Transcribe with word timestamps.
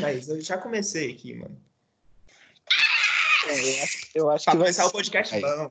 Mas 0.00 0.28
eu 0.28 0.40
já 0.40 0.58
comecei 0.58 1.12
aqui, 1.12 1.34
mano. 1.34 1.60
É, 3.48 3.52
eu 3.54 3.82
acho, 3.82 3.98
eu 4.14 4.30
acho 4.30 4.44
Pra 4.44 4.52
que 4.52 4.72
vai 4.72 4.86
o 4.86 4.90
podcast 4.90 5.34
Aí. 5.34 5.40
bom. 5.40 5.70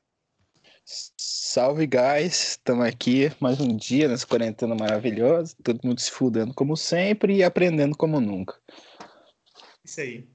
Salve, 1.17 1.87
guys! 1.87 2.51
Estamos 2.51 2.85
aqui 2.85 3.31
mais 3.39 3.59
um 3.59 3.75
dia 3.75 4.07
nessa 4.07 4.25
quarentena 4.25 4.75
maravilhosa. 4.75 5.55
Todo 5.63 5.79
mundo 5.83 5.99
se 5.99 6.11
fudendo 6.11 6.53
como 6.53 6.75
sempre 6.75 7.35
e 7.35 7.43
aprendendo 7.43 7.95
como 7.95 8.19
nunca. 8.19 8.59
Isso 9.83 10.01
aí. 10.01 10.27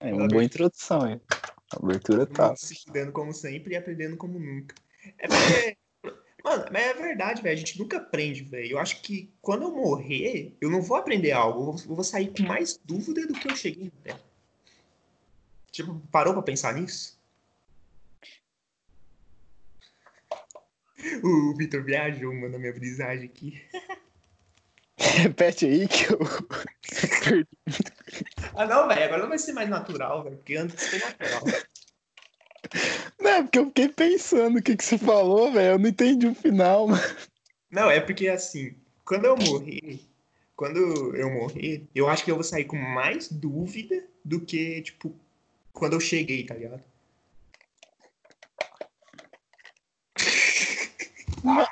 É 0.00 0.12
uma 0.12 0.26
boa 0.26 0.44
introdução, 0.44 1.08
hein? 1.08 1.20
A 1.72 1.76
abertura 1.82 2.26
tá. 2.26 2.54
Se 2.56 2.74
estudando 2.74 3.12
como 3.12 3.32
sempre 3.32 3.74
e 3.74 3.76
aprendendo 3.76 4.16
como 4.16 4.38
nunca. 4.38 4.74
É 5.18 5.28
porque. 5.28 5.76
Mano, 6.44 6.64
mas 6.72 6.82
é 6.86 6.94
verdade, 6.94 7.40
velho. 7.42 7.54
A 7.54 7.58
gente 7.58 7.78
nunca 7.78 7.98
aprende, 7.98 8.42
velho. 8.42 8.72
Eu 8.72 8.78
acho 8.78 9.00
que 9.00 9.32
quando 9.40 9.62
eu 9.62 9.70
morrer, 9.70 10.56
eu 10.60 10.68
não 10.70 10.82
vou 10.82 10.96
aprender 10.96 11.30
algo. 11.32 11.76
Eu 11.88 11.94
vou- 11.94 12.02
sair 12.04 12.32
com 12.36 12.42
mais 12.42 12.76
dúvida 12.84 13.26
do 13.26 13.34
que 13.34 13.48
eu 13.48 13.54
cheguei, 13.56 13.92
velho. 14.02 14.18
Tipo, 15.70 16.00
parou 16.10 16.32
pra 16.34 16.42
pensar 16.42 16.74
nisso? 16.74 17.20
O 21.24 21.56
Vitor 21.56 21.82
viajou, 21.84 22.32
mano, 22.32 22.50
na 22.50 22.58
minha 22.58 22.72
brisagem 22.72 23.24
aqui. 23.24 23.60
Repete 24.96 25.66
aí 25.66 25.88
que 25.88 26.12
eu. 26.12 26.18
perdi. 27.24 27.48
Ah, 28.54 28.66
não, 28.66 28.86
velho. 28.86 29.04
Agora 29.04 29.22
não 29.22 29.28
vai 29.28 29.38
ser 29.38 29.52
mais 29.52 29.68
natural, 29.68 30.22
velho. 30.22 30.36
Porque 30.36 30.56
antes 30.56 30.86
foi 30.88 30.98
natural. 31.00 31.42
Não, 33.20 33.30
é 33.30 33.42
porque 33.42 33.58
eu 33.58 33.66
fiquei 33.66 33.88
pensando 33.88 34.58
o 34.58 34.62
que, 34.62 34.76
que 34.76 34.84
você 34.84 34.98
falou, 34.98 35.52
velho. 35.52 35.74
Eu 35.74 35.78
não 35.78 35.88
entendi 35.88 36.26
o 36.26 36.34
final, 36.34 36.88
mano. 36.88 37.02
Não, 37.70 37.90
é 37.90 38.00
porque 38.00 38.28
assim, 38.28 38.74
quando 39.04 39.24
eu 39.24 39.36
morrer, 39.36 40.00
quando 40.56 41.16
eu 41.16 41.30
morrer, 41.30 41.86
eu 41.94 42.08
acho 42.08 42.24
que 42.24 42.30
eu 42.30 42.34
vou 42.34 42.44
sair 42.44 42.64
com 42.64 42.76
mais 42.76 43.28
dúvida 43.28 44.04
do 44.24 44.40
que, 44.40 44.82
tipo, 44.82 45.14
quando 45.72 45.94
eu 45.94 46.00
cheguei, 46.00 46.44
tá 46.44 46.54
ligado? 46.54 46.82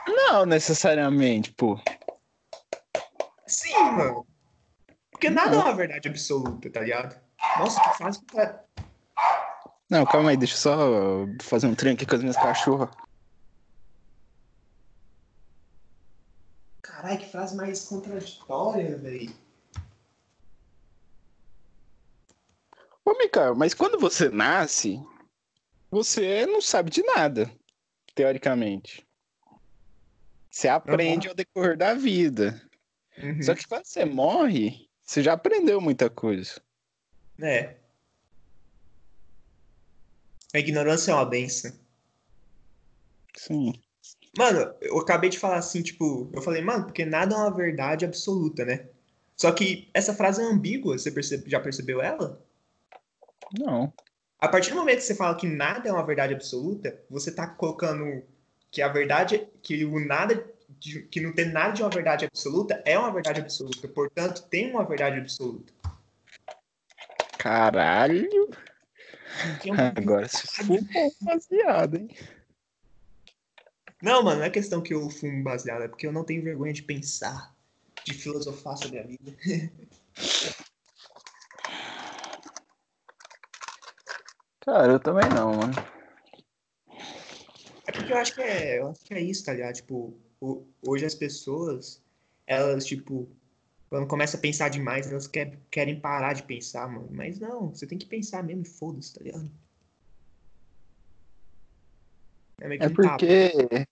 Não, 0.07 0.45
necessariamente, 0.47 1.53
pô. 1.53 1.81
Sim, 3.47 3.75
mano. 3.75 4.27
Porque 5.11 5.29
nada 5.29 5.55
é 5.55 5.59
uma 5.59 5.75
verdade 5.75 6.09
absoluta, 6.09 6.71
tá 6.71 6.81
ligado? 6.81 7.21
Nossa, 7.59 7.81
que 7.81 7.99
fase 7.99 8.21
que 8.21 8.27
tá. 8.27 8.65
Não, 9.91 10.07
calma 10.07 10.31
aí, 10.31 10.37
deixa 10.37 10.55
eu 10.55 10.59
só 10.59 10.79
fazer 11.43 11.67
um 11.67 11.75
trem 11.75 11.95
aqui 11.95 12.07
com 12.07 12.15
as 12.15 12.21
minhas 12.21 12.37
cachorras. 12.37 12.89
Caralho, 16.81 17.19
que 17.19 17.29
frase 17.29 17.57
mais 17.57 17.85
contraditória, 17.87 18.97
velho. 18.97 19.35
Ô, 23.05 23.19
Mikael, 23.19 23.57
mas 23.57 23.75
quando 23.75 23.99
você 23.99 24.29
nasce, 24.29 25.03
você 25.91 26.47
não 26.47 26.61
sabe 26.61 26.89
de 26.89 27.03
nada, 27.03 27.51
teoricamente. 28.15 29.05
Você 30.49 30.69
aprende 30.69 31.27
ao 31.27 31.35
decorrer 31.35 31.77
da 31.77 31.95
vida. 31.95 32.63
Uhum. 33.19 33.43
Só 33.43 33.57
que 33.57 33.67
quando 33.67 33.87
você 33.87 34.05
morre, 34.05 34.89
você 35.03 35.21
já 35.21 35.33
aprendeu 35.33 35.81
muita 35.81 36.09
coisa. 36.09 36.63
É. 37.41 37.80
A 40.55 40.59
ignorância 40.59 41.13
é 41.13 41.15
uma 41.15 41.25
benção. 41.25 41.73
Sim. 43.37 43.73
Mano, 44.37 44.75
eu 44.81 44.99
acabei 44.99 45.31
de 45.31 45.39
falar 45.39 45.57
assim, 45.57 45.83
tipo, 45.83 46.31
eu 46.33 46.43
falei, 46.43 46.63
mano, 46.63 46.85
porque 46.85 47.05
nada 47.05 47.35
é 47.35 47.39
uma 47.39 47.55
verdade 47.55 48.05
absoluta, 48.05 48.65
né? 48.65 48.87
Só 49.37 49.51
que 49.53 49.89
essa 49.95 50.15
frase 50.15 50.41
é 50.41 50.45
ambígua, 50.45 50.99
você 50.99 51.11
percebe- 51.11 51.49
já 51.51 51.59
percebeu 51.59 52.01
ela? 52.01 52.41
Não. 53.59 53.93
A 54.39 54.49
partir 54.49 54.71
do 54.71 54.77
momento 54.77 54.99
que 54.99 55.05
você 55.05 55.15
fala 55.15 55.37
que 55.37 55.47
nada 55.47 55.89
é 55.89 55.93
uma 55.93 56.05
verdade 56.05 56.35
absoluta, 56.35 56.99
você 57.11 57.33
tá 57.33 57.47
colocando 57.47 58.23
que 58.71 58.81
a 58.81 58.89
verdade, 58.89 59.49
que 59.63 59.85
o 59.85 59.99
nada, 59.99 60.47
que 61.11 61.21
não 61.21 61.33
tem 61.33 61.51
nada 61.51 61.73
de 61.73 61.83
uma 61.83 61.91
verdade 61.91 62.25
absoluta 62.25 62.81
é 62.87 62.99
uma 62.99 63.13
verdade 63.13 63.41
absoluta. 63.41 63.89
Portanto, 63.89 64.47
tem 64.49 64.71
uma 64.71 64.85
verdade 64.85 65.19
absoluta. 65.19 65.73
Caralho. 67.39 68.51
Agora 69.97 70.29
se 70.29 70.47
fumou 70.47 70.81
baseado, 71.23 71.97
hein? 71.97 72.09
Não, 74.03 74.23
mano, 74.23 74.39
não 74.39 74.47
é 74.47 74.51
questão 74.51 74.81
que 74.81 74.95
eu 74.95 75.11
fumo 75.11 75.43
baseado, 75.45 75.83
é 75.83 75.89
porque 75.89 76.07
eu 76.07 76.13
não 76.13 76.25
tenho 76.25 76.43
vergonha 76.43 76.73
de 76.73 76.83
pensar, 76.83 77.55
de 78.05 78.15
filosofar 78.15 78.77
sobre 78.77 78.99
a 78.99 79.03
vida. 79.03 79.37
Cara, 84.61 84.93
eu 84.93 85.01
também 85.01 85.29
não, 85.31 85.55
mano. 85.55 85.73
É 87.87 87.93
porque 87.93 88.13
eu 88.13 88.17
acho 88.19 88.35
que 88.35 88.43
é, 88.43 88.79
eu 88.79 88.91
acho 88.91 89.01
que 89.05 89.15
é 89.15 89.21
isso, 89.21 89.45
tá 89.45 89.53
ligado? 89.53 89.75
Tipo, 89.75 90.15
hoje 90.83 91.05
as 91.05 91.15
pessoas, 91.15 92.03
elas, 92.47 92.85
tipo, 92.87 93.29
quando 93.91 94.07
começa 94.07 94.37
a 94.37 94.41
pensar 94.41 94.69
demais, 94.69 95.11
elas 95.11 95.27
quer, 95.27 95.59
querem 95.69 95.99
parar 96.01 96.33
de 96.33 96.45
pensar, 96.45 96.89
mano. 96.89 97.09
Mas 97.11 97.41
não, 97.41 97.75
você 97.75 97.89
tem 97.89 97.99
que 97.99 98.07
pensar 98.07 98.41
mesmo 98.41 98.63
e 98.63 98.69
foda-se, 98.69 99.13
tá 99.13 99.25
ligado? 99.25 99.51
É 102.61 102.69
meio 102.69 102.81
que 102.81 102.87
É 102.87 102.89
porque, 102.89 103.87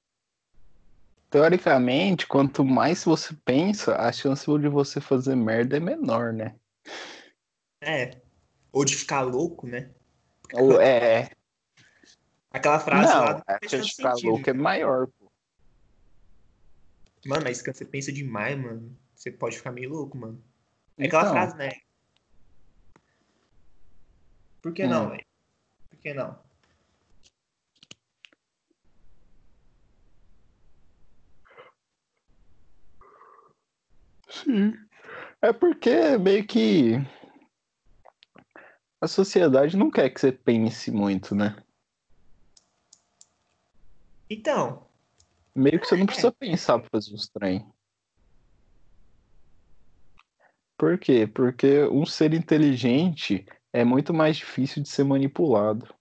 teoricamente, 1.28 2.28
quanto 2.28 2.64
mais 2.64 3.04
você 3.04 3.34
pensa, 3.44 3.96
a 3.96 4.12
chance 4.12 4.46
de 4.46 4.68
você 4.68 5.00
fazer 5.00 5.34
merda 5.34 5.76
é 5.76 5.80
menor, 5.80 6.32
né? 6.32 6.54
É. 7.82 8.20
Ou 8.70 8.84
de 8.84 8.94
ficar 8.94 9.22
louco, 9.22 9.66
né? 9.66 9.90
Ou 10.54 10.80
é. 10.80 11.28
Aquela 12.52 12.78
frase 12.78 13.12
lá 13.12 13.32
Não, 13.32 13.32
não 13.32 13.42
a 13.48 13.68
chance 13.68 13.88
de 13.88 13.96
ficar 13.96 14.14
sentido. 14.14 14.30
louco 14.30 14.48
é 14.48 14.52
maior, 14.52 15.08
pô. 15.08 15.28
Mano, 17.26 17.42
mas 17.42 17.60
quando 17.60 17.74
você 17.76 17.84
pensa 17.84 18.12
demais, 18.12 18.56
mano, 18.56 18.96
você 19.28 19.32
pode 19.32 19.56
ficar 19.58 19.72
meio 19.72 19.90
louco, 19.90 20.16
mano. 20.16 20.42
É 20.96 21.06
aquela 21.06 21.22
Então. 21.22 21.32
frase, 21.34 21.56
né? 21.56 21.70
Por 24.62 24.72
que 24.72 24.86
não, 24.86 25.06
Hum. 25.06 25.10
velho? 25.10 25.26
Por 25.90 25.98
que 25.98 26.14
não? 26.14 26.38
Sim. 34.30 34.72
É 35.40 35.52
porque 35.52 36.18
meio 36.18 36.46
que 36.46 36.94
a 39.00 39.06
sociedade 39.06 39.76
não 39.76 39.90
quer 39.90 40.10
que 40.10 40.20
você 40.20 40.32
pense 40.32 40.90
muito, 40.90 41.34
né? 41.34 41.62
Então, 44.30 44.86
Meio 45.54 45.80
que 45.80 45.86
você 45.86 45.96
não 45.96 46.06
precisa 46.06 46.30
pensar 46.30 46.78
pra 46.78 46.88
fazer 46.90 47.14
uns 47.14 47.28
trem. 47.28 47.66
Por 50.78 50.96
quê? 50.96 51.26
Porque 51.26 51.82
um 51.86 52.06
ser 52.06 52.32
inteligente 52.32 53.44
é 53.72 53.84
muito 53.84 54.14
mais 54.14 54.36
difícil 54.36 54.80
de 54.80 54.88
ser 54.88 55.02
manipulado. 55.04 55.92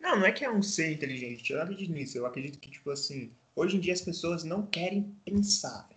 não, 0.00 0.20
não 0.20 0.26
é 0.26 0.30
que 0.30 0.44
é 0.44 0.50
um 0.50 0.62
ser 0.62 0.92
inteligente. 0.92 1.52
Eu 1.52 1.60
acredito 1.60 1.92
nisso. 1.92 2.16
Eu 2.16 2.24
acredito 2.24 2.60
que, 2.60 2.70
tipo 2.70 2.90
assim, 2.92 3.32
hoje 3.56 3.76
em 3.76 3.80
dia 3.80 3.92
as 3.92 4.00
pessoas 4.00 4.44
não 4.44 4.64
querem 4.64 5.12
pensar. 5.24 5.88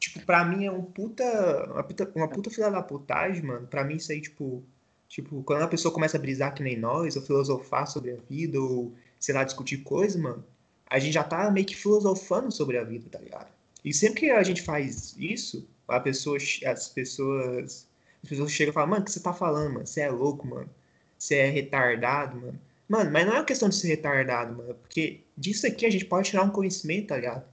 Tipo, 0.00 0.24
pra 0.24 0.44
mim 0.46 0.64
é 0.64 0.72
um 0.72 0.82
puta. 0.82 1.24
Uma 1.70 1.84
puta, 1.84 2.12
uma 2.14 2.28
puta 2.28 2.50
filha 2.50 2.70
da 2.70 2.82
putagem, 2.82 3.42
mano. 3.42 3.66
Pra 3.66 3.84
mim 3.84 3.96
isso 3.96 4.10
aí, 4.10 4.20
tipo. 4.20 4.64
Tipo, 5.08 5.42
quando 5.42 5.62
a 5.62 5.68
pessoa 5.68 5.92
começa 5.92 6.16
a 6.16 6.20
brisar 6.20 6.54
que 6.54 6.62
nem 6.62 6.78
nós, 6.78 7.16
ou 7.16 7.22
filosofar 7.22 7.86
sobre 7.86 8.12
a 8.12 8.16
vida, 8.30 8.58
ou, 8.58 8.94
sei 9.20 9.34
lá, 9.34 9.44
discutir 9.44 9.82
coisa, 9.82 10.18
mano, 10.18 10.42
a 10.88 10.98
gente 10.98 11.12
já 11.12 11.22
tá 11.22 11.50
meio 11.50 11.66
que 11.66 11.76
filosofando 11.76 12.50
sobre 12.50 12.78
a 12.78 12.84
vida, 12.84 13.10
tá 13.10 13.18
ligado? 13.18 13.52
E 13.84 13.92
sempre 13.92 14.20
que 14.20 14.30
a 14.30 14.42
gente 14.42 14.62
faz 14.62 15.14
isso, 15.18 15.68
a 15.96 16.00
pessoa, 16.00 16.38
as 16.66 16.88
pessoas. 16.88 17.86
As 18.22 18.28
pessoas 18.28 18.52
chegam 18.52 18.70
e 18.70 18.74
falam, 18.74 18.90
mano, 18.90 19.02
o 19.02 19.04
que 19.04 19.10
você 19.10 19.20
tá 19.20 19.32
falando, 19.32 19.72
mano? 19.74 19.86
Você 19.86 20.00
é 20.00 20.10
louco, 20.10 20.46
mano. 20.46 20.70
Você 21.18 21.36
é 21.36 21.50
retardado, 21.50 22.40
mano. 22.40 22.60
Mano, 22.88 23.10
mas 23.10 23.26
não 23.26 23.32
é 23.32 23.36
uma 23.38 23.44
questão 23.44 23.68
de 23.68 23.74
ser 23.74 23.88
retardado, 23.88 24.56
mano. 24.56 24.74
Porque 24.74 25.22
disso 25.36 25.66
aqui 25.66 25.86
a 25.86 25.90
gente 25.90 26.04
pode 26.04 26.30
tirar 26.30 26.42
um 26.42 26.50
conhecimento, 26.50 27.08
tá 27.08 27.16
ligado? 27.16 27.44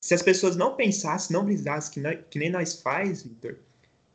Se 0.00 0.14
as 0.14 0.22
pessoas 0.22 0.56
não 0.56 0.76
pensassem, 0.76 1.34
não 1.34 1.44
brisassem 1.44 2.02
que, 2.02 2.16
que 2.30 2.38
nem 2.38 2.50
nós 2.50 2.80
faz, 2.80 3.22
Victor, 3.22 3.56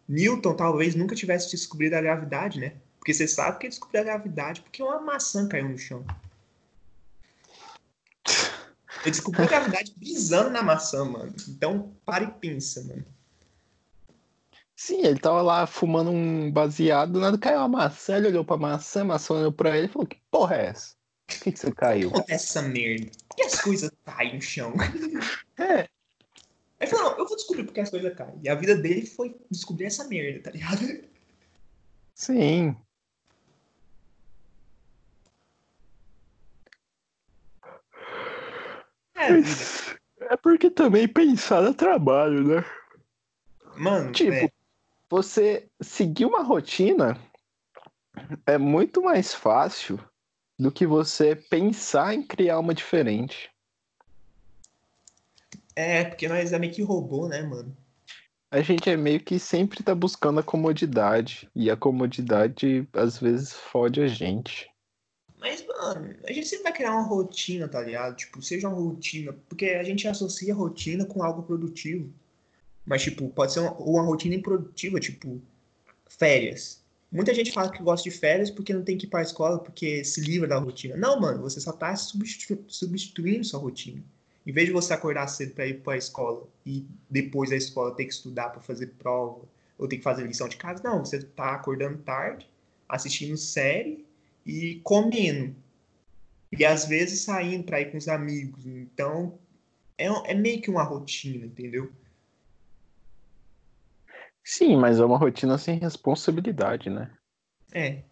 Newton 0.07 0.55
talvez 0.55 0.95
nunca 0.95 1.15
tivesse 1.15 1.51
descobrido 1.51 1.95
a 1.95 2.01
gravidade, 2.01 2.59
né? 2.59 2.73
Porque 2.97 3.13
você 3.13 3.27
sabe 3.27 3.59
que 3.59 3.65
ele 3.65 3.71
descobriu 3.71 4.01
a 4.01 4.03
gravidade 4.03 4.61
porque 4.61 4.81
uma 4.81 4.99
maçã 4.99 5.47
caiu 5.47 5.69
no 5.69 5.77
chão. 5.77 6.05
Ele 9.01 9.11
descobriu 9.11 9.45
a 9.45 9.47
gravidade 9.47 9.93
brisando 9.95 10.49
na 10.49 10.61
maçã, 10.61 11.05
mano. 11.05 11.33
Então, 11.47 11.91
para 12.05 12.23
e 12.23 12.31
pensa, 12.31 12.83
mano. 12.83 13.05
Sim, 14.79 15.05
ele 15.05 15.19
tava 15.19 15.41
lá 15.41 15.67
fumando 15.67 16.09
um 16.09 16.49
baseado, 16.49 17.11
do 17.11 17.19
nada 17.19 17.37
caiu 17.37 17.57
uma 17.57 17.67
maçã, 17.67 18.15
ele 18.15 18.29
olhou 18.29 18.45
pra 18.45 18.55
maçã, 18.55 19.01
a 19.01 19.03
maçã 19.03 19.33
olhou 19.33 19.51
pra 19.51 19.77
ele 19.77 19.87
e 19.87 19.89
falou, 19.89 20.07
que 20.07 20.17
porra 20.31 20.55
é 20.55 20.65
essa? 20.67 20.95
Por 21.27 21.39
que, 21.41 21.51
que 21.51 21.59
você 21.59 21.71
caiu? 21.73 22.07
acontece 22.07 22.45
essa 22.45 22.61
merda? 22.61 23.11
Por 23.27 23.35
que 23.35 23.43
as 23.43 23.61
coisas 23.61 23.91
caem 24.05 24.35
no 24.35 24.41
chão? 24.41 24.73
É. 25.59 25.85
Ele 26.79 26.89
falou, 26.89 27.11
não, 27.11 27.17
eu 27.19 27.27
vou 27.27 27.35
descobrir 27.35 27.65
porque 27.65 27.81
as 27.81 27.89
coisas 27.89 28.15
caem. 28.15 28.39
E 28.41 28.47
a 28.47 28.55
vida 28.55 28.73
dele 28.73 29.05
foi 29.05 29.35
descobrir 29.51 29.87
essa 29.87 30.07
merda, 30.07 30.43
tá 30.43 30.51
ligado? 30.51 30.79
Sim. 32.15 32.73
É, 39.13 39.33
vida. 39.33 39.99
É 40.21 40.37
porque 40.37 40.71
também 40.71 41.05
pensar 41.05 41.65
é 41.65 41.73
trabalho, 41.73 42.45
né? 42.45 42.65
Mano, 43.75 44.13
Tipo, 44.13 44.31
é, 44.33 44.49
você 45.09 45.67
seguir 45.81 46.25
uma 46.25 46.43
rotina 46.43 47.19
é 48.45 48.57
muito 48.57 49.01
mais 49.01 49.33
fácil 49.33 49.99
do 50.57 50.71
que 50.71 50.85
você 50.85 51.35
pensar 51.35 52.13
em 52.13 52.21
criar 52.21 52.59
uma 52.59 52.73
diferente. 52.73 53.49
é, 55.75 56.03
porque 56.03 56.27
nós 56.27 56.51
é 56.51 56.59
meio 56.59 56.73
que 56.73 56.81
robô, 56.81 57.27
né, 57.27 57.41
mano? 57.41 57.75
A 58.51 58.61
gente 58.61 58.89
é 58.89 58.97
meio 58.97 59.19
que 59.19 59.39
sempre 59.39 59.83
tá 59.83 59.95
buscando 59.95 60.39
a 60.39 60.43
comodidade. 60.43 61.49
E 61.55 61.69
a 61.69 61.77
comodidade 61.77 62.87
às 62.93 63.17
vezes 63.17 63.53
fode 63.53 64.01
a 64.01 64.07
gente. 64.07 64.69
Mas, 65.37 65.65
mano, 65.65 66.15
a 66.27 66.33
gente 66.33 66.47
sempre 66.47 66.63
vai 66.63 66.73
criar 66.73 66.93
uma 66.93 67.07
rotina, 67.07 67.67
tá 67.67 67.79
ligado? 67.81 68.15
Tipo, 68.17 68.41
seja 68.41 68.67
uma 68.67 68.77
rotina. 68.77 69.33
Porque 69.47 69.67
a 69.67 69.83
gente 69.83 70.07
associa 70.07 70.53
rotina 70.53 71.05
com 71.05 71.23
algo 71.23 71.43
produtivo. 71.43 72.11
Mas, 72.85 73.01
tipo, 73.03 73.29
pode 73.29 73.53
ser 73.53 73.59
uma, 73.59 73.73
uma 73.73 74.03
rotina 74.03 74.35
improdutiva, 74.35 74.99
tipo, 74.99 75.41
férias. 76.07 76.81
Muita 77.11 77.33
gente 77.33 77.51
fala 77.51 77.71
que 77.71 77.81
gosta 77.81 78.07
de 78.09 78.15
férias 78.15 78.51
porque 78.51 78.73
não 78.73 78.83
tem 78.83 78.97
que 78.97 79.05
ir 79.05 79.09
pra 79.09 79.21
escola, 79.21 79.59
porque 79.59 80.03
se 80.03 80.21
livra 80.21 80.47
da 80.47 80.57
rotina. 80.59 80.95
Não, 80.95 81.19
mano, 81.19 81.41
você 81.41 81.59
só 81.59 81.71
tá 81.71 81.95
substitu- 81.95 82.63
substituindo 82.67 83.43
sua 83.43 83.59
rotina. 83.59 84.03
Em 84.45 84.51
vez 84.51 84.67
de 84.67 84.73
você 84.73 84.93
acordar 84.93 85.27
cedo 85.27 85.53
pra 85.53 85.67
ir 85.67 85.81
pra 85.81 85.97
escola 85.97 86.47
e 86.65 86.85
depois 87.09 87.49
da 87.49 87.55
escola 87.55 87.95
ter 87.95 88.05
que 88.05 88.13
estudar 88.13 88.49
pra 88.49 88.61
fazer 88.61 88.87
prova 88.97 89.41
ou 89.77 89.87
ter 89.87 89.97
que 89.97 90.03
fazer 90.03 90.25
lição 90.25 90.47
de 90.47 90.57
casa, 90.57 90.81
não, 90.83 91.03
você 91.03 91.21
tá 91.21 91.53
acordando 91.53 91.97
tarde, 91.99 92.47
assistindo 92.87 93.37
série 93.37 94.05
e 94.45 94.79
comendo. 94.83 95.55
E 96.51 96.65
às 96.65 96.85
vezes 96.85 97.21
saindo 97.21 97.63
pra 97.63 97.79
ir 97.81 97.91
com 97.91 97.97
os 97.97 98.07
amigos. 98.07 98.65
Então, 98.65 99.37
é, 99.97 100.07
é 100.31 100.33
meio 100.33 100.61
que 100.61 100.69
uma 100.69 100.83
rotina, 100.83 101.45
entendeu? 101.45 101.91
Sim, 104.49 104.77
mas 104.77 104.99
é 104.99 105.05
uma 105.05 105.15
rotina 105.15 105.59
sem 105.59 105.77
responsabilidade, 105.77 106.89
né? 106.89 107.15
É. 107.71 108.03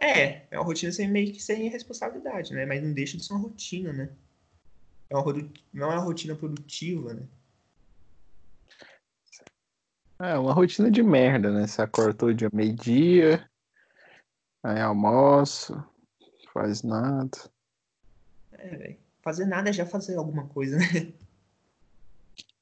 É, 0.00 0.46
é 0.52 0.56
uma 0.56 0.64
rotina 0.64 0.92
sem, 0.92 1.10
meio 1.10 1.32
que 1.32 1.42
sem 1.42 1.68
responsabilidade, 1.68 2.54
né? 2.54 2.64
Mas 2.64 2.80
não 2.80 2.92
deixa 2.92 3.16
de 3.16 3.24
ser 3.24 3.32
uma 3.32 3.42
rotina, 3.42 3.92
né? 3.92 4.08
É 5.10 5.16
uma, 5.16 5.50
não 5.72 5.90
é 5.90 5.96
uma 5.96 6.04
rotina 6.04 6.36
produtiva, 6.36 7.12
né? 7.12 7.26
É 10.20 10.38
uma 10.38 10.52
rotina 10.52 10.88
de 10.88 11.02
merda, 11.02 11.50
né? 11.50 11.66
Você 11.66 11.82
acorda 11.82 12.14
todo 12.14 12.32
dia 12.32 12.48
meio-dia, 12.52 13.50
aí 14.62 14.80
almoço, 14.80 15.74
faz 16.52 16.84
nada. 16.84 17.36
É, 18.52 18.76
velho. 18.76 18.98
Fazer 19.24 19.46
nada 19.46 19.70
é 19.70 19.72
já 19.72 19.84
fazer 19.84 20.14
alguma 20.16 20.46
coisa, 20.46 20.78
né? 20.78 21.12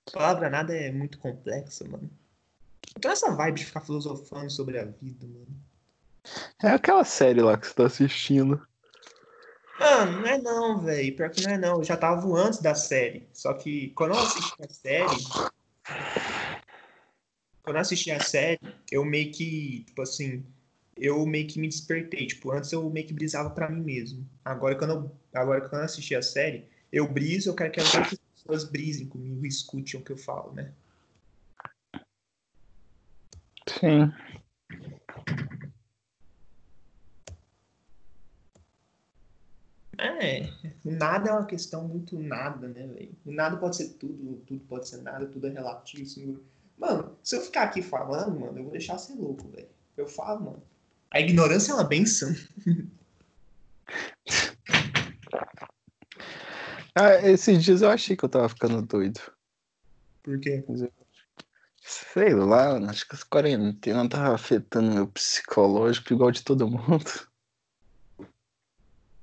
A 0.09 0.11
palavra 0.17 0.49
nada 0.49 0.75
é 0.75 0.91
muito 0.91 1.19
complexa, 1.19 1.87
mano. 1.87 2.22
Então 2.97 3.11
essa 3.11 3.35
vibe 3.35 3.59
de 3.59 3.67
ficar 3.67 3.81
filosofando 3.81 4.51
sobre 4.51 4.79
a 4.79 4.85
vida, 4.85 5.27
mano. 5.27 5.47
É 6.63 6.69
aquela 6.69 7.05
série 7.05 7.41
lá 7.41 7.57
que 7.57 7.67
você 7.67 7.75
tá 7.75 7.87
assistindo. 7.87 8.61
Mano, 9.79 10.21
não 10.21 10.27
é 10.27 10.39
não, 10.39 10.81
velho. 10.81 11.17
Pior 11.17 11.31
que 11.31 11.43
não 11.43 11.51
é 11.51 11.59
não. 11.59 11.79
Eu 11.79 11.85
já 11.85 11.97
tava 11.97 12.21
voando 12.21 12.49
antes 12.49 12.61
da 12.61 12.75
série. 12.75 13.29
Só 13.33 13.53
que 13.55 13.91
quando 13.91 14.15
eu 14.15 14.21
assisti 14.21 14.63
a 14.63 14.69
série. 14.69 15.25
Quando 17.63 17.77
eu 17.77 17.81
assisti 17.81 18.11
a 18.11 18.21
série, 18.21 18.61
eu 18.91 19.05
meio 19.05 19.33
que, 19.33 19.85
tipo 19.87 20.03
assim, 20.03 20.45
eu 20.97 21.25
meio 21.27 21.49
que 21.49 21.59
me 21.59 21.69
despertei. 21.69 22.27
Tipo, 22.27 22.53
antes 22.53 22.71
eu 22.73 22.89
meio 22.91 23.07
que 23.07 23.13
brisava 23.13 23.51
pra 23.51 23.69
mim 23.69 23.83
mesmo. 23.83 24.29
Agora 24.45 24.77
quando 24.77 24.91
eu, 24.93 25.17
agora 25.35 25.61
quando 25.63 25.81
eu 25.81 25.85
assisti 25.87 26.15
a 26.15 26.23
série, 26.23 26.69
eu 26.93 27.09
briso, 27.09 27.51
eu 27.51 27.55
quero 27.55 27.73
que 27.73 27.81
as 27.81 27.95
outras 27.95 28.21
pessoas 28.35 28.65
brisem 28.65 29.07
comigo 29.07 29.45
e 29.45 29.49
escutem 29.49 30.01
o 30.01 30.05
que 30.05 30.13
eu 30.13 30.17
falo, 30.17 30.53
né? 30.53 30.73
Sim. 33.79 34.13
É, 39.99 40.49
nada 40.85 41.31
é 41.31 41.33
uma 41.33 41.47
questão 41.47 41.87
muito 41.87 42.19
nada, 42.19 42.67
né, 42.69 42.87
velho? 42.87 43.15
O 43.25 43.31
nada 43.31 43.57
pode 43.57 43.77
ser 43.77 43.91
tudo, 43.95 44.37
tudo 44.47 44.61
pode 44.65 44.89
ser 44.89 45.03
nada, 45.03 45.27
tudo 45.27 45.47
é 45.47 45.51
relativo. 45.51 46.03
assim. 46.03 46.39
Mano, 46.79 47.17
se 47.23 47.37
eu 47.37 47.41
ficar 47.41 47.65
aqui 47.65 47.83
falando, 47.83 48.41
mano, 48.41 48.59
eu 48.59 48.63
vou 48.65 48.73
deixar 48.73 48.99
ser 48.99 49.15
louco, 49.15 49.49
velho. 49.49 49.69
Eu 49.97 50.09
falo, 50.09 50.45
mano. 50.45 50.63
A 51.11 51.21
ignorância 51.21 51.73
é 51.73 51.75
uma 51.75 51.85
benção. 51.85 52.35
Ah, 56.95 57.15
esses 57.27 57.65
dias 57.65 57.81
eu 57.81 57.89
achei 57.89 58.15
que 58.15 58.23
eu 58.23 58.29
tava 58.29 58.51
ficando 58.51 58.83
doido. 58.83 59.19
Por 60.23 60.39
quê? 60.39 60.63
Sei 61.93 62.35
lá, 62.35 62.79
acho 62.89 63.07
que 63.07 63.15
essa 63.15 63.27
quarentena 63.27 64.09
tava 64.09 64.35
afetando 64.35 64.95
meu 64.95 65.07
psicológico 65.07 66.13
igual 66.13 66.31
de 66.31 66.43
todo 66.43 66.69
mundo. 66.69 67.29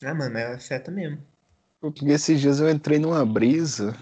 Ah, 0.04 0.14
mano, 0.14 0.38
é 0.38 0.54
afeta 0.54 0.92
mesmo. 0.92 1.26
Porque 1.82 2.06
esses 2.06 2.40
dias 2.40 2.60
eu 2.60 2.70
entrei 2.70 3.00
numa 3.00 3.26
brisa 3.26 3.98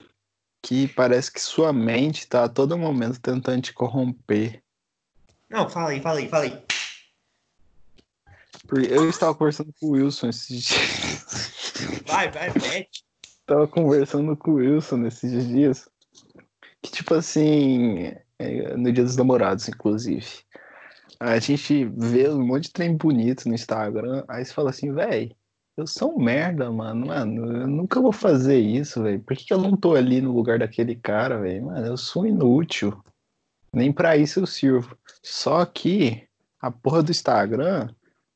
que 0.61 0.87
parece 0.89 1.31
que 1.31 1.39
sua 1.39 1.71
mente 1.71 2.27
tá 2.27 2.43
a 2.43 2.49
todo 2.49 2.77
momento 2.77 3.21
tentando 3.21 3.61
te 3.61 3.73
corromper. 3.73 4.61
Não, 5.49 5.69
fala 5.69 5.91
aí, 5.91 6.01
fala 6.01 6.19
aí, 6.19 6.27
fala 6.27 6.43
aí. 6.43 6.63
Porque 8.67 8.91
eu 8.91 9.09
estava 9.09 9.33
conversando 9.33 9.73
com 9.79 9.87
o 9.87 9.91
Wilson 9.91 10.29
esses 10.29 10.63
dias. 10.63 12.01
Vai, 12.05 12.29
vai, 12.31 12.49
mete. 12.53 13.05
Tava 13.45 13.65
conversando 13.67 14.35
com 14.35 14.51
o 14.51 14.55
Wilson 14.55 14.97
nesses 14.97 15.47
dias. 15.47 15.87
Que 16.81 16.91
tipo 16.91 17.13
assim, 17.13 18.13
no 18.77 18.91
dia 18.91 19.03
dos 19.03 19.17
namorados, 19.17 19.67
inclusive. 19.67 20.27
A 21.19 21.39
gente 21.39 21.85
vê 21.85 22.29
um 22.29 22.45
monte 22.45 22.65
de 22.65 22.73
trem 22.73 22.95
bonito 22.95 23.47
no 23.47 23.55
Instagram, 23.55 24.23
aí 24.27 24.45
você 24.45 24.53
fala 24.53 24.69
assim, 24.69 24.93
véi, 24.93 25.35
eu 25.77 25.85
sou 25.85 26.15
um 26.15 26.23
merda, 26.23 26.71
mano. 26.71 27.05
Mano, 27.05 27.61
eu 27.61 27.67
nunca 27.67 28.01
vou 28.01 28.11
fazer 28.11 28.57
isso, 28.57 29.03
velho. 29.03 29.21
Por 29.21 29.37
que, 29.37 29.53
eu 29.53 29.59
não 29.59 29.77
tô 29.77 29.93
ali 29.95 30.19
no 30.19 30.31
lugar 30.31 30.57
daquele 30.57 30.95
cara, 30.95 31.39
velho? 31.39 31.67
Mano, 31.67 31.85
eu 31.85 31.95
sou 31.95 32.25
inútil. 32.25 32.99
Nem 33.71 33.93
pra 33.93 34.17
isso 34.17 34.39
eu 34.39 34.47
sirvo. 34.47 34.97
Só 35.21 35.63
que 35.65 36.27
a 36.59 36.71
porra 36.71 37.03
do 37.03 37.11
Instagram, 37.11 37.89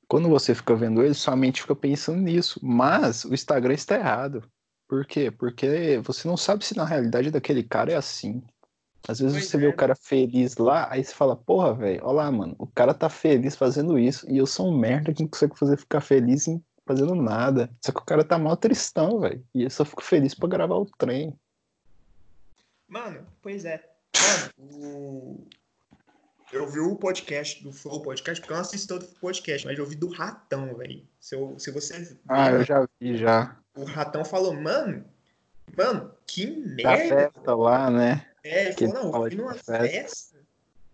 quando 0.08 0.30
você 0.30 0.54
fica 0.54 0.76
vendo 0.76 1.02
ele, 1.02 1.16
sua 1.16 1.36
mente 1.36 1.62
fica 1.62 1.76
pensando 1.76 2.22
nisso. 2.22 2.60
Mas 2.62 3.26
o 3.26 3.34
Instagram 3.34 3.74
está 3.74 3.96
errado. 3.96 4.44
Por 4.88 5.04
quê? 5.06 5.32
Porque 5.32 6.00
você 6.04 6.28
não 6.28 6.38
sabe 6.38 6.64
se 6.64 6.78
na 6.78 6.86
realidade 6.86 7.32
daquele 7.32 7.64
cara 7.64 7.92
é 7.92 7.96
assim. 7.96 8.44
Às 9.08 9.20
vezes 9.20 9.34
Pois 9.36 9.48
você 9.48 9.58
é, 9.58 9.60
vê 9.62 9.66
o 9.68 9.70
né? 9.72 9.76
cara 9.76 9.96
feliz 9.96 10.58
lá, 10.58 10.88
aí 10.92 11.04
você 11.04 11.14
fala, 11.14 11.36
porra, 11.36 11.74
velho, 11.74 12.02
olha 12.04 12.14
lá, 12.18 12.32
mano, 12.32 12.56
o 12.60 12.68
cara 12.68 12.94
tá 12.94 13.10
feliz 13.10 13.56
fazendo 13.56 13.98
isso, 13.98 14.30
e 14.32 14.38
eu 14.38 14.46
sou 14.46 14.68
um 14.70 14.78
merda 14.78 15.12
que 15.14 15.22
não 15.24 15.30
consigo 15.30 15.58
fazer 15.58 15.78
ficar 15.78 16.02
feliz 16.02 16.48
em 16.48 16.64
fazendo 16.86 17.16
nada. 17.16 17.70
Só 17.84 17.92
que 17.92 18.00
o 18.00 18.06
cara 18.06 18.24
tá 18.24 18.38
mal 18.38 18.58
tristão, 18.58 19.20
velho. 19.20 19.44
E 19.56 19.64
eu 19.64 19.70
só 19.70 19.86
fico 19.86 20.04
feliz 20.04 20.34
pra 20.36 20.50
gravar 20.50 20.76
o 20.76 20.86
trem. 20.98 21.34
Mano, 22.88 23.26
pois 23.42 23.64
é. 23.66 23.82
Mano, 24.58 24.76
o... 24.76 25.48
eu 26.52 26.68
vi 26.70 26.80
o 26.80 26.96
podcast 26.96 27.64
do 27.64 27.72
Flow 27.72 28.02
Podcast, 28.02 28.42
porque 28.42 28.52
eu 28.52 28.56
não 28.58 28.62
assisto 28.62 28.88
todo 28.94 29.04
o 29.04 29.20
podcast, 29.20 29.66
mas 29.66 29.78
eu 29.78 29.84
ouvi 29.86 29.96
do 29.96 30.10
Ratão, 30.10 30.76
velho. 30.76 31.02
Se, 31.20 31.36
eu- 31.36 31.58
se 31.58 31.72
você. 31.72 32.18
Ah, 32.28 32.52
eu 32.52 32.64
já 32.64 32.86
vi 33.00 33.16
já. 33.18 33.56
O 33.76 33.86
Ratão 33.86 34.26
falou, 34.26 34.54
mano, 34.54 35.06
mano, 35.78 36.12
que 36.28 36.48
Da 36.76 36.98
merda. 36.98 37.16
festa 37.32 37.56
lá, 37.56 37.90
né? 37.90 38.26
É, 38.44 38.68
ele 38.68 38.74
falou, 38.74 38.94
não, 38.94 39.24
eu 39.26 39.30
fui 39.30 39.36
numa 39.36 39.54
festa. 39.54 39.80
festa. 39.80 40.38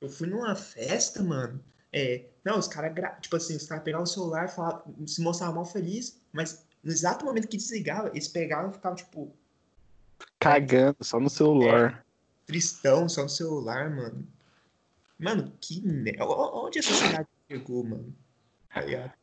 Eu 0.02 0.10
fui 0.10 0.28
numa 0.28 0.56
festa, 0.56 1.24
mano. 1.24 1.64
É, 1.92 2.26
não, 2.44 2.60
os 2.60 2.68
caras, 2.68 2.94
tipo 3.22 3.36
assim, 3.36 3.56
os 3.56 3.66
caras 3.66 3.84
pegavam 3.84 4.04
o 4.04 4.08
celular 4.08 4.46
e 4.46 4.52
falavam, 4.52 5.08
se 5.08 5.22
mostravam 5.22 5.56
mal 5.56 5.66
feliz, 5.66 6.20
mas 6.32 6.66
no 6.84 6.92
exato 6.92 7.26
momento 7.26 7.48
que 7.48 7.58
desligava, 7.58 8.10
eles 8.10 8.28
pegavam 8.28 8.70
e 8.70 8.74
ficavam, 8.74 8.96
tipo, 8.96 9.34
Cagando 10.40 10.98
só 11.02 11.20
no 11.20 11.30
celular. 11.30 12.06
tristão 12.46 13.08
só 13.08 13.24
no 13.24 13.30
celular, 13.30 13.90
mano. 13.90 14.28
Mano, 15.18 15.54
que 15.60 15.82
merda. 15.82 16.26
Onde 16.26 16.80
a 16.80 16.84
sociedade 16.84 17.28
chegou, 17.48 17.84
mano? 17.84 18.16
Tá 18.72 18.82
ligado? 18.82 19.14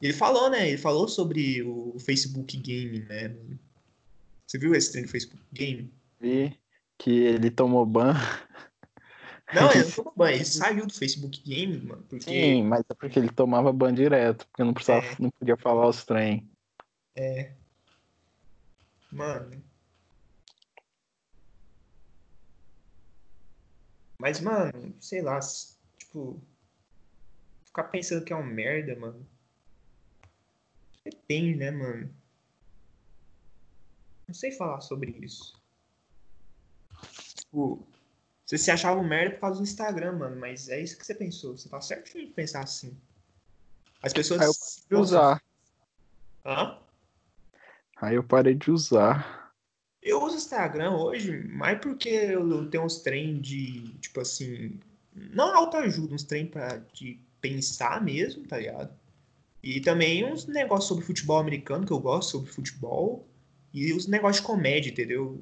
Ele 0.00 0.12
falou, 0.12 0.50
né? 0.50 0.68
Ele 0.68 0.78
falou 0.78 1.08
sobre 1.08 1.62
o 1.62 1.96
Facebook 1.98 2.56
Game, 2.56 3.00
né? 3.00 3.28
mano? 3.28 3.58
Você 4.46 4.58
viu 4.58 4.74
esse 4.74 4.92
trem 4.92 5.04
do 5.04 5.10
Facebook 5.10 5.42
Game? 5.52 5.92
Vi 6.20 6.58
que 7.04 7.10
ele 7.10 7.50
tomou 7.50 7.84
ban. 7.84 8.14
Não, 9.52 9.70
ele 9.70 9.84
não 9.84 9.90
tomou 9.92 10.14
banho, 10.16 10.36
ele 10.36 10.44
saiu 10.46 10.86
do 10.86 10.94
Facebook 10.94 11.38
Game, 11.42 11.78
mano, 11.82 12.02
porque 12.08 12.24
Sim, 12.24 12.62
mas 12.64 12.82
é 12.88 12.94
porque 12.94 13.18
ele 13.18 13.28
tomava 13.28 13.70
ban 13.74 13.92
direto, 13.92 14.46
porque 14.46 14.64
não 14.64 14.72
precisava, 14.72 15.04
É. 15.04 15.16
não 15.20 15.30
podia 15.30 15.54
falar 15.58 15.86
os 15.86 16.02
trem. 16.02 16.50
Mano. 19.12 19.62
Mas, 24.18 24.40
mano, 24.40 24.94
sei 24.98 25.20
lá, 25.20 25.38
tipo. 25.98 26.42
Ficar 27.66 27.84
pensando 27.84 28.24
que 28.24 28.32
é 28.32 28.36
um 28.36 28.46
merda, 28.46 28.98
mano. 28.98 29.28
Depende, 31.04 31.54
né, 31.56 31.70
mano? 31.70 32.08
Não 34.26 34.32
sei 34.34 34.52
falar 34.52 34.80
sobre 34.80 35.10
isso. 35.10 35.63
Tipo, 37.54 37.86
você 38.44 38.58
se 38.58 38.68
achava 38.68 39.00
um 39.00 39.06
merda 39.06 39.36
por 39.36 39.42
causa 39.42 39.58
do 39.58 39.62
Instagram, 39.62 40.18
mano, 40.18 40.36
mas 40.40 40.68
é 40.68 40.80
isso 40.80 40.98
que 40.98 41.06
você 41.06 41.14
pensou. 41.14 41.56
Você 41.56 41.68
tá 41.68 41.80
certo 41.80 42.18
de 42.18 42.26
pensar 42.26 42.64
assim. 42.64 42.96
As 44.02 44.12
pessoas. 44.12 44.40
Aí 44.40 44.48
eu 44.48 44.54
parei 44.54 44.88
de 44.88 44.94
usar. 44.96 45.42
Hã? 46.44 46.78
Aí 47.96 48.14
eu 48.16 48.24
parei 48.24 48.54
de 48.54 48.70
usar. 48.72 49.54
Eu 50.02 50.20
uso 50.24 50.36
Instagram 50.36 50.96
hoje 50.96 51.44
mais 51.48 51.78
porque 51.78 52.08
eu 52.08 52.68
tenho 52.68 52.84
uns 52.84 52.98
trem 52.98 53.40
de, 53.40 53.88
tipo 54.00 54.20
assim, 54.20 54.80
não 55.14 55.56
autoajuda, 55.56 56.12
uns 56.12 56.24
trem 56.24 56.44
pra 56.44 56.78
de 56.92 57.20
pensar 57.40 58.02
mesmo, 58.02 58.44
tá 58.48 58.58
ligado? 58.58 58.92
E 59.62 59.80
também 59.80 60.24
uns 60.24 60.44
negócios 60.44 60.88
sobre 60.88 61.04
futebol 61.04 61.38
americano 61.38 61.86
que 61.86 61.92
eu 61.92 62.00
gosto, 62.00 62.32
sobre 62.32 62.50
futebol, 62.50 63.26
e 63.72 63.92
os 63.92 64.08
negócios 64.08 64.42
de 64.42 64.46
comédia, 64.46 64.90
entendeu? 64.90 65.40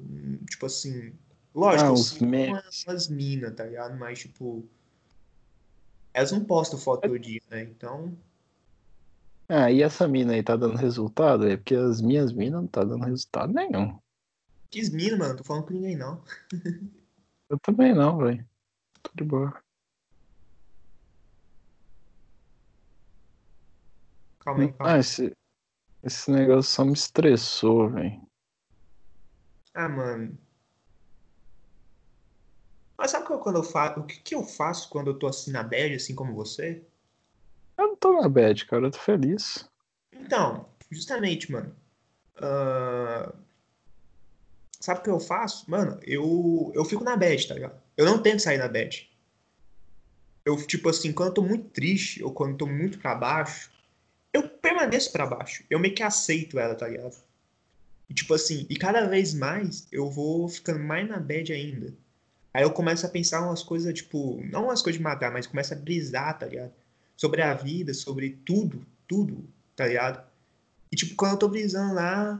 Tipo 0.49 0.67
assim, 0.67 1.11
lógico, 1.53 1.83
Ah, 1.85 1.89
eu 1.89 1.93
os 1.93 2.07
sigo 2.07 2.25
memes. 2.25 2.83
umas, 2.85 3.07
minas, 3.09 3.55
tá 3.55 3.65
ligado? 3.65 3.97
Mas, 3.97 4.19
tipo, 4.19 4.67
elas 6.13 6.31
não 6.31 6.43
postam 6.43 6.79
foto 6.79 7.01
todo 7.01 7.19
dia, 7.19 7.41
né? 7.49 7.63
Então, 7.63 8.17
Ah, 9.49 9.69
e 9.71 9.81
essa 9.83 10.07
mina 10.07 10.33
aí 10.33 10.41
tá 10.41 10.55
dando 10.55 10.77
resultado? 10.77 11.47
É 11.47 11.57
porque 11.57 11.75
as 11.75 12.01
minhas 12.01 12.31
minas 12.31 12.61
não 12.61 12.67
tá 12.67 12.83
dando 12.83 13.03
resultado 13.05 13.53
nenhum. 13.53 13.99
que 14.71 14.89
mina, 14.91 15.17
mano, 15.17 15.29
não 15.31 15.37
tô 15.37 15.43
falando 15.43 15.65
com 15.65 15.73
ninguém, 15.73 15.97
não. 15.97 16.23
Eu 17.49 17.59
também 17.59 17.93
não, 17.93 18.17
velho. 18.17 18.49
Tô 19.03 19.11
de 19.13 19.23
boa. 19.23 19.61
Calma 24.39 24.63
aí, 24.63 24.73
calma 24.73 24.91
Ah, 24.91 24.95
aí. 24.95 24.99
esse, 25.01 25.31
esse 26.01 26.31
negócio 26.31 26.71
só 26.71 26.83
me 26.83 26.93
estressou, 26.93 27.91
velho. 27.91 28.25
Ah, 29.75 29.89
mano. 29.89 30.37
Mas 32.97 33.11
sabe 33.11 33.25
que 33.25 33.33
eu- 33.33 33.39
quando 33.39 33.57
eu 33.57 33.63
faço, 33.63 33.99
o 33.99 34.05
que 34.05 34.19
que 34.19 34.35
eu 34.35 34.43
faço 34.43 34.89
quando 34.89 35.07
eu 35.11 35.17
tô 35.19 35.27
assim 35.27 35.51
na 35.51 35.63
bad, 35.63 35.95
assim 35.95 36.15
como 36.15 36.33
você? 36.33 36.81
Eu 37.77 37.87
não 37.87 37.95
tô 37.95 38.21
na 38.21 38.29
bad, 38.29 38.65
cara. 38.65 38.85
Eu 38.87 38.91
tô 38.91 38.99
feliz. 38.99 39.67
Então, 40.11 40.69
justamente, 40.91 41.51
mano. 41.51 41.75
ah, 42.37 43.33
Sabe 44.79 44.99
o 44.99 45.03
que 45.03 45.09
eu 45.09 45.19
faço? 45.19 45.69
Mano, 45.71 45.97
eu, 46.03 46.69
eu 46.75 46.83
fico 46.83 47.05
na 47.05 47.15
bad, 47.15 47.47
tá 47.47 47.53
ligado? 47.53 47.81
Eu 47.95 48.05
não 48.05 48.21
tento 48.21 48.41
sair 48.41 48.57
da 48.57 48.67
bad. 48.67 49.09
Eu, 50.45 50.57
tipo 50.67 50.89
assim, 50.89 51.13
quando 51.13 51.29
eu 51.29 51.33
tô 51.35 51.41
muito 51.41 51.69
triste 51.69 52.21
ou 52.21 52.33
quando 52.33 52.51
eu 52.51 52.57
tô 52.57 52.65
muito 52.67 52.99
pra 52.99 53.15
baixo, 53.15 53.71
eu 54.33 54.49
permaneço 54.49 55.09
pra 55.13 55.25
baixo. 55.25 55.63
Eu 55.69 55.79
meio 55.79 55.95
que 55.95 56.03
aceito 56.03 56.59
ela, 56.59 56.75
tá 56.75 56.87
ligado? 56.89 57.15
E 58.09 58.13
tipo 58.13 58.33
assim, 58.33 58.67
e 58.69 58.75
cada 58.75 59.07
vez 59.07 59.33
mais 59.33 59.87
eu 59.89 60.09
vou 60.09 60.49
ficando 60.49 60.79
mais 60.79 61.07
na 61.07 61.17
bad 61.17 61.53
ainda. 61.53 61.93
Aí 62.53 62.63
eu 62.63 62.71
começo 62.71 63.05
a 63.05 63.09
pensar 63.09 63.41
umas 63.41 63.63
coisas, 63.63 63.93
tipo, 63.93 64.39
não 64.51 64.65
umas 64.65 64.81
coisas 64.81 64.99
de 64.99 65.03
matar, 65.03 65.31
mas 65.31 65.47
começo 65.47 65.73
a 65.73 65.77
brisar, 65.77 66.37
tá 66.37 66.45
ligado? 66.45 66.71
Sobre 67.17 67.41
a 67.41 67.53
vida, 67.53 67.93
sobre 67.93 68.39
tudo, 68.45 68.85
tudo, 69.07 69.43
tá 69.75 69.87
ligado? 69.87 70.23
E 70.91 70.95
tipo, 70.95 71.15
quando 71.15 71.31
eu 71.31 71.39
tô 71.39 71.47
brisando 71.47 71.95
lá, 71.95 72.39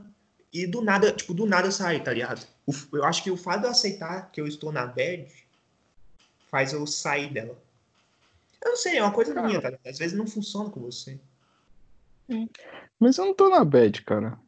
e 0.53 0.67
do 0.67 0.81
nada, 0.81 1.11
tipo, 1.11 1.33
do 1.33 1.47
nada 1.47 1.67
eu 1.67 1.71
saio, 1.71 2.03
tá 2.03 2.13
ligado? 2.13 2.45
Eu 2.91 3.03
acho 3.03 3.23
que 3.23 3.31
o 3.31 3.37
fato 3.37 3.61
de 3.61 3.65
eu 3.65 3.71
aceitar 3.71 4.29
que 4.31 4.39
eu 4.39 4.45
estou 4.45 4.71
na 4.71 4.85
bad 4.85 5.27
faz 6.51 6.73
eu 6.73 6.85
sair 6.85 7.33
dela. 7.33 7.57
Eu 8.63 8.69
não 8.69 8.77
sei, 8.77 8.97
é 8.97 9.03
uma 9.03 9.11
coisa 9.11 9.33
minha, 9.33 9.59
tá 9.59 9.71
ligado? 9.71 9.87
Às 9.87 9.97
vezes 9.97 10.15
não 10.15 10.27
funciona 10.27 10.69
com 10.69 10.79
você. 10.79 11.19
Mas 12.99 13.17
eu 13.17 13.25
não 13.25 13.33
tô 13.33 13.49
na 13.49 13.65
bad, 13.65 14.03
cara. 14.03 14.39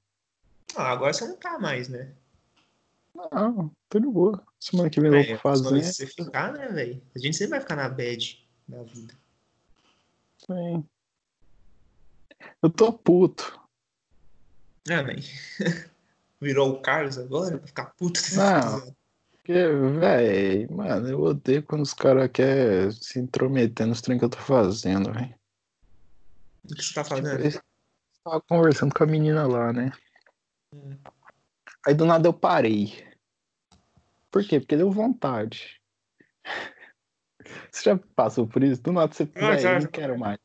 Ah, 0.75 0.91
agora 0.91 1.11
você 1.11 1.27
não 1.27 1.35
tá 1.35 1.57
mais, 1.57 1.89
né? 1.89 2.13
Não, 3.15 3.71
tô 3.89 3.99
de 3.99 4.07
boa. 4.07 4.45
Semana 4.59 4.89
que 4.89 4.99
vem 4.99 5.09
eu 5.11 5.17
vou 5.19 5.35
se 5.35 5.41
fazer. 5.41 5.83
você 5.83 6.05
ficar, 6.07 6.51
né, 6.53 6.67
velho? 6.67 7.01
A 7.15 7.19
gente 7.19 7.37
sempre 7.37 7.51
vai 7.51 7.61
ficar 7.61 7.77
na 7.77 7.87
bad 7.87 8.45
na 8.67 8.83
vida. 8.83 9.13
Sim. 10.45 10.85
Eu 12.61 12.69
tô 12.69 12.91
puto. 12.91 13.59
Ah, 14.89 15.01
velho. 15.01 15.23
Virou 16.41 16.71
o 16.73 16.81
Carlos 16.81 17.17
agora 17.17 17.57
pra 17.57 17.67
ficar 17.67 17.85
puto 17.97 18.19
Não. 18.35 18.93
Porque, 19.31 19.67
véi, 19.99 20.67
mano, 20.67 21.07
eu 21.07 21.21
odeio 21.21 21.63
quando 21.63 21.83
os 21.83 21.93
caras 21.93 22.29
querem 22.31 22.91
se 22.91 23.19
intrometer 23.19 23.87
nos 23.87 24.01
trem 24.01 24.17
que 24.19 24.25
eu 24.25 24.29
tô 24.29 24.39
fazendo, 24.39 25.13
velho. 25.13 25.33
O 26.65 26.75
que 26.75 26.83
você 26.83 26.93
tá 26.93 27.03
Tipo, 27.03 27.15
fazendo? 27.15 27.45
eu 27.45 27.61
tava 28.23 28.41
conversando 28.41 28.93
com 28.93 29.03
a 29.03 29.07
menina 29.07 29.47
lá, 29.47 29.71
né? 29.71 29.91
Hum. 30.73 30.97
Aí 31.85 31.93
do 31.93 32.05
nada 32.05 32.27
eu 32.27 32.33
parei. 32.33 33.05
Por 34.31 34.43
quê? 34.43 34.59
Porque 34.59 34.75
deu 34.75 34.91
vontade. 34.91 35.79
Você 37.71 37.89
já 37.89 37.99
passou 38.15 38.47
por 38.47 38.63
isso? 38.63 38.81
Do 38.81 38.91
nada 38.91 39.13
você, 39.13 39.29
Ah, 39.35 39.57
já, 39.57 39.79
não 39.79 39.87
quero 39.87 40.17
mais. 40.17 40.39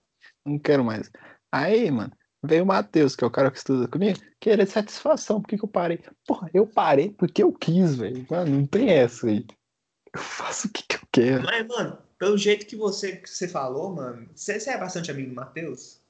Não 0.45 0.59
quero 0.59 0.85
mais. 0.85 1.11
Aí, 1.51 1.91
mano, 1.91 2.13
veio 2.43 2.65
o 2.65 2.67
Matheus, 2.67 3.17
que 3.17 3.25
é 3.25 3.27
o 3.27 3.31
cara 3.31 3.51
que 3.51 3.59
estuda 3.59 3.89
comigo, 3.89 4.19
querer 4.39 4.67
satisfação. 4.67 5.41
Por 5.41 5.49
que, 5.49 5.59
que 5.59 5.65
eu 5.65 5.69
parei? 5.69 6.01
Porra, 6.27 6.51
eu 6.53 6.67
parei 6.67 7.11
porque 7.11 7.43
eu 7.43 7.53
quis, 7.53 7.97
velho. 7.97 8.27
Mano, 8.31 8.59
não 8.59 8.67
tem 8.67 8.91
essa 8.91 9.27
aí. 9.27 9.47
Eu 10.15 10.21
faço 10.21 10.69
o 10.69 10.71
que, 10.71 10.83
que 10.83 10.97
eu 10.97 11.09
quero. 11.11 11.45
Mas, 11.45 11.67
mano, 11.67 11.99
pelo 12.19 12.37
jeito 12.37 12.67
que 12.67 12.77
você, 12.77 13.17
que 13.17 13.31
você 13.31 13.49
falou, 13.49 13.95
mano, 13.95 14.29
você, 14.35 14.61
você 14.61 14.71
é 14.71 14.79
bastante 14.79 15.11
amigo 15.11 15.31
do 15.31 15.35
Matheus? 15.35 16.01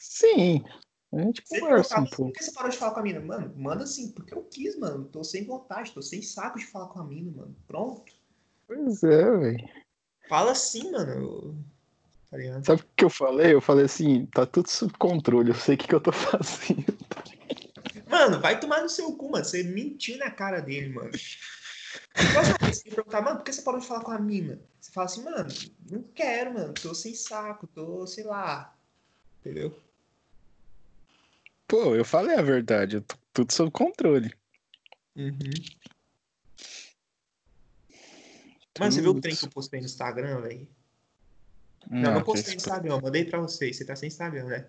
Sim. 0.00 0.64
A 1.12 1.18
gente 1.20 1.42
Você 1.44 1.60
conversa 1.60 1.94
perguntava, 1.94 2.00
um 2.02 2.10
por 2.10 2.16
pouco. 2.16 2.32
que 2.34 2.44
você 2.44 2.52
parou 2.52 2.70
de 2.70 2.76
falar 2.76 2.92
com 2.92 3.00
a 3.00 3.02
mina? 3.02 3.20
Mano, 3.20 3.54
manda 3.56 3.84
assim, 3.84 4.10
porque 4.10 4.34
eu 4.34 4.42
quis, 4.42 4.78
mano. 4.78 5.04
Tô 5.06 5.24
sem 5.24 5.44
vontade, 5.44 5.92
tô 5.92 6.02
sem 6.02 6.20
saco 6.20 6.58
de 6.58 6.66
falar 6.66 6.88
com 6.88 7.00
a 7.00 7.04
mina, 7.04 7.32
mano. 7.34 7.56
Pronto. 7.66 8.12
Pois 8.66 9.02
é, 9.02 9.36
velho. 9.38 9.68
Fala 10.28 10.52
assim, 10.52 10.90
mano. 10.92 11.64
Tá 12.30 12.36
ligado? 12.36 12.66
Sabe 12.66 12.82
o 12.82 12.86
que 12.94 13.04
eu 13.04 13.08
falei? 13.08 13.54
Eu 13.54 13.60
falei 13.62 13.86
assim, 13.86 14.26
tá 14.26 14.44
tudo 14.44 14.68
sob 14.68 14.92
controle, 14.98 15.48
eu 15.50 15.54
sei 15.54 15.76
o 15.76 15.78
que, 15.78 15.88
que 15.88 15.94
eu 15.94 16.00
tô 16.00 16.12
fazendo. 16.12 16.84
Mano, 18.06 18.38
vai 18.40 18.60
tomar 18.60 18.82
no 18.82 18.88
seu 18.90 19.10
cu, 19.16 19.30
mano. 19.30 19.44
Você 19.44 19.62
mentiu 19.62 20.18
na 20.18 20.30
cara 20.30 20.60
dele, 20.60 20.90
mano. 20.90 21.10
Próxima 22.32 22.56
vez 22.60 22.82
que 22.82 22.88
ele 22.90 22.96
perguntar, 22.96 23.22
mano, 23.22 23.36
por 23.36 23.44
que 23.44 23.52
você 23.52 23.62
parou 23.62 23.80
de 23.80 23.86
falar 23.86 24.04
com 24.04 24.10
a 24.10 24.18
mina? 24.18 24.60
Você 24.78 24.92
fala 24.92 25.06
assim, 25.06 25.22
mano, 25.24 25.48
não 25.90 26.02
quero, 26.14 26.52
mano. 26.52 26.74
Tô 26.74 26.94
sem 26.94 27.14
saco, 27.14 27.66
tô, 27.66 28.06
sei 28.06 28.24
lá. 28.24 28.76
Entendeu? 29.40 29.74
Pô, 31.68 31.94
eu 31.94 32.04
falei 32.04 32.34
a 32.34 32.42
verdade, 32.42 32.96
eu 32.96 33.02
tô 33.02 33.14
tudo 33.32 33.52
sob 33.52 33.70
controle. 33.70 34.34
Uhum. 35.14 35.34
Mano, 38.80 38.92
você 38.92 39.02
viu 39.02 39.10
o 39.10 39.20
trem 39.20 39.36
que 39.36 39.44
eu 39.44 39.50
postei 39.50 39.80
no 39.80 39.86
Instagram, 39.86 40.40
velho? 40.40 40.66
Não, 41.90 42.00
não 42.00 42.14
Não, 42.14 42.24
postei 42.24 42.54
no 42.54 42.56
Instagram, 42.56 42.94
eu 42.94 43.00
mandei 43.02 43.24
pra 43.24 43.40
vocês. 43.40 43.76
Você 43.76 43.84
tá 43.84 43.94
sem 43.94 44.06
Instagram, 44.06 44.46
né? 44.46 44.66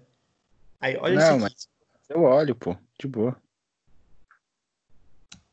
Aí, 0.82 0.98
olha 0.98 1.16
Não, 1.16 1.38
isso 1.38 1.46
aqui. 1.46 1.56
mas 1.56 1.70
eu 2.10 2.24
olho, 2.24 2.56
pô, 2.56 2.76
de 3.00 3.08
boa. 3.08 3.42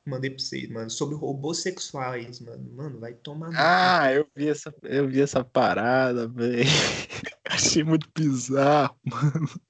Mandei 0.06 0.30
pra 0.30 0.38
vocês, 0.38 0.68
mano. 0.68 0.88
Sobre 0.88 1.16
robôs 1.16 1.58
sexuais, 1.58 2.40
mano. 2.40 2.64
Mano, 2.76 3.00
vai 3.00 3.12
tomar. 3.12 3.50
Ah, 3.54 4.12
eu 4.12 4.26
vi 4.36 4.48
essa, 4.48 4.72
eu 4.84 5.08
vi 5.08 5.20
essa 5.20 5.44
parada, 5.44 6.28
velho. 6.28 6.62
Achei 7.48 7.82
muito 7.82 8.08
bizarro. 8.14 8.96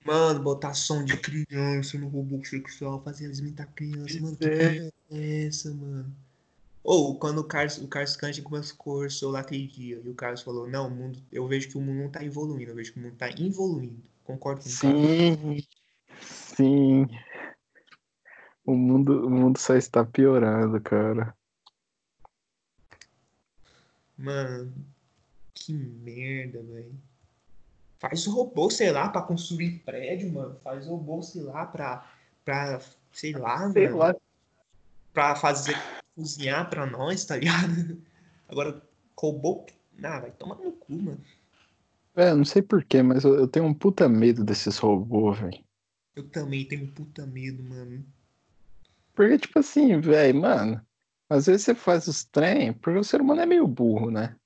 Mano, 0.05 0.43
botar 0.43 0.75
som 0.75 1.05
de 1.05 1.17
criança 1.17 1.97
no 1.99 2.09
robô 2.09 2.45
sexual, 2.45 3.03
fazer 3.03 3.25
eles 3.25 3.39
imitar 3.39 3.67
criança, 3.75 4.21
mano. 4.21 4.37
Que 4.37 4.45
É. 4.45 4.91
é 5.11 5.47
essa, 5.47 5.73
mano? 5.73 6.15
Ou 6.85 7.19
quando 7.19 7.39
o 7.39 7.45
Carlos, 7.45 7.79
o 7.79 7.89
Carlos 7.89 8.15
Kanji 8.15 8.43
conversou 8.43 9.33
lá 9.33 9.41
aquele 9.41 9.67
dia 9.67 10.01
e 10.05 10.09
o 10.09 10.15
Carlos 10.15 10.43
falou, 10.43 10.69
não, 10.69 10.87
o 10.87 10.91
mundo, 10.91 11.19
eu 11.33 11.47
vejo 11.49 11.69
que 11.69 11.77
o 11.77 11.81
mundo 11.81 12.03
não 12.03 12.09
tá 12.09 12.23
evoluindo, 12.23 12.71
eu 12.71 12.77
vejo 12.77 12.93
que 12.93 13.01
o 13.01 13.03
mundo 13.03 13.17
tá 13.17 13.29
involuindo. 13.31 14.03
Concordo 14.23 14.63
com 14.63 14.69
o 14.69 14.79
Carlos? 14.79 15.03
Sim, 15.03 15.65
sim. 16.21 17.09
O 18.67 18.75
mundo, 18.75 19.25
o 19.25 19.31
mundo 19.31 19.59
só 19.59 19.77
está 19.77 20.05
piorando, 20.05 20.81
cara. 20.81 21.33
Mano, 24.19 24.73
que 25.55 25.73
merda, 25.73 26.61
velho. 26.65 26.93
Faz 28.01 28.27
robô, 28.27 28.69
sei 28.69 28.91
lá, 28.91 29.09
pra 29.09 29.23
construir 29.23 29.79
prédio, 29.85 30.33
mano. 30.33 30.59
Faz 30.65 30.85
robô, 30.87 31.23
sei 31.23 31.43
lá, 31.43 31.65
pra, 31.65 32.11
pra 32.45 32.81
sei 33.13 33.33
lá, 33.33 33.71
Sei 33.71 33.85
mano. 33.85 33.99
lá. 33.99 34.17
Pra 35.13 35.37
fazer, 35.37 35.77
cozinhar 36.17 36.69
pra 36.69 36.87
nós, 36.87 37.25
tá 37.25 37.37
ligado? 37.37 38.03
Agora, 38.49 38.83
robô, 39.17 39.65
ah, 40.03 40.21
vai 40.21 40.33
tomar 40.33 40.57
no 40.57 40.73
cu, 40.73 40.93
mano. 40.93 41.25
É, 42.17 42.35
não 42.35 42.45
sei 42.45 42.63
porquê, 42.63 43.03
mas 43.03 43.25
eu, 43.25 43.35
eu 43.35 43.47
tenho 43.47 43.67
um 43.67 43.75
puta 43.75 44.09
medo 44.09 44.43
desses 44.43 44.77
robôs, 44.79 45.39
velho. 45.39 45.65
Eu 46.17 46.29
também 46.29 46.67
tenho 46.67 46.91
puta 46.91 47.27
medo, 47.27 47.63
mano. 47.63 48.05
Porque, 49.17 49.39
tipo 49.39 49.59
assim, 49.59 49.99
velho, 49.99 50.41
mano, 50.41 50.87
Às 51.29 51.47
vezes 51.47 51.63
você 51.63 51.75
faz 51.75 52.07
os 52.07 52.23
trem, 52.25 52.73
porque 52.75 52.99
o 52.99 53.03
ser 53.03 53.21
humano 53.21 53.41
é 53.41 53.47
meio 53.47 53.67
burro, 53.67 54.11
né? 54.13 54.37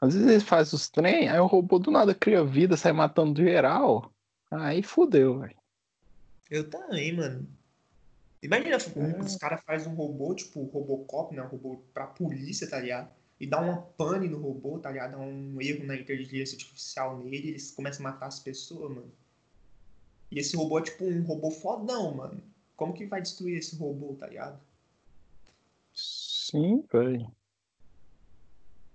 Às 0.00 0.14
vezes 0.14 0.28
ele 0.28 0.40
faz 0.40 0.72
os 0.72 0.88
trem, 0.88 1.28
aí 1.28 1.40
o 1.40 1.46
robô 1.46 1.78
do 1.78 1.90
nada 1.90 2.14
cria 2.14 2.44
vida, 2.44 2.76
sai 2.76 2.92
matando 2.92 3.42
geral. 3.42 4.12
Aí 4.50 4.82
fudeu, 4.82 5.40
velho. 5.40 5.56
Eu 6.50 6.68
também, 6.68 7.16
mano. 7.16 7.48
Imagina, 8.42 8.76
é. 8.76 9.20
os 9.20 9.36
caras 9.36 9.62
fazem 9.64 9.90
um 9.92 9.96
robô, 9.96 10.34
tipo 10.34 10.60
o 10.60 10.66
Robocop, 10.66 11.34
né? 11.34 11.42
Um 11.42 11.48
robô 11.48 11.82
pra 11.94 12.06
polícia, 12.06 12.68
tá 12.68 12.78
ligado? 12.78 13.10
E 13.40 13.46
dá 13.46 13.60
uma 13.60 13.82
pane 13.82 14.28
no 14.28 14.38
robô, 14.38 14.78
tá 14.78 14.90
ligado? 14.90 15.12
Dá 15.12 15.18
um 15.18 15.60
erro 15.60 15.84
na 15.86 15.96
inteligência 15.96 16.56
artificial 16.56 17.18
nele 17.18 17.46
e 17.46 17.50
eles 17.50 17.70
começam 17.70 18.06
a 18.06 18.10
matar 18.10 18.26
as 18.26 18.38
pessoas, 18.38 18.90
mano. 18.94 19.12
E 20.30 20.38
esse 20.38 20.56
robô 20.56 20.78
é 20.78 20.82
tipo 20.82 21.04
um 21.04 21.22
robô 21.22 21.50
fodão, 21.50 22.14
mano. 22.14 22.51
Como 22.82 22.94
que 22.94 23.06
vai 23.06 23.22
destruir 23.22 23.58
esse 23.58 23.76
robô, 23.76 24.16
tá 24.18 24.26
ligado? 24.26 24.58
Sim, 25.94 26.82
velho. 26.92 27.30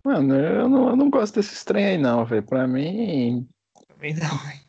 Mano, 0.04 0.36
eu 0.36 0.68
não, 0.68 0.90
eu 0.90 0.96
não 0.98 1.10
gosto 1.10 1.36
desses 1.36 1.64
trem 1.64 1.86
aí 1.86 1.98
não, 1.98 2.26
velho. 2.26 2.44
Pra 2.44 2.68
mim. 2.68 3.48
Também 3.88 4.14
não, 4.14 4.38
velho. 4.40 4.60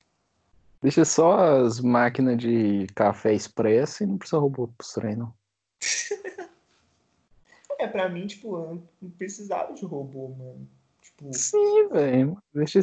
Deixa 0.80 1.04
só 1.04 1.64
as 1.64 1.80
máquinas 1.80 2.38
de 2.38 2.86
café 2.94 3.34
expresso 3.34 4.04
e 4.04 4.06
não 4.06 4.18
precisa 4.18 4.38
robô 4.38 4.68
pro 4.68 4.86
trem, 4.94 5.16
não. 5.16 5.34
é, 7.80 7.88
pra 7.88 8.08
mim, 8.08 8.28
tipo, 8.28 8.80
não 9.02 9.10
precisava 9.10 9.74
de 9.74 9.84
robô, 9.84 10.28
mano. 10.28 10.68
Tipo... 11.02 11.34
Sim, 11.34 11.88
velho. 11.88 12.40
Deixa, 12.54 12.78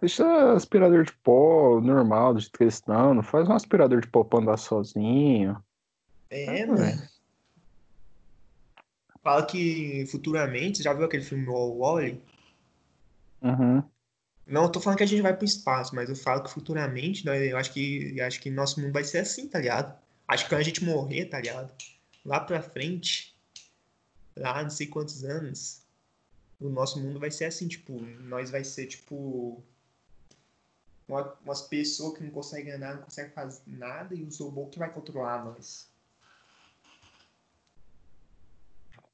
deixa 0.00 0.52
aspirador 0.52 1.02
de 1.02 1.12
pó 1.24 1.80
normal, 1.80 2.34
do 2.34 2.38
jeito 2.38 2.56
que 2.56 2.62
eles 2.62 2.74
estão. 2.74 3.12
Não 3.12 3.24
faz 3.24 3.48
um 3.48 3.54
aspirador 3.54 4.00
de 4.00 4.08
pó 4.08 4.22
pra 4.22 4.38
andar 4.38 4.56
sozinho. 4.56 5.60
É, 6.30 6.62
ah, 6.62 6.66
mano. 6.66 7.08
Fala 9.22 9.44
que 9.44 10.06
futuramente, 10.06 10.78
você 10.78 10.84
já 10.84 10.94
viu 10.94 11.04
aquele 11.04 11.24
filme 11.24 11.46
Wall-E? 11.46 12.22
Uhum. 13.42 13.82
Não, 14.46 14.64
eu 14.64 14.68
tô 14.68 14.80
falando 14.80 14.98
que 14.98 15.04
a 15.04 15.06
gente 15.06 15.22
vai 15.22 15.36
pro 15.36 15.44
espaço, 15.44 15.94
mas 15.94 16.08
eu 16.08 16.16
falo 16.16 16.42
que 16.42 16.50
futuramente, 16.50 17.24
né, 17.26 17.52
eu 17.52 17.56
acho 17.56 17.72
que 17.72 18.16
eu 18.18 18.26
acho 18.26 18.40
que 18.40 18.50
nosso 18.50 18.80
mundo 18.80 18.92
vai 18.92 19.04
ser 19.04 19.18
assim, 19.18 19.46
tá 19.48 19.58
ligado? 19.58 19.96
Acho 20.26 20.44
que 20.44 20.50
quando 20.50 20.60
a 20.60 20.64
gente 20.64 20.84
morrer, 20.84 21.26
tá 21.26 21.40
ligado? 21.40 21.72
Lá 22.24 22.40
pra 22.40 22.62
frente, 22.62 23.36
lá 24.36 24.62
não 24.62 24.70
sei 24.70 24.86
quantos 24.86 25.24
anos, 25.24 25.82
o 26.60 26.68
nosso 26.68 27.00
mundo 27.00 27.20
vai 27.20 27.30
ser 27.30 27.46
assim, 27.46 27.68
tipo, 27.68 28.00
nós 28.00 28.50
vai 28.50 28.64
ser 28.64 28.86
tipo 28.86 29.62
uma, 31.08 31.34
umas 31.44 31.62
pessoas 31.62 32.16
que 32.16 32.24
não 32.24 32.30
conseguem 32.30 32.72
andar, 32.72 32.94
não 32.94 33.02
conseguem 33.02 33.32
fazer 33.32 33.62
nada 33.66 34.14
e 34.14 34.22
os 34.22 34.38
robôs 34.38 34.70
que 34.70 34.78
vai 34.78 34.92
controlar 34.92 35.44
nós. 35.44 35.89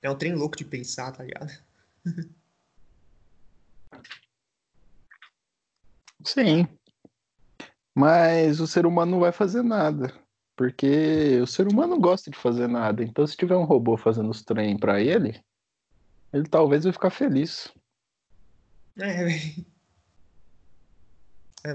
É 0.06 0.10
um 0.10 0.16
trem 0.16 0.34
louco 0.36 0.56
de 0.56 0.64
pensar, 0.64 1.10
tá 1.10 1.24
ligado? 1.24 1.50
Sim. 6.24 6.68
Mas 7.92 8.60
o 8.60 8.68
ser 8.68 8.86
humano 8.86 9.10
não 9.10 9.18
vai 9.18 9.32
fazer 9.32 9.64
nada. 9.64 10.14
Porque 10.56 11.40
o 11.42 11.46
ser 11.46 11.66
humano 11.66 11.98
gosta 11.98 12.30
de 12.30 12.38
fazer 12.38 12.68
nada. 12.68 13.02
Então, 13.02 13.26
se 13.26 13.36
tiver 13.36 13.56
um 13.56 13.64
robô 13.64 13.96
fazendo 13.96 14.30
os 14.30 14.44
trem 14.44 14.78
para 14.78 15.00
ele, 15.00 15.42
ele 16.32 16.48
talvez 16.48 16.84
vai 16.84 16.92
ficar 16.92 17.10
feliz. 17.10 17.74
É, 18.96 19.24
velho. 19.26 19.66
É, 21.64 21.74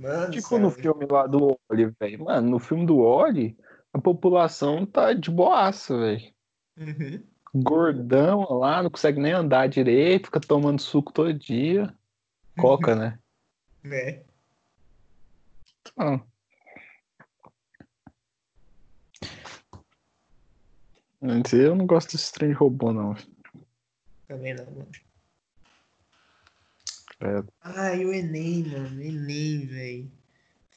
mano, 0.00 0.30
tipo 0.30 0.56
no 0.56 0.70
filme 0.70 1.04
lá 1.04 1.26
do 1.26 1.58
Oli, 1.68 1.86
velho. 1.98 2.26
Mano, 2.26 2.48
no 2.48 2.60
filme 2.60 2.86
do 2.86 2.98
Oli, 2.98 3.58
a 3.92 4.00
população 4.00 4.86
tá 4.86 5.12
de 5.12 5.32
boaça, 5.32 5.98
velho. 5.98 6.32
Uhum. 6.78 7.29
Gordão 7.54 8.46
lá, 8.58 8.82
não 8.82 8.90
consegue 8.90 9.20
nem 9.20 9.32
andar 9.32 9.68
direito, 9.68 10.26
fica 10.26 10.40
tomando 10.40 10.80
suco 10.80 11.12
todo 11.12 11.32
dia. 11.34 11.92
Coca, 12.58 12.94
né? 12.94 13.18
É. 13.82 14.22
Ah. 15.96 16.20
Eu 21.52 21.74
não 21.74 21.86
gosto 21.86 22.12
desse 22.12 22.30
trem 22.30 22.50
de 22.50 22.54
robô, 22.54 22.92
não. 22.92 23.16
Também 24.28 24.54
não, 24.54 24.66
mano. 24.66 24.88
É. 27.20 27.42
Ah, 27.62 27.94
e 27.94 28.04
o 28.04 28.12
Enem, 28.12 28.64
mano. 28.64 29.02
Enem, 29.02 29.66
velho. 29.66 30.12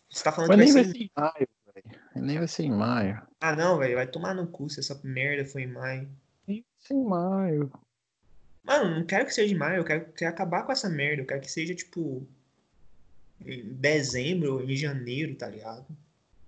Você 0.09 0.23
tá 0.23 0.31
falando 0.31 0.51
o 0.51 0.53
que 0.55 0.61
Enem 0.61 0.73
vai 0.73 0.83
ser... 0.83 0.89
vai 0.89 0.97
ser 0.97 1.03
em 1.03 1.11
maio, 1.15 1.47
velho. 1.73 1.99
Enem 2.15 2.37
vai 2.37 2.47
ser 2.47 2.63
em 2.63 2.71
maio. 2.71 3.21
Ah, 3.41 3.55
não, 3.55 3.77
velho. 3.77 3.95
Vai 3.95 4.07
tomar 4.07 4.33
no 4.33 4.47
cu 4.47 4.69
se 4.69 4.79
essa 4.79 4.99
merda 5.03 5.45
foi 5.45 5.63
em 5.63 5.67
maio. 5.67 6.09
Em 6.91 7.03
maio. 7.03 7.71
Mano, 8.63 8.99
não 8.99 9.05
quero 9.05 9.25
que 9.25 9.33
seja 9.33 9.53
em 9.53 9.57
maio. 9.57 9.77
Eu 9.77 9.85
quero, 9.85 10.11
quero 10.13 10.33
acabar 10.33 10.63
com 10.63 10.71
essa 10.71 10.89
merda. 10.89 11.21
Eu 11.21 11.25
quero 11.25 11.41
que 11.41 11.51
seja, 11.51 11.75
tipo, 11.75 12.27
em 13.45 13.73
dezembro 13.73 14.55
ou 14.55 14.63
em 14.63 14.75
janeiro, 14.75 15.35
tá 15.35 15.49
ligado? 15.49 15.85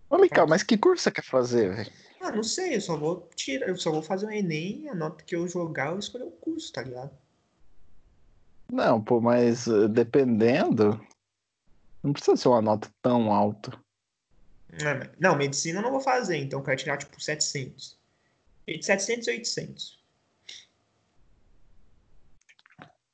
Ô, 0.09 0.17
Mical, 0.17 0.47
mas 0.47 0.63
que 0.63 0.77
curso 0.77 1.03
você 1.03 1.11
quer 1.11 1.23
fazer, 1.23 1.75
velho? 1.75 1.91
Ah, 2.21 2.31
não 2.31 2.43
sei, 2.43 2.75
eu 2.75 2.81
só 2.81 2.97
vou 2.97 3.29
tirar, 3.35 3.67
eu 3.67 3.77
só 3.77 3.91
vou 3.91 4.01
fazer 4.01 4.25
um 4.25 4.31
Enem, 4.31 4.89
a 4.89 4.95
nota 4.95 5.23
que 5.23 5.35
eu 5.35 5.47
jogar, 5.47 5.91
eu 5.91 5.99
escolher 5.99 6.23
o 6.23 6.31
curso, 6.31 6.71
tá 6.71 6.81
ligado? 6.81 7.11
Não, 8.71 9.01
pô, 9.01 9.21
mas 9.21 9.67
uh, 9.67 9.87
dependendo, 9.87 10.99
não 12.01 12.13
precisa 12.13 12.35
ser 12.35 12.47
uma 12.47 12.61
nota 12.61 12.89
tão 13.01 13.31
alta. 13.31 13.77
Não, 15.19 15.37
medicina 15.37 15.79
eu 15.79 15.83
não 15.83 15.91
vou 15.91 16.01
fazer, 16.01 16.37
então 16.37 16.59
eu 16.59 16.65
quero 16.65 16.77
tirar 16.77 16.97
tipo 16.97 17.21
700. 17.21 17.97
Entre 18.67 18.83
700 18.83 19.27
e 19.27 19.31
800. 19.31 20.04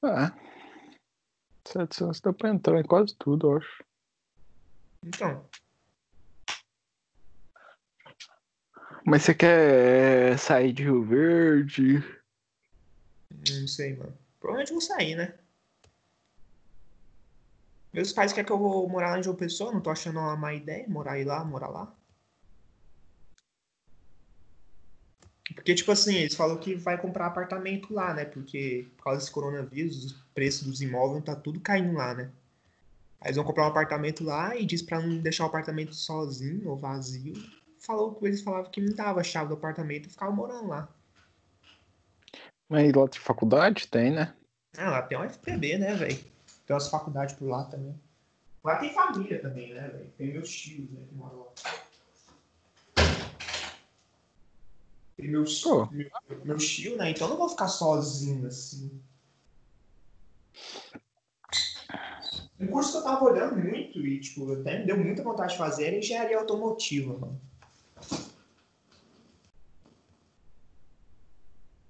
É. 0.04 0.32
700 1.68 2.20
dá 2.20 2.34
pra 2.34 2.50
entrar 2.50 2.80
em 2.80 2.84
quase 2.84 3.16
tudo, 3.18 3.52
eu 3.52 3.58
acho. 3.58 3.84
Então. 5.06 5.46
Mas 9.06 9.24
você 9.24 9.34
quer 9.34 10.38
sair 10.38 10.74
de 10.74 10.84
Rio 10.84 11.04
Verde? 11.04 12.00
Não 13.32 13.68
sei, 13.68 13.96
mano. 13.96 14.18
Provavelmente 14.40 14.72
vou 14.72 14.82
sair, 14.82 15.16
né? 15.16 15.38
Meus 17.94 18.14
pais 18.14 18.32
querem 18.32 18.46
que 18.46 18.52
eu 18.52 18.58
vou 18.58 18.88
morar 18.88 19.12
lá 19.12 19.20
em 19.20 19.24
João 19.24 19.36
Pessoa, 19.36 19.72
não 19.72 19.82
tô 19.82 19.90
achando 19.90 20.20
uma 20.20 20.36
má 20.36 20.54
ideia 20.54 20.88
morar 20.88 21.14
aí 21.14 21.24
lá, 21.24 21.44
morar 21.44 21.68
lá. 21.68 21.94
Porque, 25.54 25.74
tipo 25.74 25.92
assim, 25.92 26.16
eles 26.16 26.36
falam 26.36 26.58
que 26.58 26.76
vai 26.76 27.00
comprar 27.00 27.28
apartamento 27.28 27.94
lá, 27.94 28.14
né? 28.14 28.26
Porque 28.26 28.88
por 28.98 29.06
causa 29.06 29.20
desse 29.20 29.32
coronavírus, 29.32 30.12
o 30.12 30.16
preço 30.34 30.66
dos 30.66 30.82
imóveis 30.82 31.24
tá 31.24 31.36
tudo 31.36 31.60
caindo 31.60 31.94
lá, 31.94 32.14
né? 32.14 32.32
Aí 33.20 33.28
eles 33.28 33.36
vão 33.36 33.46
comprar 33.46 33.66
um 33.66 33.70
apartamento 33.70 34.24
lá 34.24 34.56
e 34.56 34.66
diz 34.66 34.82
pra 34.82 35.00
não 35.00 35.18
deixar 35.18 35.44
o 35.44 35.48
apartamento 35.48 35.94
sozinho 35.94 36.70
ou 36.70 36.76
vazio. 36.76 37.34
Falou 37.80 38.14
que 38.16 38.26
eles 38.26 38.42
falavam 38.42 38.72
que 38.72 38.82
me 38.82 38.94
dava 38.94 39.22
a 39.22 39.24
chave 39.24 39.50
do 39.50 39.56
apartamento 39.56 40.08
e 40.08 40.12
ficava 40.12 40.32
morando 40.32 40.68
lá. 40.68 40.88
Mas 42.70 42.92
lá 42.94 43.06
de 43.06 43.20
faculdade 43.20 43.88
tem, 43.88 44.12
né? 44.12 44.34
Ah, 44.78 44.92
lá 44.92 45.02
tem 45.02 45.18
um 45.18 45.24
FPB, 45.24 45.78
né, 45.78 45.94
velho? 45.96 46.18
Tem 46.66 46.74
umas 46.74 46.88
faculdades 46.88 47.36
por 47.36 47.50
lá 47.50 47.66
também. 47.66 47.94
Lá 48.64 48.78
tem 48.78 48.94
família 48.94 49.42
também, 49.42 49.74
né, 49.74 49.90
velho? 49.90 50.14
Tem 50.18 50.32
meus 50.32 50.50
tios, 50.50 50.90
né, 50.92 51.02
que 51.08 51.16
moram 51.16 51.40
lá. 51.40 51.52
Oh. 55.66 55.88
meu, 55.92 56.10
meus 56.44 56.68
tios, 56.68 56.98
né? 56.98 57.12
Então 57.12 57.28
eu 57.28 57.32
não 57.32 57.38
vou 57.38 57.50
ficar 57.50 57.68
sozinho 57.68 58.48
assim. 58.48 59.02
Um 62.60 62.68
curso 62.68 62.92
que 62.92 62.98
eu 63.00 63.04
tava 63.04 63.26
olhando 63.26 63.56
muito 63.58 64.00
e, 64.00 64.20
tipo, 64.20 64.54
até 64.54 64.80
me 64.80 64.86
deu 64.86 64.98
muita 64.98 65.24
vontade 65.24 65.54
de 65.54 65.58
fazer 65.58 65.86
era 65.86 65.98
engenharia 65.98 66.38
automotiva, 66.38 67.18
mano. 67.18 67.42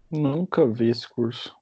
Nunca 0.10 0.66
vi 0.66 0.90
esse 0.90 1.08
curso. 1.08 1.56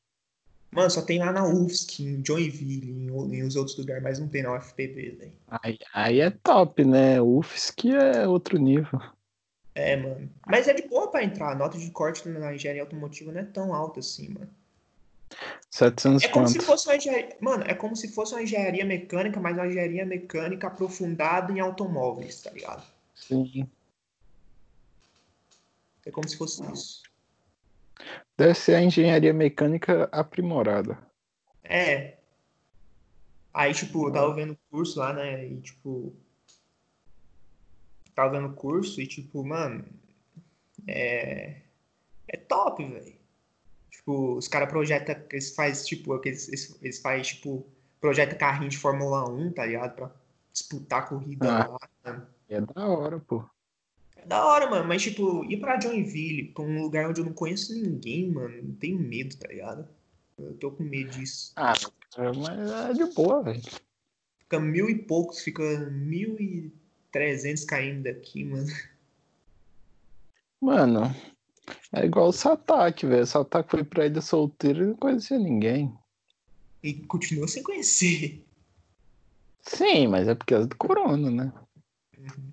Mano, 0.71 0.89
só 0.89 1.01
tem 1.01 1.17
lá 1.17 1.32
na 1.32 1.47
UFSC, 1.47 2.03
em 2.03 2.23
Joinville, 2.25 2.91
em, 2.91 3.36
em 3.36 3.43
os 3.43 3.55
outros 3.55 3.75
lugares, 3.77 4.03
mas 4.03 4.19
não 4.19 4.27
tem 4.27 4.43
na 4.43 4.55
UFPB, 4.55 5.17
velho. 5.17 5.34
Aí, 5.47 5.79
aí 5.91 6.19
é 6.19 6.29
top, 6.29 6.86
né? 6.86 7.19
UFSC 7.19 7.89
é 7.89 8.27
outro 8.27 8.60
nível. 8.60 8.99
É, 9.79 9.95
mano. 9.95 10.29
Mas 10.45 10.67
é 10.67 10.73
de 10.73 10.87
boa 10.87 11.09
pra 11.09 11.23
entrar. 11.23 11.51
A 11.51 11.55
nota 11.55 11.77
de 11.77 11.89
corte 11.91 12.27
na 12.27 12.53
engenharia 12.53 12.81
automotiva 12.81 13.31
não 13.31 13.39
é 13.39 13.45
tão 13.45 13.73
alta 13.73 14.01
assim, 14.01 14.29
mano. 14.29 14.49
700 15.71 16.23
é 16.23 16.27
como 16.27 16.45
quanto? 16.45 16.59
se 16.59 16.65
fosse 16.65 16.87
uma 16.87 16.95
engenharia... 16.97 17.37
Mano, 17.39 17.63
é 17.65 17.73
como 17.73 17.95
se 17.95 18.09
fosse 18.09 18.33
uma 18.33 18.43
engenharia 18.43 18.83
mecânica, 18.83 19.39
mas 19.39 19.55
uma 19.55 19.67
engenharia 19.67 20.05
mecânica 20.05 20.67
aprofundada 20.67 21.53
em 21.53 21.59
automóveis, 21.59 22.41
tá 22.41 22.51
ligado? 22.51 22.83
Sim. 23.15 23.69
É 26.05 26.11
como 26.11 26.27
se 26.27 26.35
fosse 26.35 26.61
isso. 26.73 27.03
Deve 28.37 28.55
ser 28.55 28.75
a 28.75 28.81
engenharia 28.81 29.33
mecânica 29.33 30.09
aprimorada. 30.11 30.97
É. 31.63 32.17
Aí, 33.53 33.73
tipo, 33.73 34.07
eu 34.07 34.11
tava 34.11 34.33
vendo 34.33 34.57
curso 34.69 34.99
lá, 34.99 35.13
né? 35.13 35.45
E, 35.45 35.61
tipo, 35.61 36.13
tava 38.19 38.32
dando 38.34 38.53
curso 38.53 38.99
e, 38.99 39.08
tipo, 39.08 39.43
mano, 39.45 39.86
é, 40.88 41.62
é 42.27 42.38
top, 42.38 42.84
velho. 42.86 43.15
Tipo, 43.89 44.36
os 44.36 44.47
caras 44.47 44.69
projetam, 44.69 45.15
eles 45.32 45.55
faz 45.55 45.86
tipo, 45.86 46.19
eles, 46.25 46.77
eles 46.82 46.99
faz, 46.99 47.27
tipo, 47.27 47.65
projeta 48.01 48.36
carrinho 48.36 48.69
de 48.69 48.77
Fórmula 48.77 49.29
1, 49.29 49.53
tá 49.53 49.65
ligado? 49.65 49.95
Pra 49.95 50.12
disputar 50.51 50.99
a 50.99 51.05
corrida 51.05 51.47
Ah. 51.49 51.67
lá. 51.67 51.79
mano. 52.05 52.27
É 52.49 52.60
da 52.62 52.88
hora, 52.88 53.19
pô. 53.19 53.45
É 54.17 54.25
da 54.25 54.45
hora, 54.45 54.69
mano, 54.69 54.88
mas 54.88 55.01
tipo, 55.01 55.45
ir 55.45 55.58
pra 55.62 55.79
Joinville, 55.79 56.51
pra 56.51 56.63
um 56.63 56.82
lugar 56.82 57.10
onde 57.10 57.21
eu 57.21 57.25
não 57.25 57.34
conheço 57.34 57.73
ninguém, 57.73 58.29
mano, 58.29 58.53
eu 58.55 58.75
tenho 58.79 58.99
medo, 58.99 59.38
tá 59.38 59.47
ligado? 59.47 59.88
Eu 60.38 60.53
tô 60.55 60.71
com 60.71 60.84
medo 60.84 61.12
disso. 61.12 61.53
Ah, 61.55 61.73
mas 62.36 62.71
é 62.89 62.93
de 62.93 63.13
boa, 63.13 63.43
velho. 63.43 63.62
Fica 64.39 64.60
mil 64.60 64.89
e 64.89 64.95
poucos, 64.95 65.41
fica 65.41 65.63
mil 65.91 66.39
e 66.39 66.71
trezentos 67.12 67.65
km 67.65 68.02
daqui, 68.04 68.43
mano. 68.43 68.67
Mano, 70.62 71.15
é 71.93 72.06
igual 72.06 72.28
o 72.30 72.34
Satak, 72.34 73.06
velho. 73.06 73.24
O 73.24 73.28
Satak 73.28 73.69
foi 73.69 73.84
pra 73.84 74.06
ilha 74.06 74.22
solteira 74.22 74.80
e 74.84 74.88
não 74.88 74.95
conhecia 74.95 75.38
ninguém. 75.38 75.93
E 76.84 76.93
continua 77.06 77.48
sem 77.48 77.63
conhecer. 77.63 78.45
Sim, 79.62 80.08
mas 80.08 80.28
é 80.28 80.36
por 80.36 80.45
causa 80.45 80.67
do 80.67 80.76
corona, 80.76 81.30
né? 81.30 81.54
Uhum. 82.17 82.52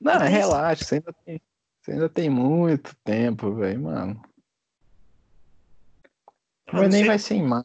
Não, 0.00 0.18
Mas- 0.20 0.30
relaxa, 0.30 0.84
você 0.84 0.94
ainda 0.96 1.12
tem, 1.24 1.40
você 1.80 1.92
ainda 1.92 2.08
tem 2.08 2.30
muito 2.30 2.94
tempo, 3.04 3.54
velho, 3.54 3.82
mano. 3.82 4.22
Mas 6.72 6.82
nem 6.90 7.00
sei. 7.00 7.04
vai 7.06 7.18
ser 7.18 7.34
em 7.34 7.46
maio. 7.46 7.64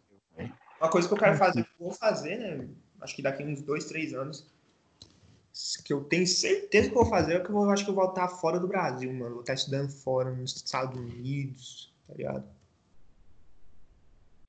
Uma 0.80 0.90
coisa 0.90 1.08
que 1.08 1.14
eu 1.14 1.18
quero 1.18 1.38
fazer, 1.38 1.68
vou 1.78 1.92
fazer, 1.92 2.38
né? 2.38 2.70
Acho 3.02 3.16
que 3.16 3.22
daqui 3.22 3.44
uns 3.44 3.62
dois, 3.62 3.86
três 3.86 4.14
anos. 4.14 4.48
Que 5.84 5.92
eu 5.92 6.04
tenho 6.04 6.26
certeza 6.26 6.90
que 6.90 6.96
eu 6.96 7.02
vou 7.02 7.10
fazer 7.10 7.34
é 7.34 7.40
que 7.40 7.50
eu 7.50 7.54
vou- 7.54 7.70
acho 7.70 7.84
que 7.84 7.90
eu 7.92 7.96
vou 7.96 8.08
estar 8.08 8.28
fora 8.28 8.60
do 8.60 8.68
Brasil, 8.68 9.12
mano. 9.12 9.32
Vou 9.32 9.42
estar 9.42 9.54
estudando 9.54 9.92
fora, 9.92 10.32
nos 10.32 10.56
Estados 10.56 10.98
Unidos, 10.98 11.94
tá 12.08 12.14
ligado? 12.16 12.46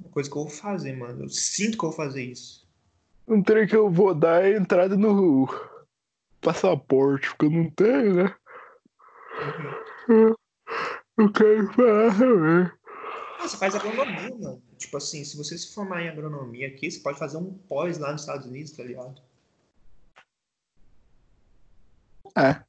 Uma 0.03 0.11
coisa 0.11 0.31
que 0.31 0.37
eu 0.37 0.43
vou 0.43 0.51
fazer, 0.51 0.97
mano. 0.97 1.25
Eu 1.25 1.29
sinto 1.29 1.77
que 1.79 1.85
eu 1.85 1.91
vou 1.91 1.97
fazer 1.97 2.23
isso. 2.23 2.69
Um 3.27 3.43
trem 3.43 3.67
que 3.67 3.77
eu 3.77 3.91
vou 3.91 4.15
dar 4.15 4.45
é 4.45 4.57
entrada 4.57 4.97
no 4.97 5.49
passaporte, 6.41 7.29
porque 7.31 7.47
eu 7.47 7.51
não 7.51 7.71
tenho, 7.71 8.15
né? 8.25 8.35
Eu 10.09 11.33
quero 11.33 11.73
falar 11.75 12.19
também. 12.19 12.73
Ah, 13.39 13.49
você 13.49 13.57
faz 13.57 13.75
agronomia, 13.75 14.35
mano. 14.37 14.63
Tipo 14.79 14.97
assim, 14.97 15.25
se 15.25 15.37
você 15.37 15.57
se 15.57 15.73
formar 15.75 16.03
em 16.03 16.09
agronomia 16.09 16.69
aqui, 16.69 16.91
você 16.91 17.01
pode 17.01 17.19
fazer 17.19 17.37
um 17.37 17.53
pós 17.53 17.99
lá 17.99 18.13
nos 18.13 18.23
Estados 18.23 18.47
Unidos, 18.47 18.73
tá 18.73 18.83
ligado? 18.83 19.21
É. 22.37 22.63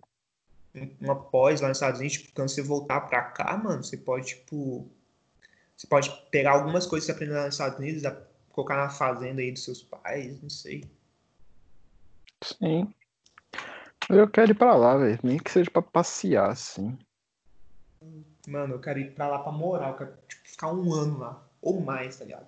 Um- 0.74 0.96
Uma 1.02 1.16
pós 1.16 1.62
lá 1.62 1.68
nos 1.68 1.78
Estados 1.78 2.00
Unidos, 2.00 2.18
tipo, 2.18 2.34
quando 2.34 2.50
você 2.50 2.62
voltar 2.62 3.02
pra 3.02 3.22
cá, 3.24 3.58
mano, 3.58 3.84
você 3.84 3.98
pode, 3.98 4.28
tipo. 4.28 4.88
Você 5.76 5.88
pode 5.88 6.10
pegar 6.30 6.52
algumas 6.52 6.86
coisas 6.86 7.06
que 7.06 7.12
você 7.12 7.16
aprendeu 7.16 7.38
lá 7.38 7.46
nos 7.46 7.56
Estados 7.56 7.80
Unidos, 7.80 8.04
colocar 8.52 8.76
na 8.78 8.90
fazenda 8.90 9.42
aí 9.42 9.52
dos 9.52 9.64
seus 9.64 9.82
pais, 9.82 10.42
não 10.42 10.50
sei. 10.50 10.84
Sim. 12.44 12.94
Eu 14.10 14.28
quero 14.30 14.52
ir 14.52 14.56
pra 14.56 14.76
lá, 14.76 14.98
velho. 14.98 15.20
Nem 15.24 15.38
que 15.38 15.52
seja 15.52 15.70
pra 15.72 15.82
passear, 15.82 16.50
assim. 16.52 16.98
Mano, 18.48 18.76
eu 18.76 18.80
quero 18.80 19.00
ir 19.00 19.12
pra 19.14 19.28
lá 19.28 19.40
pra 19.40 19.52
morar, 19.52 19.90
eu 19.90 19.96
quero 19.96 20.14
tipo, 20.28 20.50
ficar 20.50 20.72
um 20.74 20.94
ano 20.94 21.20
lá. 21.20 21.44
Ou 21.62 21.80
mais, 21.82 22.18
tá 22.18 22.26
ligado? 22.26 22.48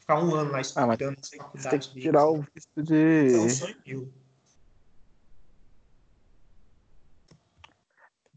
Ficar 0.00 0.18
um 0.22 0.34
ano 0.34 0.50
lá 0.50 0.60
Ah, 0.74 0.86
mas 0.86 0.98
estudando 1.00 1.18
essa 1.18 1.36
Você 1.54 1.68
tem 1.68 1.78
que 1.78 1.88
deles. 1.88 2.02
tirar 2.02 2.26
o 2.28 2.42
visto 2.42 2.82
de. 2.82 3.34
É 3.34 3.38
um 3.38 3.48
sonho 3.50 3.76
meu. 3.86 4.12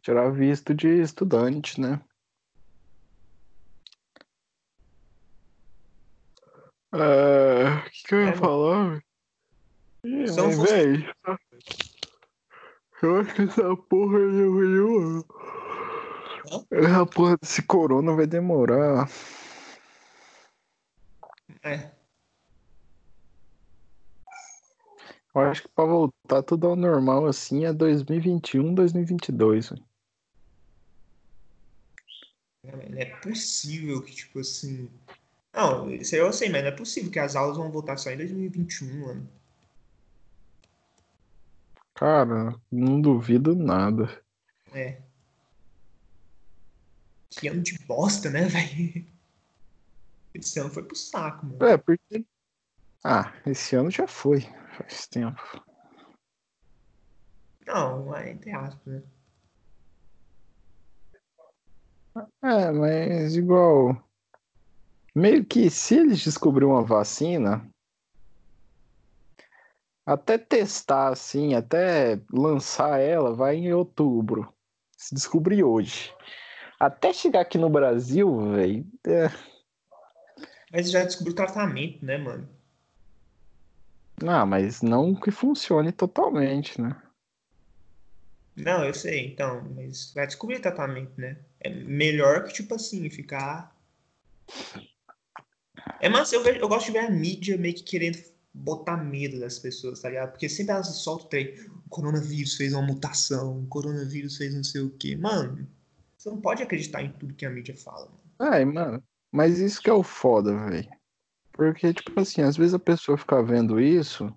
Tirar 0.04 0.30
visto 0.32 0.74
de 0.76 0.88
estudante, 1.02 1.80
né? 1.80 2.02
Ah, 6.92 7.86
O 7.88 7.90
que, 7.90 8.04
que 8.08 8.14
eu 8.16 8.22
ia 8.22 8.30
É, 8.30 8.36
falar? 8.36 8.90
velho? 8.90 9.04
Ih, 10.06 10.28
Se 10.28 10.40
eu 10.40 10.44
não 10.44 10.50
mas, 10.50 10.56
fosse- 10.58 10.74
véi, 10.74 11.14
eu 13.02 13.20
acho 13.20 13.36
que 13.36 13.42
essa 13.44 13.78
porra 13.78 14.20
nenhuma. 14.20 15.26
Essa 16.72 17.06
porra 17.06 17.38
desse 17.42 17.64
corona 17.66 18.14
vai 18.14 18.28
demorar. 18.28 19.08
É. 21.64 21.92
Eu 25.36 25.42
acho 25.42 25.64
que 25.64 25.70
pra 25.70 25.86
voltar 25.86 26.44
tudo 26.44 26.68
ao 26.68 26.76
normal 26.76 27.26
assim 27.26 27.66
é 27.66 27.74
2021, 27.74 28.74
2022. 28.76 29.70
velho. 29.70 29.93
Não 32.64 32.98
é 32.98 33.06
possível 33.06 34.02
que, 34.02 34.14
tipo 34.14 34.40
assim. 34.40 34.90
Não, 35.54 35.90
isso 35.92 36.16
aí 36.16 36.22
eu 36.22 36.32
sei, 36.32 36.50
mas 36.50 36.62
não 36.62 36.70
é 36.70 36.76
possível 36.76 37.12
que 37.12 37.20
as 37.20 37.36
aulas 37.36 37.58
vão 37.58 37.72
voltar 37.72 37.98
só 37.98 38.10
em 38.10 38.18
2021, 38.18 39.06
mano. 39.06 39.30
Cara, 41.94 42.56
não 42.72 43.00
duvido 43.00 43.56
nada. 43.56 44.24
É. 44.74 45.02
Que 47.30 47.48
ano 47.48 47.62
de 47.62 47.78
bosta, 47.86 48.30
né, 48.30 48.46
velho? 48.48 49.06
Esse 50.34 50.60
ano 50.60 50.72
foi 50.72 50.84
pro 50.84 50.96
saco, 50.96 51.46
mano. 51.46 51.66
É, 51.66 51.78
porque. 51.78 52.26
Ah, 53.04 53.34
esse 53.46 53.76
ano 53.76 53.92
já 53.92 54.08
foi. 54.08 54.42
Faz 54.78 55.06
tempo. 55.08 55.42
Não, 57.66 58.16
é 58.16 58.32
entre 58.32 58.52
aspas, 58.52 58.86
né? 58.86 59.04
É, 62.44 62.72
mas 62.72 63.36
igual. 63.36 63.98
Meio 65.16 65.46
que 65.46 65.70
se 65.70 65.96
eles 65.96 66.24
descobrirem 66.24 66.70
uma 66.70 66.84
vacina, 66.84 67.68
até 70.06 70.38
testar 70.38 71.10
assim, 71.10 71.54
até 71.54 72.20
lançar 72.32 73.00
ela, 73.00 73.34
vai 73.34 73.56
em 73.56 73.74
outubro. 73.74 74.54
Se 74.98 75.14
descobrir 75.14 75.64
hoje. 75.64 76.14
Até 76.80 77.14
chegar 77.14 77.42
aqui 77.42 77.58
no 77.58 77.70
Brasil, 77.70 78.52
velho. 78.52 78.86
É... 79.06 79.30
Mas 80.72 80.92
já 80.92 81.04
descobriu 81.04 81.36
tratamento, 81.36 82.04
né, 82.04 82.18
mano? 82.18 82.50
Ah, 84.26 84.46
mas 84.46 84.82
não 84.82 85.16
que 85.16 85.32
funcione 85.32 85.92
totalmente, 85.92 86.80
né? 86.82 86.96
Não, 88.56 88.86
eu 88.86 88.94
sei, 88.94 89.28
então, 89.28 89.64
mas 89.76 90.14
vai 90.14 90.28
descobrir 90.28 90.60
tratamento, 90.60 91.20
né? 91.20 91.38
É 91.64 91.70
melhor 91.70 92.44
que, 92.44 92.54
tipo 92.54 92.76
assim, 92.76 93.10
ficar. 93.10 93.74
É, 96.00 96.10
mas 96.10 96.32
eu, 96.34 96.44
vejo- 96.44 96.60
eu 96.60 96.68
gosto 96.68 96.88
de 96.88 96.92
ver 96.94 97.00
a 97.00 97.10
mídia 97.10 97.58
meio 97.58 97.74
que 97.74 97.84
querendo 97.84 98.18
botar 98.54 98.98
medo 98.98 99.40
das 99.40 99.58
pessoas, 99.58 100.02
tá 100.02 100.10
ligado? 100.10 100.32
Porque 100.32 100.48
sempre 100.50 100.74
elas 100.74 100.88
soltam 100.98 101.26
o 101.26 101.30
trem. 101.30 101.56
O 101.86 101.90
coronavírus 101.90 102.56
fez 102.56 102.74
uma 102.74 102.82
mutação, 102.86 103.60
o 103.64 103.68
coronavírus 103.68 104.38
fez 104.38 104.54
não 104.54 104.64
sei 104.64 104.82
o 104.82 104.92
quê. 104.92 105.16
Mano, 105.16 105.68
você 106.18 106.30
não 106.30 106.40
pode 106.40 106.62
acreditar 106.62 107.02
em 107.02 107.12
tudo 107.14 107.34
que 107.34 107.46
a 107.46 107.50
mídia 107.50 107.76
fala, 107.76 108.06
mano. 108.06 108.20
Ai, 108.40 108.66
mano, 108.66 109.04
mas 109.32 109.60
isso 109.60 109.82
que 109.82 109.90
é 109.90 109.94
o 109.94 110.04
foda, 110.04 110.56
velho. 110.70 110.90
Porque, 111.54 111.94
tipo 111.94 112.20
assim, 112.20 112.42
às 112.42 112.58
vezes 112.58 112.74
a 112.74 112.80
pessoa 112.80 113.18
fica 113.18 113.42
vendo 113.44 113.80
isso, 113.80 114.34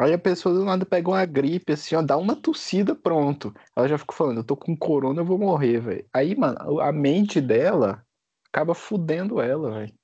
aí 0.00 0.12
a 0.12 0.18
pessoa 0.18 0.54
do 0.54 0.64
nada 0.64 0.86
pega 0.86 1.08
uma 1.08 1.24
gripe, 1.24 1.72
assim, 1.72 1.94
ó, 1.94 2.02
dá 2.02 2.16
uma 2.16 2.34
tossida, 2.34 2.94
pronto. 2.94 3.54
Ela 3.76 3.88
já 3.88 3.98
fica 3.98 4.14
falando, 4.14 4.38
eu 4.38 4.44
tô 4.44 4.56
com 4.56 4.76
corona, 4.76 5.20
eu 5.20 5.24
vou 5.24 5.38
morrer, 5.38 5.80
velho. 5.80 6.06
Aí, 6.12 6.34
mano, 6.36 6.80
a 6.80 6.92
mente 6.92 7.40
dela 7.40 8.04
acaba 8.48 8.74
fudendo 8.74 9.40
ela, 9.40 9.70
velho. 9.72 9.94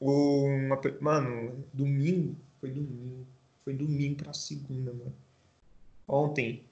O- 0.00 0.46
uma 0.46 0.80
mano, 1.00 1.64
domingo, 1.72 2.36
foi 2.60 2.70
domingo, 2.70 3.26
foi 3.64 3.74
domingo 3.74 4.22
pra 4.22 4.32
segunda, 4.32 4.92
mano. 4.92 5.14
Ontem 6.06 6.64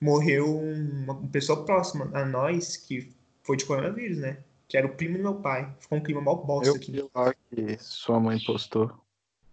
morreu 0.00 0.60
uma, 0.60 1.14
pessoa 1.28 1.64
próxima 1.64 2.10
a 2.12 2.24
nós 2.24 2.76
que 2.76 3.10
foi 3.42 3.56
de 3.56 3.64
coronavírus, 3.64 4.18
né? 4.18 4.38
Que 4.68 4.76
era 4.76 4.86
o 4.86 4.94
primo 4.94 5.16
do 5.16 5.22
meu 5.22 5.34
pai. 5.36 5.74
Ficou 5.80 5.98
um 5.98 6.02
clima 6.02 6.20
mó 6.20 6.34
bosta 6.34 6.68
Eu 6.68 6.76
aqui. 6.76 7.10
lá 7.14 7.34
que 7.34 7.78
sua 7.78 8.20
mãe 8.20 8.38
postou. 8.44 9.03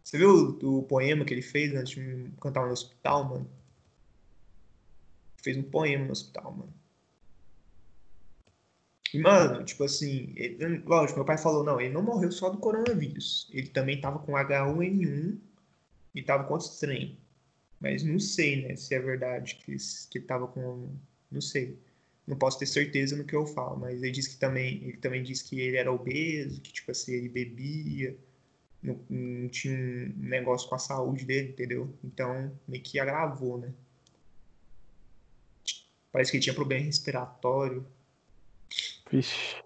Você 0.03 0.17
viu 0.17 0.59
o, 0.61 0.83
poema 0.83 1.25
que 1.25 1.33
ele 1.33 1.41
fez 1.41 1.73
antes 1.75 1.93
de 1.95 2.31
cantar 2.39 2.65
no 2.65 2.71
hospital, 2.71 3.23
mano? 3.29 3.49
Fez 5.43 5.57
um 5.57 5.63
poema 5.63 6.05
no 6.05 6.13
hospital, 6.13 6.53
mano. 6.53 6.73
E, 9.13 9.19
mano, 9.19 9.63
tipo 9.65 9.83
assim, 9.83 10.33
ele- 10.35 10.77
lógico, 10.85 11.19
meu 11.19 11.25
pai 11.25 11.37
falou, 11.37 11.63
não, 11.63 11.79
ele 11.81 11.93
não 11.93 12.01
morreu 12.01 12.31
só 12.31 12.49
do 12.49 12.57
coronavírus. 12.59 13.49
Ele 13.51 13.67
também 13.67 13.99
tava 13.99 14.19
com 14.19 14.37
H1N1 14.37 15.39
e 16.15 16.21
tava 16.23 16.45
com 16.45 16.53
outros 16.53 16.79
trem. 16.79 17.17
Mas 17.79 18.03
não 18.03 18.19
sei, 18.19 18.63
né, 18.67 18.75
se 18.75 18.95
é 18.95 18.99
verdade 18.99 19.55
que, 19.57 19.75
que 20.11 20.19
ele 20.19 20.25
tava 20.27 20.47
com. 20.47 20.89
Não 21.31 21.41
sei. 21.41 21.79
Não 22.27 22.37
posso 22.37 22.59
ter 22.59 22.67
certeza 22.67 23.15
no 23.17 23.25
que 23.25 23.35
eu 23.35 23.45
falo, 23.47 23.79
mas 23.79 24.01
ele 24.03 24.11
disse 24.11 24.31
que 24.31 24.37
também. 24.39 24.83
Ele 24.85 24.97
também 24.97 25.23
disse 25.23 25.45
que 25.45 25.59
ele 25.59 25.77
era 25.77 25.91
obeso, 25.93 26.61
que, 26.61 26.73
tipo 26.73 26.91
assim, 26.91 27.13
ele 27.13 27.29
bebia 27.29 28.17
não, 28.81 28.99
não 29.09 29.49
tinha 29.49 29.75
um 29.75 30.13
negócio 30.17 30.67
com 30.67 30.75
a 30.75 30.79
saúde 30.79 31.25
dele, 31.25 31.49
entendeu? 31.49 31.93
Então, 32.03 32.51
meio 32.67 32.83
que 32.83 32.99
agravou, 32.99 33.57
né? 33.57 33.71
Parece 36.11 36.31
que 36.31 36.37
ele 36.37 36.43
tinha 36.43 36.55
problema 36.55 36.85
respiratório. 36.85 37.85
Vixe. 39.09 39.61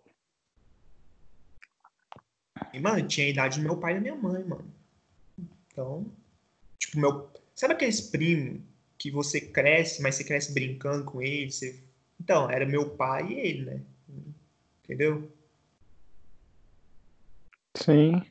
E, 2.74 2.80
mano, 2.80 3.08
tinha 3.08 3.26
a 3.26 3.30
idade 3.30 3.60
do 3.60 3.64
meu 3.64 3.78
pai 3.78 3.94
e 3.94 3.96
da 3.96 4.02
minha 4.02 4.16
mãe, 4.16 4.44
mano. 4.44 4.74
Então, 5.68 6.12
tipo, 6.78 7.00
meu. 7.00 7.30
Sabe 7.56 7.74
aqueles 7.74 8.02
primos 8.02 8.62
que 8.98 9.10
você 9.10 9.40
cresce, 9.40 10.02
mas 10.02 10.16
você 10.16 10.24
cresce 10.26 10.54
brincando 10.54 11.06
com 11.06 11.22
ele? 11.22 11.52
Você... 11.52 11.82
Então, 12.20 12.50
era 12.50 12.66
meu 12.66 12.90
pai 12.90 13.32
e 13.32 13.40
ele, 13.40 13.66
né? 13.66 13.82
Entendeu? 14.84 15.32
Sim. 17.76 18.22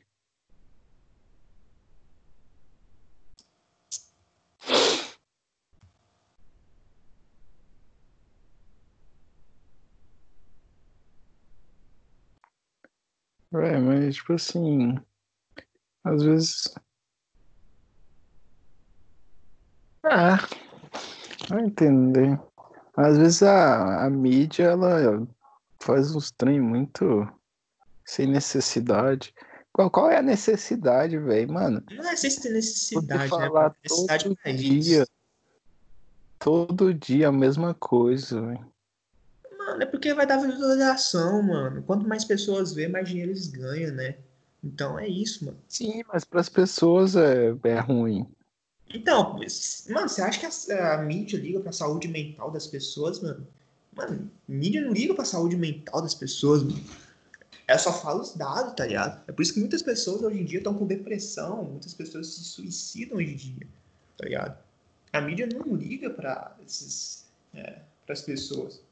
É, 13.61 13.77
mas 13.79 14.15
tipo 14.15 14.33
assim, 14.33 14.95
às 16.03 16.23
vezes. 16.23 16.75
Ah, 20.03 20.37
vai 21.49 21.65
entender. 21.65 22.39
Às 22.95 23.17
vezes 23.17 23.43
a, 23.43 24.05
a 24.05 24.09
mídia 24.09 24.65
ela 24.65 25.27
faz 25.81 26.15
uns 26.15 26.31
trem 26.31 26.61
muito 26.61 27.27
sem 28.05 28.27
necessidade. 28.27 29.33
Qual, 29.73 29.91
qual 29.91 30.09
é 30.09 30.17
a 30.17 30.21
necessidade, 30.21 31.17
velho, 31.17 31.51
mano? 31.51 31.83
Não 31.91 32.07
é 32.07 32.15
se 32.15 32.41
tem 32.41 32.53
necessidade, 32.53 33.23
né? 33.23 33.27
falar 33.27 33.63
mano? 33.63 33.75
Necessidade 33.83 34.23
todo 34.23 34.37
pra 34.37 34.51
dia. 34.51 35.01
isso. 35.01 35.11
Todo 36.39 36.93
dia 36.93 37.27
a 37.29 37.31
mesma 37.31 37.73
coisa, 37.73 38.41
velho. 38.41 38.74
Mano, 39.75 39.83
é 39.83 39.87
porque 39.87 40.13
vai 40.13 40.25
dar 40.25 40.37
visualização, 40.37 41.43
mano. 41.43 41.83
Quanto 41.83 42.07
mais 42.07 42.23
pessoas 42.23 42.73
vê, 42.73 42.87
mais 42.87 43.09
dinheiro 43.09 43.31
eles 43.31 43.47
ganham, 43.47 43.93
né? 43.93 44.15
Então 44.63 44.97
é 44.97 45.05
isso, 45.05 45.43
mano. 45.43 45.57
Sim, 45.67 46.01
mas 46.07 46.23
para 46.23 46.39
as 46.39 46.47
pessoas 46.47 47.17
é, 47.17 47.53
é 47.65 47.79
ruim. 47.79 48.25
Então, 48.89 49.33
mano, 49.89 50.07
você 50.07 50.21
acha 50.21 50.39
que 50.39 50.71
a, 50.71 50.93
a 50.93 51.01
mídia 51.03 51.37
liga 51.37 51.59
pra 51.59 51.73
saúde 51.73 52.07
mental 52.07 52.51
das 52.51 52.65
pessoas, 52.65 53.21
mano? 53.21 53.45
Mano, 53.93 54.31
mídia 54.47 54.81
não 54.81 54.93
liga 54.93 55.13
pra 55.13 55.25
saúde 55.25 55.57
mental 55.57 56.01
das 56.01 56.15
pessoas, 56.15 56.63
mano. 56.63 56.81
Ela 57.67 57.79
só 57.79 57.91
fala 57.91 58.21
os 58.21 58.33
dados, 58.33 58.75
tá 58.75 58.85
ligado? 58.85 59.23
É 59.27 59.33
por 59.33 59.41
isso 59.41 59.53
que 59.53 59.59
muitas 59.59 59.81
pessoas 59.81 60.21
hoje 60.21 60.39
em 60.39 60.45
dia 60.45 60.59
estão 60.59 60.73
com 60.73 60.87
depressão, 60.87 61.65
muitas 61.65 61.93
pessoas 61.93 62.27
se 62.27 62.45
suicidam 62.45 63.17
hoje 63.17 63.31
em 63.31 63.35
dia, 63.35 63.67
tá 64.17 64.23
ligado? 64.23 64.57
A 65.11 65.19
mídia 65.19 65.47
não 65.47 65.75
liga 65.75 66.09
pra 66.09 66.55
esses, 66.65 67.25
é, 67.53 67.79
pras 68.05 68.21
pessoas. 68.21 68.84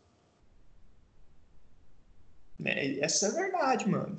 Né? 2.59 2.99
Essa 2.99 3.27
é 3.27 3.29
a 3.29 3.33
verdade, 3.33 3.89
mano. 3.89 4.15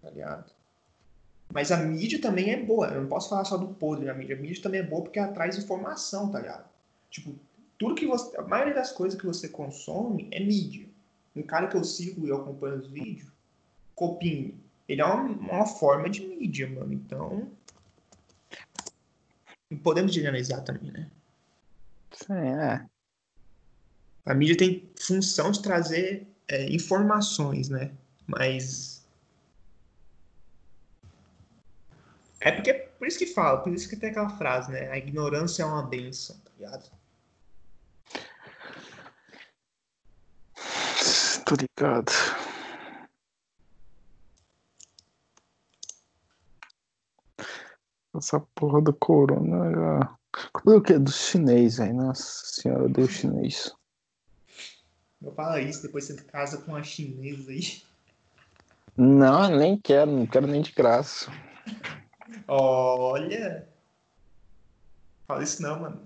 Tá 0.00 0.10
ligado? 0.10 0.52
Mas 1.52 1.70
a 1.70 1.76
mídia 1.76 2.20
também 2.20 2.50
é 2.50 2.62
boa. 2.62 2.88
Eu 2.88 3.02
não 3.02 3.08
posso 3.08 3.28
falar 3.28 3.44
só 3.44 3.56
do 3.56 3.68
podre 3.74 4.06
da 4.06 4.14
mídia. 4.14 4.36
A 4.36 4.38
mídia 4.38 4.62
também 4.62 4.80
é 4.80 4.84
boa 4.84 5.02
porque 5.02 5.18
ela 5.18 5.32
traz 5.32 5.58
informação, 5.58 6.30
tá 6.30 6.40
ligado? 6.40 6.68
Tipo, 7.10 7.34
tudo 7.78 7.94
que 7.94 8.06
você. 8.06 8.36
A 8.38 8.42
maioria 8.42 8.74
das 8.74 8.90
coisas 8.92 9.18
que 9.18 9.26
você 9.26 9.48
consome 9.48 10.28
é 10.30 10.40
mídia. 10.40 10.88
Um 11.36 11.42
cara 11.42 11.68
que 11.68 11.76
eu 11.76 11.84
sigo 11.84 12.26
e 12.26 12.30
eu 12.30 12.38
acompanho 12.38 12.76
os 12.76 12.86
vídeos, 12.88 13.30
Copinho, 13.94 14.54
ele 14.88 15.00
é 15.00 15.04
uma, 15.04 15.22
uma 15.22 15.66
forma 15.66 16.08
de 16.08 16.26
mídia, 16.26 16.68
mano. 16.68 16.92
Então. 16.92 17.50
Não 19.70 19.78
podemos 19.78 20.12
generalizar 20.12 20.62
também, 20.64 20.90
né? 20.90 21.10
Sim, 22.12 22.34
é. 22.34 22.86
A 24.24 24.34
mídia 24.34 24.56
tem 24.56 24.88
função 25.00 25.50
de 25.50 25.62
trazer 25.62 26.26
é, 26.48 26.70
informações, 26.70 27.68
né? 27.68 27.92
Mas. 28.26 29.04
É 32.40 32.50
porque 32.50 32.74
por 32.74 33.06
isso 33.06 33.18
que 33.18 33.26
fala, 33.26 33.60
por 33.62 33.72
isso 33.72 33.88
que 33.88 33.96
tem 33.96 34.10
aquela 34.10 34.30
frase, 34.30 34.70
né? 34.70 34.90
A 34.90 34.98
ignorância 34.98 35.62
é 35.62 35.66
uma 35.66 35.82
benção, 35.82 36.36
tá 36.38 36.50
ligado? 36.58 36.90
Tô 41.44 41.56
ligado. 41.56 42.12
Essa 48.14 48.40
porra 48.54 48.80
do 48.80 48.92
corona 48.94 49.70
já. 49.70 50.18
Coisa 50.52 50.78
o 50.78 50.82
quê? 50.82 50.98
Do 50.98 51.10
chinês, 51.10 51.78
velho. 51.78 51.94
Nossa 51.94 52.46
senhora, 52.46 52.88
deu 52.88 53.06
chinês. 53.06 53.74
Eu 55.24 55.32
falo 55.32 55.58
isso, 55.58 55.82
depois 55.82 56.04
você 56.04 56.16
casa 56.16 56.58
com 56.58 56.72
uma 56.72 56.82
chinesa 56.82 57.50
aí. 57.50 57.82
Não, 58.96 59.48
nem 59.48 59.76
quero, 59.76 60.10
não 60.10 60.26
quero 60.26 60.46
nem 60.46 60.60
de 60.60 60.72
graça. 60.72 61.30
Olha! 62.48 63.68
Fala 65.26 65.42
isso 65.42 65.62
não, 65.62 65.80
mano. 65.80 66.02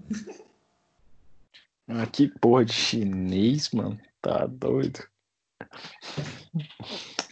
Ah, 1.88 2.06
que 2.06 2.28
porra 2.28 2.64
de 2.64 2.72
chinês, 2.72 3.70
mano. 3.70 3.98
Tá 4.20 4.46
doido. 4.46 5.00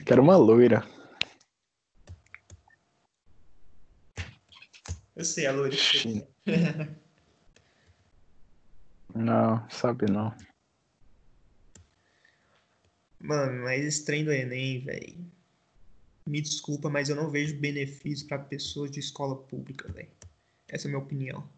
Quero 0.07 0.23
uma 0.23 0.37
loira. 0.37 0.87
Eu 5.15 5.25
sei, 5.25 5.47
a 5.47 5.53
loira. 5.53 5.77
China. 5.77 6.27
Não, 9.15 9.65
sabe 9.71 10.11
não. 10.11 10.35
Mano, 13.25 13.63
mas 13.63 13.83
esse 13.83 14.05
trem 14.05 14.23
do 14.23 14.31
Enem, 14.31 14.81
velho. 14.85 15.17
Me 16.27 16.43
desculpa, 16.43 16.91
mas 16.91 17.09
eu 17.09 17.17
não 17.17 17.31
vejo 17.31 17.59
benefício 17.59 18.29
pra 18.29 18.39
pessoas 18.39 18.91
de 18.91 19.01
escola 19.01 19.35
pública, 19.35 19.91
velho. 19.91 20.11
Essa 20.69 20.87
é 20.87 20.89
a 20.89 20.91
minha 20.91 21.03
opinião. 21.03 21.49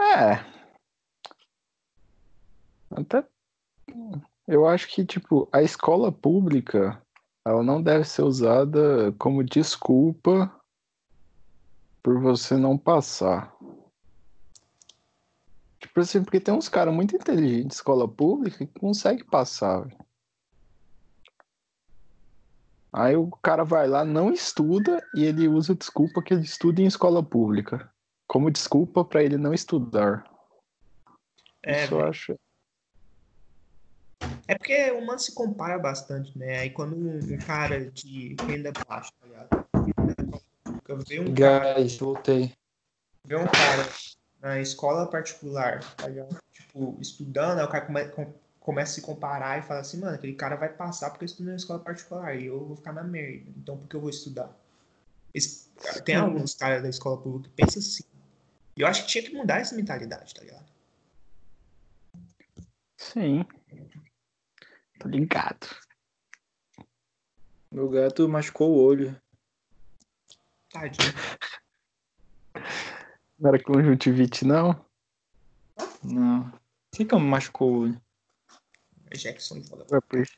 É. 0.00 0.42
Até. 2.90 3.22
Eu 4.48 4.66
acho 4.66 4.88
que, 4.88 5.04
tipo, 5.04 5.46
a 5.52 5.62
escola 5.62 6.10
pública, 6.10 7.02
ela 7.46 7.62
não 7.62 7.82
deve 7.82 8.04
ser 8.04 8.22
usada 8.22 9.12
como 9.18 9.44
desculpa 9.44 10.58
por 12.02 12.18
você 12.18 12.56
não 12.56 12.78
passar. 12.78 13.54
Tipo 15.78 16.00
assim, 16.00 16.22
porque 16.22 16.40
tem 16.40 16.54
uns 16.54 16.68
caras 16.68 16.94
muito 16.94 17.14
inteligentes 17.14 17.66
de 17.68 17.74
escola 17.74 18.08
pública 18.08 18.66
que 18.66 18.80
conseguem 18.80 19.24
passar. 19.24 19.80
velho. 19.80 20.06
Aí 22.92 23.14
o 23.14 23.30
cara 23.42 23.62
vai 23.62 23.86
lá, 23.86 24.04
não 24.04 24.32
estuda 24.32 25.06
e 25.14 25.24
ele 25.24 25.48
usa 25.48 25.74
a 25.74 25.76
desculpa 25.76 26.22
que 26.22 26.32
ele 26.32 26.44
estuda 26.44 26.80
em 26.80 26.86
escola 26.86 27.22
pública. 27.22 27.90
Como 28.26 28.50
desculpa 28.50 29.04
pra 29.04 29.22
ele 29.22 29.36
não 29.36 29.52
estudar. 29.52 30.24
É, 31.62 31.84
Isso 31.84 31.94
eu 31.94 32.06
acho. 32.06 32.38
É 34.48 34.56
porque 34.56 34.90
o 34.92 34.98
humano 35.00 35.18
se 35.18 35.34
compara 35.34 35.78
bastante, 35.78 36.36
né? 36.38 36.60
Aí 36.60 36.70
quando 36.70 36.96
um, 36.96 37.38
cara 37.38 37.90
de 37.90 38.34
renda 38.46 38.72
baixa, 38.88 39.10
tá 39.20 39.26
ligado? 39.26 39.66
Vê 41.06 41.20
um 41.20 41.34
cara, 41.34 41.74
Guys, 41.74 41.98
voltei. 41.98 42.52
vê 43.26 43.36
um 43.36 43.44
cara 43.46 43.84
na 44.46 44.60
escola 44.60 45.06
particular, 45.10 45.80
tá 45.96 46.06
ligado? 46.08 46.36
Tipo, 46.52 46.96
estudando, 47.00 47.58
aí 47.58 47.64
o 47.64 47.68
cara 47.68 47.84
come- 47.86 48.08
com- 48.10 48.32
começa 48.60 48.92
a 48.92 48.94
se 48.94 49.02
comparar 49.02 49.58
e 49.58 49.62
fala 49.62 49.80
assim, 49.80 49.98
mano, 49.98 50.14
aquele 50.14 50.34
cara 50.34 50.54
vai 50.56 50.68
passar 50.72 51.10
porque 51.10 51.24
eu 51.24 51.26
estudei 51.26 51.50
na 51.50 51.56
escola 51.56 51.80
particular 51.80 52.34
e 52.36 52.46
eu 52.46 52.64
vou 52.64 52.76
ficar 52.76 52.92
na 52.92 53.02
merda. 53.02 53.50
Então 53.56 53.76
por 53.76 53.88
que 53.88 53.96
eu 53.96 54.00
vou 54.00 54.10
estudar? 54.10 54.56
Esse- 55.34 55.68
tem 56.04 56.14
alguns 56.16 56.54
caras 56.54 56.82
da 56.82 56.88
escola 56.88 57.20
pública 57.20 57.48
que 57.48 57.54
pensam 57.56 57.80
assim. 57.80 58.04
E 58.76 58.80
eu 58.82 58.86
acho 58.86 59.02
que 59.02 59.08
tinha 59.08 59.24
que 59.24 59.34
mudar 59.34 59.58
essa 59.60 59.74
mentalidade, 59.74 60.32
tá 60.34 60.42
ligado? 60.42 60.66
Sim. 62.96 63.44
Tô 64.98 65.08
ligado. 65.08 65.66
Meu 67.70 67.88
gato 67.88 68.28
machucou 68.28 68.70
o 68.70 68.78
olho. 68.82 69.20
Tadinho. 70.70 71.12
Não 73.38 73.48
era 73.50 73.62
conjuntivite, 73.62 74.44
não? 74.44 74.84
Não. 76.02 76.50
Por 76.50 76.60
que 76.92 77.04
que 77.04 77.14
eu 77.14 77.20
machucou 77.20 77.70
o 77.72 77.80
olho? 77.82 78.02
Jackson 79.14 79.62
foda. 79.62 79.86
É 79.90 80.00
porque... 80.00 80.32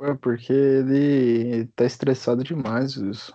É 0.00 0.14
porque 0.14 0.52
ele 0.52 1.66
tá 1.76 1.84
estressado 1.84 2.42
demais, 2.42 2.96
isso. 2.96 3.32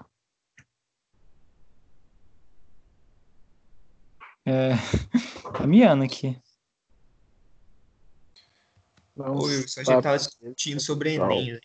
É. 4.45 4.71
Tá 5.57 5.65
miando 5.65 6.03
aqui. 6.03 6.39
Não, 9.15 9.37
Oi, 9.37 9.55
a 9.55 9.57
gente 9.61 9.85
tá- 9.85 10.01
tava 10.01 10.17
discutindo 10.17 10.79
sobre 10.79 11.15
Enem, 11.15 11.53
né? 11.53 11.59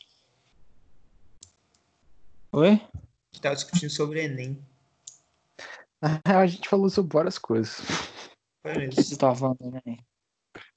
Oi? 2.52 2.68
A 2.70 2.74
gente 3.32 3.42
tava 3.42 3.54
discutindo 3.56 3.90
sobre 3.90 4.22
Enem. 4.24 4.64
A 6.24 6.46
gente 6.46 6.68
falou 6.68 6.90
sobre 6.90 7.14
várias 7.14 7.38
coisas. 7.38 7.80
Foi 8.62 8.72
O 8.72 8.74
que 8.74 8.96
mesmo. 8.96 9.02
você 9.04 9.16
tava 9.16 9.36
falando, 9.36 9.70
né? 9.86 9.96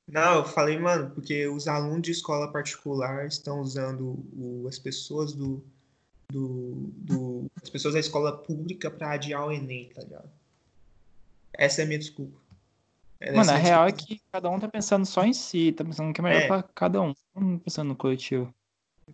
Não, 0.07 0.35
eu 0.35 0.45
falei, 0.45 0.77
mano, 0.77 1.09
porque 1.11 1.47
os 1.47 1.67
alunos 1.67 2.03
de 2.03 2.11
escola 2.11 2.51
particular 2.51 3.25
estão 3.25 3.59
usando 3.59 4.23
o, 4.33 4.65
as 4.67 4.77
pessoas 4.77 5.33
do, 5.33 5.63
do, 6.31 6.73
do. 6.95 7.45
as 7.61 7.69
pessoas 7.69 7.95
da 7.95 7.99
escola 7.99 8.37
pública 8.37 8.91
pra 8.91 9.11
adiar 9.11 9.47
o 9.47 9.51
Enem, 9.51 9.89
tá 9.89 10.01
ligado? 10.03 10.29
Essa 11.53 11.81
é 11.81 11.85
a 11.85 11.87
minha 11.87 11.97
desculpa. 11.99 12.37
É 13.19 13.31
Mano, 13.31 13.49
a 13.49 13.55
real 13.55 13.87
é 13.87 13.91
desculpa. 13.91 14.13
que 14.21 14.29
cada 14.31 14.49
um 14.49 14.59
tá 14.59 14.67
pensando 14.67 15.05
só 15.07 15.23
em 15.23 15.33
si, 15.33 15.71
tá 15.71 15.83
pensando 15.83 16.13
que 16.13 16.21
é 16.21 16.23
melhor 16.23 16.41
É. 16.41 16.47
pra 16.47 16.61
cada 16.63 17.01
um, 17.01 17.13
não 17.33 17.57
pensando 17.57 17.87
no 17.87 17.95
coletivo. 17.95 18.53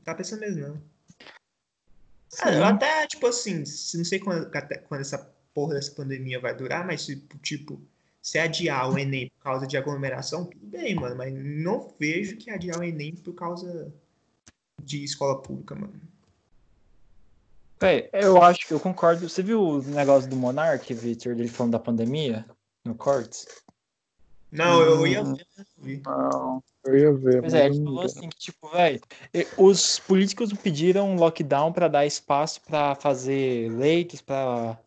Tá 0.04 0.14
pensando 0.14 0.42
mesmo, 0.42 0.68
não. 0.68 0.76
Sim. 2.30 2.42
Ah, 2.44 2.52
eu 2.54 2.66
até, 2.66 3.08
tipo 3.08 3.28
assim, 3.28 3.60
não 3.60 4.06
sei 4.06 4.20
quando, 4.20 4.50
quando 4.88 5.02
essa 5.02 5.18
porra 5.54 5.76
dessa 5.76 5.92
pandemia 5.92 6.40
vai 6.40 6.56
durar, 6.56 6.86
mas 6.86 7.06
tipo, 7.06 7.38
tipo, 7.40 7.82
se 8.22 8.38
adiar 8.38 8.90
o 8.90 8.98
Enem 8.98 9.30
por 9.30 9.44
causa 9.44 9.68
de 9.68 9.78
aglomeração, 9.78 10.46
tudo 10.46 10.66
bem, 10.66 10.96
mano. 10.96 11.16
Mas 11.16 11.34
não 11.34 11.94
vejo 12.00 12.38
que 12.38 12.52
adiar 12.52 12.80
o 12.80 12.84
Enem 12.84 13.16
por 13.16 13.34
causa 13.34 13.92
de 14.82 15.04
escola 15.04 15.42
pública, 15.42 15.76
mano. 15.76 16.00
Véi, 17.80 18.10
eu 18.14 18.42
acho 18.42 18.68
que 18.68 18.74
eu 18.74 18.80
concordo. 18.80 19.28
Você 19.28 19.42
viu 19.42 19.60
o 19.60 19.82
negócio 19.82 20.30
do 20.30 20.36
Monark, 20.36 20.94
Victor, 20.94 21.36
dele 21.36 21.50
falando 21.50 21.74
da 21.74 21.80
pandemia 21.80 22.46
no 22.86 22.94
Cortes? 22.94 23.48
Não, 24.52 24.82
eu 24.82 25.08
ia 25.08 25.24
ver, 25.24 26.02
não 26.06 26.62
eu 26.84 26.98
ia 26.98 27.14
ver. 27.14 27.42
Pois 27.42 27.54
mas 27.54 27.54
é, 27.54 27.66
ele 27.68 27.84
falou 27.84 28.02
assim 28.02 28.30
que, 28.30 28.38
tipo, 28.38 28.70
velho, 28.70 29.02
os 29.58 30.00
políticos 30.00 30.52
pediram 30.54 31.10
um 31.10 31.16
lockdown 31.16 31.72
pra 31.72 31.88
dar 31.88 32.06
espaço 32.06 32.62
pra 32.62 32.96
fazer 32.96 33.72
leitos, 33.72 34.22
pra 34.22 34.78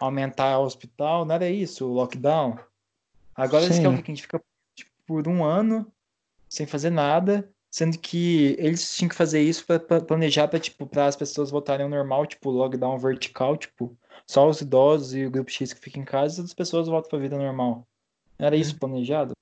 aumentar 0.00 0.58
o 0.58 0.64
hospital, 0.64 1.24
não 1.24 1.34
era 1.34 1.48
isso, 1.48 1.86
o 1.86 1.92
lockdown? 1.92 2.58
Agora 3.34 3.64
eles 3.64 3.76
Sim. 3.76 3.82
querem 3.82 3.94
o 3.94 3.98
quê? 3.98 4.02
que 4.02 4.10
a 4.10 4.14
gente 4.14 4.22
fica 4.22 4.42
tipo, 4.74 4.90
por 5.06 5.28
um 5.28 5.44
ano 5.44 5.90
sem 6.48 6.66
fazer 6.66 6.90
nada, 6.90 7.48
sendo 7.70 7.98
que 7.98 8.56
eles 8.58 8.96
tinham 8.96 9.08
que 9.08 9.14
fazer 9.14 9.40
isso 9.40 9.64
pra 9.66 9.78
pra 9.78 10.00
planejar 10.00 10.48
pra, 10.48 10.58
tipo, 10.58 10.86
para 10.86 11.06
as 11.06 11.16
pessoas 11.16 11.50
voltarem 11.50 11.84
ao 11.84 11.90
normal, 11.90 12.26
tipo, 12.26 12.50
lockdown 12.50 12.98
vertical, 12.98 13.56
tipo, 13.56 13.96
só 14.26 14.48
os 14.48 14.60
idosos 14.60 15.14
e 15.14 15.26
o 15.26 15.30
grupo 15.30 15.50
X 15.50 15.72
que 15.72 15.80
fica 15.80 15.98
em 15.98 16.04
casa 16.04 16.40
e 16.40 16.44
as 16.44 16.54
pessoas 16.54 16.88
voltam 16.88 17.10
pra 17.10 17.18
vida 17.18 17.36
normal. 17.36 17.86
Não 18.38 18.46
era 18.46 18.56
isso 18.56 18.78
planejado? 18.78 19.32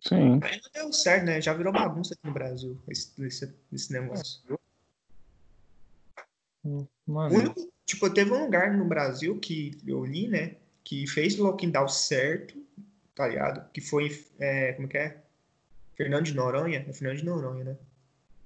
Sim. 0.00 0.40
Mas 0.40 0.60
não 0.62 0.70
deu 0.72 0.92
certo, 0.92 1.24
né? 1.24 1.40
Já 1.40 1.52
virou 1.52 1.72
bagunça 1.72 2.14
aqui 2.14 2.26
no 2.26 2.32
Brasil, 2.32 2.80
esse, 2.88 3.12
esse, 3.24 3.54
esse 3.72 3.92
negócio. 3.92 4.40
O 6.64 6.86
Mano, 7.06 7.36
único, 7.36 7.69
tipo, 7.90 8.08
teve 8.10 8.32
um 8.32 8.44
lugar 8.44 8.72
no 8.76 8.84
Brasil 8.84 9.38
que 9.38 9.78
eu 9.86 10.04
li, 10.04 10.28
né? 10.28 10.56
Que 10.84 11.06
fez 11.06 11.38
o 11.38 11.42
lockdown 11.44 11.88
certo, 11.88 12.54
tá 13.14 13.28
ligado? 13.28 13.68
Que 13.72 13.80
foi, 13.80 14.24
é, 14.38 14.72
como 14.72 14.88
que 14.88 14.98
é? 14.98 15.18
Fernando 15.96 16.24
de 16.24 16.34
Noronha? 16.34 16.84
É 16.88 16.92
Fernando 16.92 17.18
de 17.18 17.24
Noronha, 17.24 17.64
né? 17.64 17.76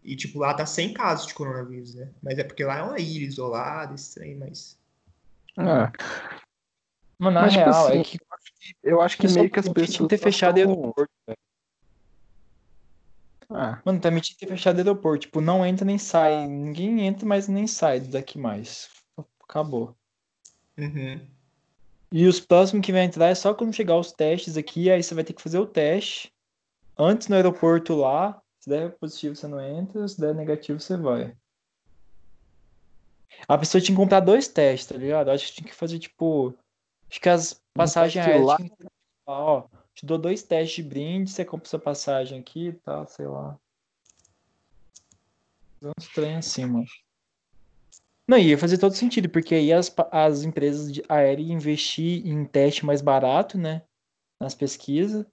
E, 0.03 0.15
tipo, 0.17 0.39
lá 0.39 0.53
tá 0.53 0.67
100 0.67 0.93
casos 0.93 1.27
de 1.27 1.35
coronavírus, 1.35 1.95
né? 1.95 2.11
Mas 2.23 2.39
é 2.39 2.45
porque 2.45 2.65
lá 2.65 2.79
é 2.79 2.83
uma 2.83 2.99
ilha 2.99 3.25
isolada, 3.27 3.95
trem, 4.13 4.35
mas... 4.35 4.79
Ah, 5.57 5.91
mano, 7.19 7.35
na 7.37 7.43
Mas, 7.43 7.53
tipo 7.53 7.65
real, 7.65 7.87
assim, 7.87 7.99
é 8.01 8.05
que 8.05 8.19
eu 8.83 9.01
acho 9.01 9.17
que 9.17 9.29
meio 9.29 9.49
que 9.51 9.61
as 9.61 9.69
pessoas. 9.69 9.91
tinha 9.95 10.09
que 10.09 10.17
ter 10.17 10.19
fechado 10.23 10.55
tão- 10.61 10.71
aeroporto, 10.71 11.13
velho. 11.27 11.39
Ah, 13.51 13.81
Mano, 13.85 14.01
também 14.01 14.21
tinha 14.21 14.37
que 14.37 14.45
ter 14.47 14.51
fechado 14.53 14.79
aeroporto. 14.79 15.27
Tipo, 15.27 15.41
não 15.41 15.65
entra 15.65 15.85
nem 15.85 15.97
sai. 15.97 16.47
Ninguém 16.49 17.07
entra, 17.07 17.25
mas 17.25 17.47
nem 17.47 17.67
sai 17.67 18.01
daqui 18.01 18.37
mais. 18.39 18.91
Acabou. 19.49 19.95
Uhum. 20.77 21.21
E 22.13 22.27
os 22.27 22.41
próximos 22.41 22.85
que 22.85 22.93
vai 22.93 23.03
entrar 23.03 23.29
é 23.29 23.35
só 23.35 23.53
quando 23.55 23.75
chegar 23.75 23.97
os 23.97 24.13
testes 24.13 24.57
aqui, 24.57 24.91
aí 24.91 25.03
você 25.03 25.15
vai 25.15 25.25
ter 25.25 25.33
que 25.33 25.43
fazer 25.43 25.59
o 25.59 25.67
teste. 25.67 26.33
Antes 26.97 27.29
no 27.29 27.37
aeroporto 27.37 27.95
lá. 27.97 28.41
Se 28.61 28.71
der 28.71 28.97
positivo, 28.97 29.37
você 29.37 29.47
não 29.47 29.61
entra. 29.61 30.07
Se 30.07 30.21
der 30.21 30.35
negativo, 30.35 30.81
você 30.81 30.97
vai. 30.97 31.37
A 33.47 33.59
pessoa 33.59 33.81
tinha 33.81 33.95
que 33.95 34.01
comprar 34.01 34.21
dois 34.21 34.49
testes, 34.49 34.89
tá 34.89 34.97
ligado? 34.97 35.31
Acho 35.31 35.47
que 35.47 35.53
tinha 35.55 35.69
que 35.69 35.75
fazer, 35.75 35.99
tipo. 35.99 36.55
Acho 37.11 37.21
que 37.21 37.29
as 37.29 37.63
passagens 37.75 38.25
aéreas 38.25 38.47
lá. 38.47 38.57
que 38.57 38.71
falar, 39.27 39.41
ó, 39.41 39.69
te 39.95 40.07
dou 40.07 40.17
dois 40.17 40.43
testes 40.43 40.77
de 40.77 40.83
brinde, 40.83 41.31
você 41.31 41.45
compra 41.45 41.69
sua 41.69 41.79
passagem 41.79 42.39
aqui 42.39 42.69
e 42.69 42.73
tal, 42.73 43.07
sei 43.07 43.27
lá. 43.27 43.59
Uns 45.83 46.09
trem 46.15 46.37
assim, 46.37 46.65
mano. 46.65 46.87
Não, 48.27 48.39
ia 48.39 48.57
fazer 48.57 48.79
todo 48.79 48.95
sentido, 48.95 49.29
porque 49.29 49.55
aí 49.55 49.73
as, 49.73 49.95
as 50.11 50.45
empresas 50.45 50.91
de 50.91 51.03
aéreas 51.09 51.47
iam 51.47 51.57
investir 51.57 52.27
em 52.27 52.45
teste 52.47 52.85
mais 52.87 53.03
barato, 53.03 53.59
né? 53.59 53.83
Nas 54.41 54.55
pesquisas. 54.55 55.27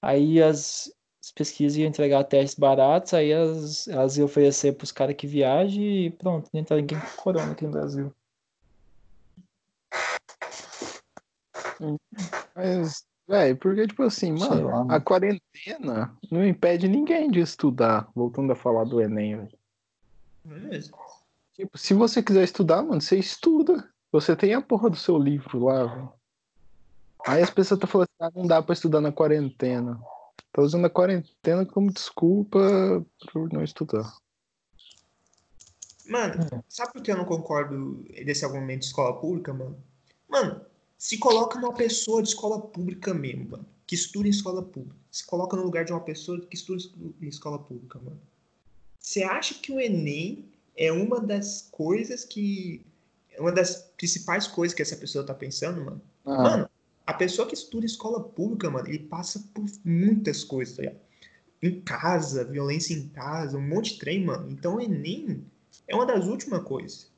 Aí 0.00 0.42
as, 0.42 0.92
as 1.22 1.30
pesquisas 1.30 1.78
iam 1.78 1.88
entregar 1.88 2.24
testes 2.24 2.58
baratos, 2.58 3.14
aí 3.14 3.32
as, 3.32 3.86
elas 3.86 4.16
iam 4.16 4.24
oferecer 4.24 4.72
pros 4.72 4.90
caras 4.90 5.14
que 5.14 5.26
viajam 5.26 5.80
e 5.80 6.10
pronto, 6.10 6.50
não 6.52 6.60
entra 6.60 6.76
ninguém 6.76 6.98
com 6.98 7.22
corona 7.22 7.52
aqui 7.52 7.64
no 7.64 7.70
Brasil. 7.70 8.12
mas, 12.56 13.04
velho, 13.28 13.56
porque, 13.56 13.86
tipo 13.86 14.02
assim, 14.02 14.36
Sei 14.36 14.48
mano, 14.48 14.66
lá, 14.66 14.80
a 14.80 14.84
mano. 14.84 15.04
quarentena 15.04 16.18
não 16.30 16.44
impede 16.44 16.88
ninguém 16.88 17.30
de 17.30 17.38
estudar. 17.40 18.08
Voltando 18.14 18.52
a 18.52 18.56
falar 18.56 18.84
do 18.84 19.00
Enem, 19.00 19.36
velho. 19.36 19.58
Não 20.44 20.56
é 20.56 20.60
mesmo? 20.60 20.96
Tipo, 21.62 21.78
se 21.78 21.94
você 21.94 22.20
quiser 22.20 22.42
estudar, 22.42 22.82
mano, 22.82 23.00
você 23.00 23.16
estuda. 23.16 23.88
Você 24.10 24.34
tem 24.34 24.52
a 24.52 24.60
porra 24.60 24.90
do 24.90 24.96
seu 24.96 25.16
livro 25.16 25.66
lá. 25.66 26.12
Aí 27.24 27.40
as 27.40 27.50
pessoas 27.50 27.78
estão 27.78 27.88
falando 27.88 28.08
assim, 28.20 28.32
ah, 28.32 28.32
não 28.36 28.48
dá 28.48 28.60
pra 28.60 28.72
estudar 28.72 29.00
na 29.00 29.12
quarentena. 29.12 29.96
Tá 30.52 30.60
usando 30.60 30.86
a 30.86 30.90
quarentena 30.90 31.64
como 31.64 31.92
desculpa 31.92 32.58
por 33.32 33.52
não 33.52 33.62
estudar. 33.62 34.12
Mano, 36.08 36.34
sabe 36.68 36.94
por 36.94 37.02
que 37.02 37.12
eu 37.12 37.16
não 37.16 37.24
concordo 37.24 38.04
desse 38.24 38.44
argumento 38.44 38.80
de 38.80 38.86
escola 38.86 39.20
pública, 39.20 39.54
mano? 39.54 39.78
Mano, 40.28 40.66
se 40.98 41.16
coloca 41.16 41.60
numa 41.60 41.74
pessoa 41.74 42.24
de 42.24 42.30
escola 42.30 42.60
pública 42.60 43.14
mesmo, 43.14 43.50
mano. 43.50 43.66
Que 43.86 43.94
estuda 43.94 44.26
em 44.26 44.32
escola 44.32 44.62
pública. 44.64 44.96
Se 45.12 45.24
coloca 45.24 45.56
no 45.56 45.62
lugar 45.62 45.84
de 45.84 45.92
uma 45.92 46.00
pessoa 46.00 46.40
que 46.40 46.56
estuda 46.56 46.82
em 47.20 47.28
escola 47.28 47.60
pública, 47.60 48.00
mano. 48.00 48.20
Você 48.98 49.22
acha 49.22 49.54
que 49.54 49.72
o 49.72 49.80
Enem 49.80 50.51
é 50.76 50.92
uma 50.92 51.20
das 51.20 51.68
coisas 51.70 52.24
que. 52.24 52.84
É 53.30 53.40
uma 53.40 53.52
das 53.52 53.76
principais 53.96 54.46
coisas 54.46 54.74
que 54.74 54.82
essa 54.82 54.96
pessoa 54.96 55.24
tá 55.24 55.32
pensando, 55.32 55.82
mano? 55.84 56.02
Ah, 56.24 56.42
Mano, 56.42 56.70
a 57.06 57.14
pessoa 57.14 57.48
que 57.48 57.54
estuda 57.54 57.86
escola 57.86 58.22
pública, 58.22 58.70
mano, 58.70 58.88
ele 58.88 59.00
passa 59.00 59.42
por 59.54 59.64
muitas 59.84 60.44
coisas, 60.44 60.76
tá 60.76 60.82
ligado? 60.82 61.00
Em 61.62 61.80
casa, 61.80 62.44
violência 62.44 62.94
em 62.94 63.08
casa, 63.08 63.56
um 63.56 63.66
monte 63.66 63.94
de 63.94 64.00
trem, 64.00 64.24
mano. 64.24 64.50
Então 64.50 64.76
o 64.76 64.80
Enem 64.80 65.44
é 65.88 65.94
uma 65.94 66.06
das 66.06 66.26
últimas 66.26 66.62
coisas. 66.62 67.10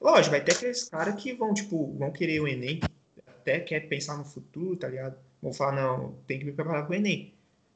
Lógico, 0.00 0.30
vai 0.30 0.42
ter 0.42 0.52
aqueles 0.52 0.84
caras 0.84 1.20
que 1.20 1.32
vão, 1.32 1.54
tipo, 1.54 1.94
vão 1.96 2.10
querer 2.10 2.40
o 2.40 2.48
Enem, 2.48 2.80
até 3.26 3.60
quer 3.60 3.88
pensar 3.88 4.16
no 4.16 4.24
futuro, 4.24 4.76
tá 4.76 4.88
ligado? 4.88 5.16
Vão 5.40 5.52
falar, 5.52 5.72
não, 5.72 6.14
tem 6.26 6.38
que 6.38 6.44
me 6.44 6.52
preparar 6.52 6.86
pro 6.86 6.94
Enem. 6.94 7.31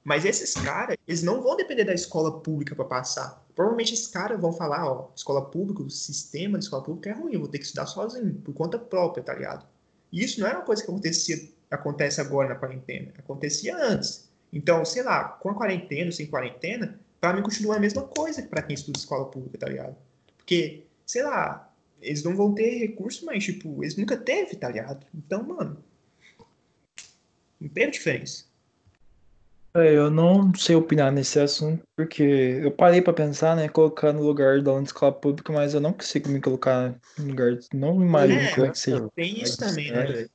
Mas 0.07 0.25
esses 0.25 0.55
caras, 0.55 0.97
eles 1.05 1.25
não 1.25 1.43
vão 1.43 1.57
depender 1.57 1.83
da 1.83 1.93
escola 1.93 2.39
pública 2.41 2.77
para 2.77 2.85
passar. 2.85 3.45
Provavelmente 3.57 3.93
esses 3.93 4.07
caras 4.07 4.41
vão 4.41 4.53
falar, 4.53 4.87
ó, 4.89 5.11
escola 5.17 5.45
pública, 5.45 5.83
o 5.83 5.91
sistema 5.91 6.59
de 6.59 6.65
escola 6.65 6.85
pública 6.85 7.11
é 7.11 7.13
ruim, 7.13 7.33
eu 7.33 7.41
vou 7.41 7.49
ter 7.49 7.59
que 7.59 7.65
estudar 7.65 7.87
sozinho, 7.87 8.33
por 8.37 8.55
conta 8.55 8.79
própria, 8.79 9.25
tá 9.25 9.35
ligado? 9.35 9.67
E 10.13 10.23
isso 10.23 10.39
não 10.39 10.47
era 10.47 10.59
uma 10.59 10.65
coisa 10.65 10.81
que 10.81 10.89
acontecia, 10.89 11.37
acontece 11.69 12.21
agora 12.21 12.49
na 12.49 12.55
quarentena, 12.55 13.13
acontecia 13.19 13.77
antes. 13.77 14.31
Então, 14.53 14.85
sei 14.85 15.03
lá, 15.03 15.25
com 15.25 15.51
a 15.51 15.55
quarentena, 15.57 16.13
sem 16.13 16.29
quarentena, 16.29 17.01
pra 17.21 17.33
mim 17.33 17.43
continua 17.43 17.75
a 17.75 17.81
mesma 17.81 18.03
coisa 18.03 18.41
que 18.41 18.47
pra 18.47 18.63
quem 18.63 18.75
estuda 18.75 19.01
escola 19.01 19.25
pública, 19.25 19.59
tá 19.59 19.67
ligado? 19.67 19.97
Porque, 20.37 20.85
sei 21.05 21.25
lá, 21.25 21.69
eles 22.01 22.23
não 22.23 22.37
vão 22.37 22.55
ter 22.55 22.79
recurso, 22.79 23.27
mas, 23.27 23.43
tipo, 23.43 23.83
eles 23.83 23.97
nunca 23.97 24.17
teve, 24.17 24.55
tá 24.55 24.69
ligado? 24.69 25.05
Então, 25.13 25.43
mano, 25.43 25.83
não 27.61 27.69
teve 27.69 27.91
diferença. 27.91 28.45
É, 29.77 29.95
eu 29.95 30.11
não 30.11 30.55
sei 30.55 30.75
opinar 30.75 31.13
nesse 31.13 31.39
assunto, 31.39 31.83
porque 31.95 32.23
eu 32.23 32.73
parei 32.73 33.03
pra 33.03 33.13
pensar, 33.13 33.55
né, 33.55 33.69
colocar 33.69 34.13
no 34.13 34.23
lugar 34.23 34.63
da 34.63 34.81
escola 34.81 35.13
pública, 35.13 35.53
mas 35.53 35.75
eu 35.75 35.81
não 35.81 35.93
consigo 35.93 36.29
me 36.31 36.41
colocar 36.41 36.99
no 37.19 37.27
lugar, 37.27 37.59
não 37.75 38.03
imagino 38.03 38.41
É, 38.41 38.55
como 38.55 38.67
é 38.67 38.71
que 38.71 38.79
seja. 38.79 39.09
Tem 39.15 39.43
isso 39.43 39.59
também, 39.59 39.91
né, 39.93 40.03
É. 40.03 40.07
velho? 40.07 40.31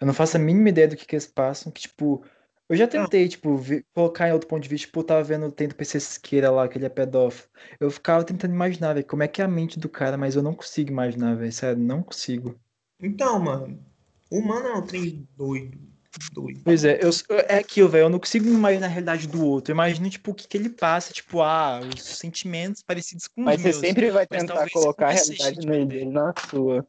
Eu 0.00 0.06
não 0.06 0.14
faço 0.14 0.36
a 0.36 0.40
mínima 0.40 0.68
ideia 0.68 0.86
do 0.88 0.96
que 0.96 1.06
que 1.06 1.14
eles 1.16 1.26
passam, 1.26 1.72
que, 1.72 1.80
tipo, 1.80 2.22
eu 2.68 2.76
já 2.76 2.86
tentei, 2.86 3.26
tipo, 3.28 3.56
ver- 3.56 3.84
colocar 3.94 4.28
em 4.28 4.32
outro 4.32 4.46
ponto 4.48 4.62
de 4.62 4.68
vista, 4.68 4.86
tipo, 4.86 5.00
eu 5.00 5.04
tava 5.04 5.22
vendo 5.24 5.46
o 5.46 5.52
Tento 5.52 5.74
PC 5.74 5.98
Siqueira 5.98 6.50
lá, 6.50 6.68
que 6.68 6.76
ele 6.76 6.84
é 6.86 6.90
pedófilo. 6.90 7.48
Eu 7.80 7.90
ficava 7.90 8.22
tentando 8.22 8.52
imaginar, 8.52 8.92
velho, 8.92 9.06
como 9.06 9.22
é 9.22 9.28
que 9.28 9.40
é 9.40 9.44
a 9.44 9.48
mente 9.48 9.78
do 9.78 9.88
cara, 9.88 10.16
mas 10.18 10.36
eu 10.36 10.42
não 10.42 10.54
consigo 10.54 10.90
imaginar, 10.90 11.34
velho, 11.34 11.52
sério, 11.52 11.82
não 11.82 12.02
consigo. 12.02 12.60
Então, 13.00 13.38
mano, 13.40 13.82
o 14.30 14.38
humano 14.38 14.68
é 14.68 14.74
um 14.74 14.82
trem 14.86 15.26
doido. 15.36 15.95
Doido. 16.32 16.62
Pois 16.64 16.84
é, 16.84 16.98
eu, 17.02 17.10
é 17.48 17.58
aquilo, 17.58 17.88
velho, 17.88 18.04
eu 18.04 18.10
não 18.10 18.18
consigo 18.18 18.46
imaginar 18.48 18.86
a 18.86 18.90
realidade 18.90 19.26
do 19.26 19.44
outro. 19.44 19.72
Eu 19.72 19.74
imagino, 19.74 20.08
tipo, 20.08 20.30
o 20.30 20.34
que 20.34 20.48
que 20.48 20.56
ele 20.56 20.70
passa, 20.70 21.12
tipo, 21.12 21.40
ah, 21.42 21.80
os 21.80 22.02
sentimentos 22.02 22.82
parecidos 22.82 23.26
com 23.28 23.42
os 23.42 23.44
Mas 23.44 23.60
você 23.60 23.68
meus. 23.68 23.76
sempre 23.76 24.10
vai 24.10 24.26
Mas 24.30 24.40
tentar 24.40 24.70
colocar 24.70 25.08
a 25.08 25.12
realidade 25.12 25.66
no 25.66 25.86
dele 25.86 26.04
na 26.06 26.32
sua. 26.50 26.86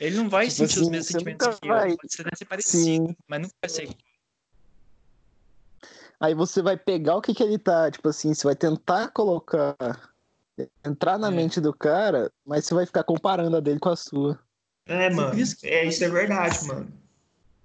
Ele 0.00 0.16
não 0.16 0.28
vai 0.28 0.46
Tipo 0.48 0.56
sentir 0.56 0.80
os 0.80 0.82
assim, 0.82 0.90
mesmos 0.90 1.06
você 1.06 1.12
sentimentos 1.12 1.46
nunca 1.46 1.60
que 1.60 1.66
eu. 1.68 1.74
vai- 1.74 1.96
Pode 1.96 2.14
ser 2.14 2.26
até 2.26 2.36
ser 2.36 2.44
parecido, 2.44 2.84
Sim. 2.84 3.16
mas 3.28 3.40
nunca 3.40 3.54
vai 3.62 3.70
ser. 3.70 3.96
Aí 6.20 6.34
você 6.34 6.62
vai 6.62 6.76
pegar 6.76 7.16
o 7.16 7.20
que 7.22 7.34
que 7.34 7.42
ele 7.42 7.58
tá, 7.58 7.90
tipo 7.90 8.08
assim, 8.08 8.32
você 8.34 8.46
vai 8.46 8.56
tentar 8.56 9.08
colocar, 9.12 9.76
entrar 10.84 11.18
na 11.18 11.28
É. 11.28 11.30
mente 11.30 11.60
do 11.60 11.72
cara, 11.72 12.30
mas 12.44 12.64
você 12.64 12.74
vai 12.74 12.86
ficar 12.86 13.04
comparando 13.04 13.56
a 13.56 13.60
dele 13.60 13.78
com 13.80 13.88
a 13.88 13.96
sua. 13.96 14.38
É, 14.86 15.10
mano. 15.10 15.38
É, 15.62 15.84
isso 15.84 16.04
é 16.04 16.08
verdade, 16.08 16.66
mano. 16.66 17.03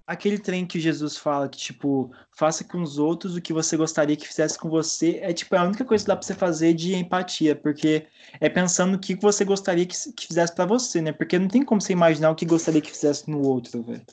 Aquele 0.10 0.40
trem 0.40 0.66
que 0.66 0.80
Jesus 0.80 1.18
fala 1.18 1.48
que, 1.48 1.60
tipo, 1.60 2.12
faça 2.32 2.64
com 2.64 2.82
os 2.82 2.98
outros 2.98 3.36
o 3.36 3.42
que 3.42 3.54
você 3.54 3.78
gostaria 3.78 4.16
que 4.16 4.28
fizesse 4.28 4.58
com 4.58 4.68
você, 4.68 5.20
é 5.22 5.32
tipo, 5.32 5.54
é 5.54 5.60
a 5.60 5.64
única 5.64 5.86
coisa 5.86 6.04
que 6.04 6.08
dá 6.08 6.16
pra 6.16 6.26
você 6.26 6.34
fazer 6.34 6.74
de 6.74 6.96
empatia, 6.96 7.56
porque 7.56 8.08
é 8.42 8.50
pensando 8.50 8.96
o 8.96 9.00
que 9.00 9.14
você 9.14 9.46
gostaria 9.46 9.86
que, 9.86 9.96
que 10.14 10.26
fizesse 10.26 10.56
pra 10.56 10.66
você, 10.66 11.00
né? 11.00 11.12
Porque 11.12 11.38
não 11.38 11.48
tem 11.48 11.64
como 11.64 11.80
você 11.80 11.94
imaginar 11.94 12.32
o 12.32 12.36
que 12.36 12.44
gostaria 12.44 12.82
que 12.82 12.90
fizesse 12.90 13.30
no 13.30 13.40
outro, 13.44 13.84
velho. 13.84 14.04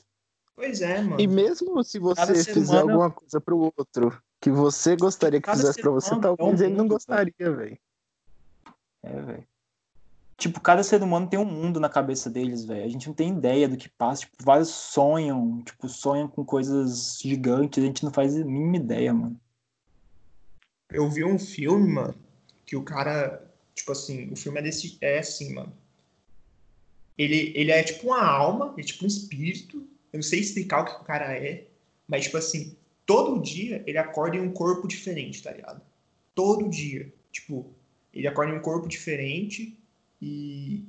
Pois 0.55 0.81
é, 0.83 1.01
mano. 1.01 1.19
E 1.19 1.25
mesmo 1.25 1.83
se 1.83 1.97
você 1.97 2.43
fizer 2.43 2.81
alguma 2.81 3.09
coisa 3.09 3.41
pro 3.41 3.57
outro 3.57 4.21
que 4.39 4.51
você 4.51 4.95
gostaria 4.95 5.41
que 5.41 5.47
Cada 5.47 5.57
fizesse 5.57 5.81
pra 5.81 5.89
você, 5.89 6.13
humano 6.13 6.27
é 6.27 6.31
um 6.31 6.35
talvez 6.35 6.61
ele 6.61 6.75
não 6.75 6.87
gostaria, 6.87 7.33
velho. 7.39 7.79
É, 9.01 9.19
velho. 9.19 9.47
Tipo, 10.37 10.61
cada 10.61 10.83
ser 10.83 11.01
humano 11.01 11.27
tem 11.27 11.39
um 11.39 11.45
mundo 11.45 11.79
na 11.79 11.89
cabeça 11.89 12.29
deles, 12.29 12.63
velho. 12.63 12.85
A 12.85 12.87
gente 12.87 13.07
não 13.07 13.15
tem 13.15 13.35
ideia 13.35 13.67
do 13.67 13.75
que 13.75 13.89
passa. 13.89 14.21
Tipo, 14.21 14.35
vários 14.43 14.69
sonham, 14.69 15.63
tipo, 15.63 15.89
sonham 15.89 16.27
com 16.27 16.45
coisas 16.45 17.17
gigantes. 17.19 17.83
A 17.83 17.87
gente 17.87 18.03
não 18.03 18.13
faz 18.13 18.35
a 18.35 18.45
mínima 18.45 18.77
ideia, 18.77 19.11
mano. 19.11 19.39
Eu 20.91 21.09
vi 21.09 21.23
um 21.25 21.39
filme, 21.39 21.91
mano, 21.91 22.15
que 22.65 22.75
o 22.75 22.83
cara, 22.83 23.51
tipo 23.73 23.91
assim, 23.91 24.31
o 24.31 24.35
filme 24.35 24.59
é 24.59 24.61
desse, 24.61 24.97
é 25.01 25.17
assim, 25.17 25.55
mano. 25.55 25.73
Ele, 27.17 27.51
ele 27.55 27.71
é 27.71 27.81
tipo 27.81 28.07
uma 28.07 28.23
alma, 28.23 28.75
é 28.77 28.83
tipo 28.83 29.05
um 29.05 29.07
espírito. 29.07 29.77
Eu 30.13 30.17
não 30.19 30.21
sei 30.21 30.39
explicar 30.39 30.81
o 30.81 30.85
que 30.85 31.01
o 31.01 31.03
cara 31.03 31.35
é, 31.35 31.65
mas 32.07 32.25
tipo 32.25 32.37
assim, 32.37 32.77
todo 33.07 33.41
dia 33.41 33.83
ele 33.87 33.97
acorda 33.97 34.37
em 34.37 34.41
um 34.41 34.53
corpo 34.53 34.87
diferente, 34.87 35.41
tá 35.41 35.51
ligado? 35.51 35.81
Todo 36.35 36.69
dia. 36.69 37.11
Tipo, 37.31 37.73
ele 38.13 38.27
acorda 38.27 38.53
em 38.53 38.57
um 38.59 38.61
corpo 38.61 38.87
diferente 38.87 39.75
e 40.21 40.85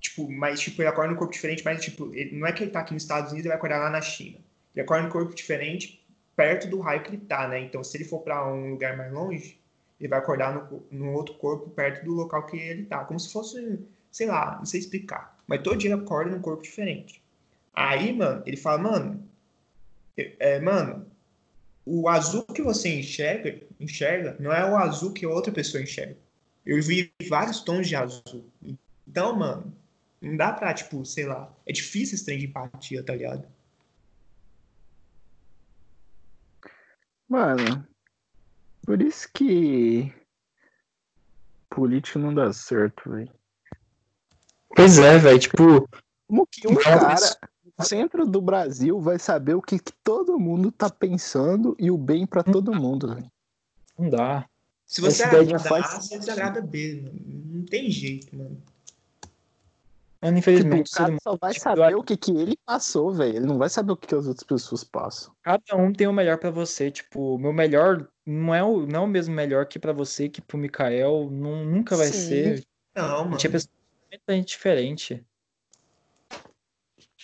tipo, 0.00 0.30
mas 0.30 0.60
tipo, 0.60 0.80
ele 0.80 0.88
acorda 0.88 1.12
um 1.12 1.16
corpo 1.16 1.32
diferente, 1.32 1.64
mas 1.64 1.82
tipo, 1.82 2.14
ele- 2.14 2.36
não 2.36 2.46
é 2.46 2.52
que 2.52 2.62
ele 2.64 2.70
tá 2.70 2.80
aqui 2.80 2.94
nos 2.94 3.02
Estados 3.02 3.30
Unidos 3.32 3.46
e 3.46 3.48
vai 3.48 3.56
acordar 3.56 3.78
lá 3.78 3.90
na 3.90 4.00
China. 4.00 4.38
Ele 4.74 4.82
acorda 4.82 5.06
um 5.06 5.10
corpo 5.10 5.34
diferente 5.34 6.02
perto 6.36 6.68
do 6.68 6.80
raio 6.80 7.02
que 7.02 7.10
ele 7.10 7.18
tá, 7.18 7.46
né? 7.48 7.60
Então, 7.60 7.84
se 7.84 7.96
ele 7.96 8.04
for 8.04 8.20
para 8.20 8.46
um 8.50 8.70
lugar 8.70 8.96
mais 8.96 9.12
longe, 9.12 9.58
ele 10.00 10.08
vai 10.08 10.18
acordar 10.18 10.54
no, 10.54 10.82
no 10.90 11.12
outro 11.12 11.34
corpo 11.34 11.68
perto 11.70 12.04
do 12.04 12.12
local 12.12 12.46
que 12.46 12.56
ele 12.56 12.84
tá, 12.84 13.04
como 13.04 13.20
se 13.20 13.30
fosse, 13.30 13.78
sei 14.10 14.26
lá, 14.26 14.56
não 14.58 14.64
sei 14.64 14.80
explicar. 14.80 15.38
Mas 15.46 15.62
todo 15.62 15.76
dia 15.76 15.92
ele 15.92 16.00
acorda 16.00 16.30
num 16.30 16.40
corpo 16.40 16.62
diferente. 16.62 17.22
Aí, 17.74 18.12
mano, 18.12 18.42
ele 18.46 18.56
fala, 18.56 18.78
mano, 18.78 19.22
é, 20.16 20.58
mano, 20.60 21.06
o 21.84 22.08
azul 22.08 22.44
que 22.44 22.62
você 22.62 22.88
enxerga, 22.88 23.60
enxerga 23.78 24.36
não 24.38 24.52
é 24.52 24.64
o 24.70 24.76
azul 24.76 25.12
que 25.12 25.26
outra 25.26 25.52
pessoa 25.52 25.82
enxerga. 25.82 26.16
Eu 26.64 26.80
vi 26.82 27.12
vários 27.28 27.60
tons 27.60 27.88
de 27.88 27.96
azul. 27.96 28.50
Então, 29.06 29.34
mano, 29.36 29.72
não 30.20 30.36
dá 30.36 30.52
pra, 30.52 30.74
tipo, 30.74 31.04
sei 31.04 31.26
lá, 31.26 31.52
é 31.66 31.72
difícil 31.72 32.14
esse 32.14 32.24
trem 32.24 32.38
de 32.38 32.46
empatia, 32.46 33.02
tá 33.02 33.14
ligado? 33.14 33.46
Mano, 37.28 37.86
por 38.84 39.00
isso 39.00 39.28
que 39.32 40.12
político 41.70 42.18
não 42.18 42.34
dá 42.34 42.52
certo, 42.52 43.08
velho. 43.08 43.32
Pois 44.74 44.98
é, 44.98 45.16
velho. 45.18 45.38
Tipo, 45.38 45.88
Como 46.26 46.46
que 46.46 46.66
um 46.66 46.74
cara 46.74 47.36
no 47.78 47.84
centro 47.84 48.26
do 48.26 48.42
Brasil 48.42 49.00
vai 49.00 49.18
saber 49.18 49.54
o 49.54 49.62
que, 49.62 49.78
que 49.78 49.92
todo 50.04 50.38
mundo 50.38 50.72
tá 50.72 50.90
pensando 50.90 51.76
e 51.78 51.90
o 51.90 51.96
bem 51.96 52.26
pra 52.26 52.42
todo 52.42 52.74
mundo, 52.74 53.14
velho? 53.14 53.30
não 53.96 54.10
dá. 54.10 54.49
Se 54.90 55.00
você 55.00 55.22
agrada 55.22 55.54
A, 55.54 55.60
faz 55.60 56.04
você 56.04 56.18
desagrada 56.18 56.60
B. 56.60 57.00
mano. 57.00 57.20
Não 57.24 57.64
tem 57.64 57.88
jeito, 57.88 58.36
mano. 58.36 58.60
Mano, 60.20 60.36
Tipo, 60.36 60.50
infelizmente, 60.50 60.90
o 60.90 60.92
o 60.92 60.96
cara 60.96 61.16
só 61.22 61.36
vai 61.40 61.52
tipo, 61.52 61.62
saber 61.62 61.94
o 61.94 62.02
que, 62.02 62.16
que 62.16 62.32
ele 62.32 62.58
passou, 62.66 63.12
velho. 63.12 63.36
Ele 63.36 63.46
não 63.46 63.56
vai 63.56 63.68
saber 63.68 63.92
o 63.92 63.96
que, 63.96 64.08
que 64.08 64.14
as 64.16 64.26
outras 64.26 64.42
pessoas 64.42 64.82
passam. 64.82 65.32
cada 65.44 65.76
um 65.76 65.92
tem 65.92 66.08
o 66.08 66.12
melhor 66.12 66.38
pra 66.38 66.50
você. 66.50 66.90
Tipo, 66.90 67.36
o 67.36 67.38
meu 67.38 67.52
melhor 67.52 68.10
não 68.26 68.52
é 68.52 68.64
o, 68.64 68.84
não 68.84 69.02
é 69.02 69.04
o 69.04 69.06
mesmo 69.06 69.32
melhor 69.32 69.64
que 69.66 69.78
pra 69.78 69.92
você, 69.92 70.28
que 70.28 70.42
pro 70.42 70.58
Mikael. 70.58 71.30
Não, 71.30 71.64
nunca 71.64 71.96
vai 71.96 72.08
Sim. 72.08 72.28
ser. 72.28 72.66
Não, 72.96 73.04
A 73.04 73.18
mano. 73.18 73.30
gente 73.30 73.46
é 73.46 73.50
pessoa 73.50 73.72
completamente 74.02 74.48
diferente. 74.48 75.24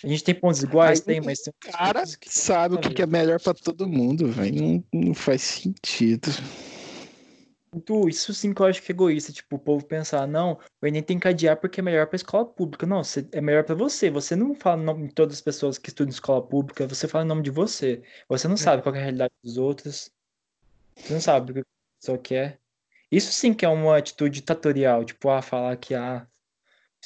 A 0.01 0.07
gente 0.07 0.23
tem 0.23 0.33
pontos 0.33 0.63
iguais, 0.63 0.99
Aí, 0.99 1.05
tem, 1.05 1.21
mas 1.21 1.41
tem 1.41 1.53
cara 1.59 2.05
sabe 2.27 2.75
o 2.75 2.79
que, 2.79 2.93
que 2.93 3.01
é 3.01 3.05
melhor 3.05 3.41
pra 3.41 3.53
todo 3.53 3.85
mundo, 3.89 4.31
velho. 4.31 4.55
Não, 4.55 4.83
não 4.93 5.13
faz 5.13 5.41
sentido. 5.41 6.29
Isso 8.07 8.33
sim 8.33 8.53
que 8.53 8.61
eu 8.61 8.65
acho 8.65 8.81
que 8.81 8.91
é 8.91 8.95
egoísta, 8.95 9.31
tipo, 9.31 9.55
o 9.55 9.59
povo 9.59 9.85
pensar, 9.85 10.27
não, 10.27 10.59
o 10.81 10.87
Enem 10.87 11.03
tem 11.03 11.19
que 11.19 11.27
adiar 11.27 11.57
porque 11.57 11.79
é 11.79 11.83
melhor 11.83 12.07
pra 12.07 12.15
escola 12.15 12.45
pública. 12.45 12.85
Não, 12.85 13.01
é 13.31 13.41
melhor 13.41 13.63
pra 13.63 13.75
você. 13.75 14.09
Você 14.09 14.35
não 14.35 14.55
fala 14.55 14.81
em 14.81 14.85
nome 14.85 15.07
de 15.07 15.13
todas 15.13 15.35
as 15.35 15.41
pessoas 15.41 15.77
que 15.77 15.89
estudam 15.89 16.09
em 16.09 16.13
escola 16.13 16.41
pública, 16.41 16.87
você 16.87 17.07
fala 17.07 17.25
em 17.25 17.27
nome 17.27 17.43
de 17.43 17.51
você. 17.51 18.01
Você 18.29 18.47
não 18.47 18.57
sabe 18.57 18.81
qual 18.81 18.95
é 18.95 18.99
a 18.99 19.01
realidade 19.01 19.33
dos 19.43 19.57
outros. 19.57 20.09
Você 20.95 21.13
não 21.13 21.21
sabe 21.21 21.51
o 21.51 21.53
que 21.55 21.59
a 21.61 21.63
pessoa 21.99 22.17
quer. 22.17 22.59
Isso 23.11 23.31
sim 23.31 23.53
que 23.53 23.65
é 23.65 23.69
uma 23.69 23.97
atitude 23.97 24.39
ditatorial, 24.39 25.03
tipo, 25.05 25.29
ah, 25.29 25.41
falar 25.41 25.75
que 25.77 25.93
ah, 25.93 26.27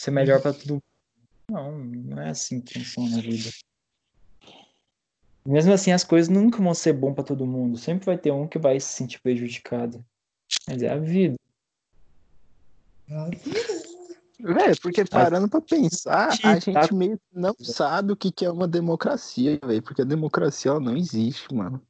é 0.06 0.12
melhor 0.12 0.42
pra 0.42 0.54
todo 0.54 0.74
mundo. 0.74 0.84
Não, 1.50 1.78
não 1.78 2.22
é 2.22 2.30
assim 2.30 2.62
que 2.62 2.84
funciona 2.84 3.18
a 3.18 3.22
vida. 3.22 3.50
Mesmo 5.46 5.74
assim, 5.74 5.92
as 5.92 6.04
coisas 6.04 6.30
nunca 6.30 6.62
vão 6.62 6.74
ser 6.74 6.94
bom 6.94 7.14
pra 7.14 7.24
todo 7.24 7.46
mundo. 7.46 7.78
Sempre 7.78 8.06
vai 8.06 8.18
ter 8.18 8.32
um 8.32 8.48
que 8.48 8.60
vai 8.60 8.80
se 8.80 8.94
sentir 8.94 9.20
prejudicado. 9.22 10.04
Mas 10.68 10.82
é 10.84 10.90
a 10.90 10.98
vida. 10.98 11.36
Velho, 14.40 14.82
porque 14.82 15.06
parando 15.06 15.48
pra 15.50 15.62
pensar, 15.62 16.30
a 16.30 16.32
gente 16.32 16.72
tá- 16.74 16.82
gente 16.82 16.94
meio 16.96 17.18
que 17.18 17.24
não 17.40 17.54
sabe 17.60 18.14
o 18.14 18.16
que, 18.16 18.32
que 18.32 18.46
é 18.46 18.52
uma 18.52 18.68
democracia, 18.68 19.60
velho. 19.64 19.82
Porque 19.84 20.02
a 20.02 20.06
democracia 20.06 20.72
ela 20.72 20.80
não 20.80 20.96
existe, 20.98 21.54
mano. 21.54 21.82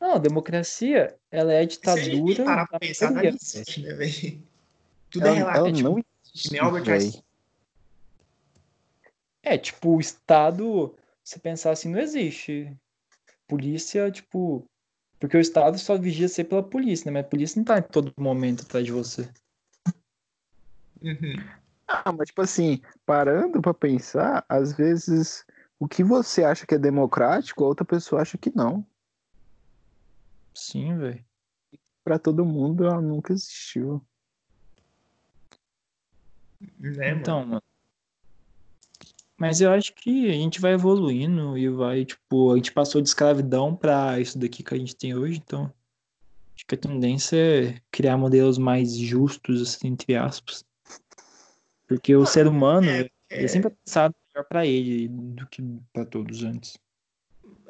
Não, 0.00 0.14
a 0.14 0.18
democracia, 0.18 1.16
ela 1.30 1.52
é 1.52 1.58
a 1.64 1.68
Se 1.70 1.78
a 1.84 1.96
gente 1.96 2.10
ditadura 2.10 2.44
parar 2.44 2.66
pra 2.66 2.78
da 2.78 2.86
pensar, 2.86 3.10
não 3.10 3.22
existe, 3.22 3.82
né, 3.82 3.94
velho? 3.94 4.42
Tudo 5.10 5.26
é 5.26 5.28
Ela, 5.28 5.52
relativo. 5.52 5.78
ela 5.78 5.90
não 5.90 6.04
existe, 6.24 6.52
nem 6.52 6.60
Albert. 6.60 6.88
Einstein. 6.88 7.22
É, 9.42 9.56
tipo, 9.58 9.96
o 9.96 10.00
Estado, 10.00 10.94
se 11.24 11.38
pensar 11.38 11.70
assim, 11.72 11.88
não 11.90 11.98
existe. 11.98 12.72
Polícia, 13.46 14.10
tipo. 14.10 14.64
Porque 15.18 15.36
o 15.36 15.40
Estado 15.40 15.78
só 15.78 15.96
vigia 15.96 16.28
ser 16.28 16.44
pela 16.44 16.62
polícia, 16.62 17.10
né? 17.10 17.18
Mas 17.18 17.26
a 17.26 17.28
polícia 17.28 17.58
não 17.58 17.64
tá 17.64 17.78
em 17.78 17.82
todo 17.82 18.12
momento 18.16 18.62
atrás 18.62 18.84
de 18.84 18.92
você. 18.92 19.28
Uhum. 21.02 21.34
Ah, 21.86 22.12
mas 22.12 22.28
tipo 22.28 22.42
assim, 22.42 22.80
parando 23.06 23.60
pra 23.60 23.72
pensar, 23.72 24.44
às 24.48 24.72
vezes 24.72 25.44
o 25.78 25.88
que 25.88 26.04
você 26.04 26.44
acha 26.44 26.66
que 26.66 26.74
é 26.74 26.78
democrático, 26.78 27.64
a 27.64 27.68
outra 27.68 27.84
pessoa 27.84 28.22
acha 28.22 28.36
que 28.36 28.54
não. 28.54 28.86
Sim, 30.54 30.98
velho. 30.98 31.24
Pra 32.04 32.18
todo 32.18 32.44
mundo, 32.44 32.84
ela 32.84 33.00
nunca 33.00 33.32
existiu. 33.32 34.04
Né, 36.78 37.08
mano? 37.08 37.20
Então, 37.20 37.46
mano. 37.46 37.62
Mas 39.38 39.60
eu 39.60 39.70
acho 39.70 39.94
que 39.94 40.28
a 40.28 40.32
gente 40.32 40.60
vai 40.60 40.72
evoluindo 40.72 41.56
e 41.56 41.68
vai, 41.68 42.04
tipo, 42.04 42.52
a 42.52 42.56
gente 42.56 42.72
passou 42.72 43.00
de 43.00 43.08
escravidão 43.08 43.74
pra 43.74 44.18
isso 44.18 44.36
daqui 44.36 44.64
que 44.64 44.74
a 44.74 44.78
gente 44.78 44.96
tem 44.96 45.14
hoje, 45.14 45.40
então. 45.44 45.72
Acho 46.56 46.66
que 46.66 46.74
a 46.74 46.78
tendência 46.78 47.36
é 47.36 47.80
criar 47.88 48.16
modelos 48.16 48.58
mais 48.58 48.96
justos, 48.96 49.62
assim, 49.62 49.88
entre 49.88 50.16
aspas. 50.16 50.64
Porque 51.86 52.16
o 52.16 52.26
ser 52.26 52.48
humano, 52.48 52.90
é, 52.90 53.08
ele 53.30 53.48
sempre 53.48 53.68
é 53.68 53.76
pensado 53.84 54.14
melhor 54.28 54.44
pra 54.48 54.66
ele 54.66 55.06
do 55.08 55.46
que 55.46 55.62
pra 55.92 56.04
todos 56.04 56.42
antes. 56.42 56.76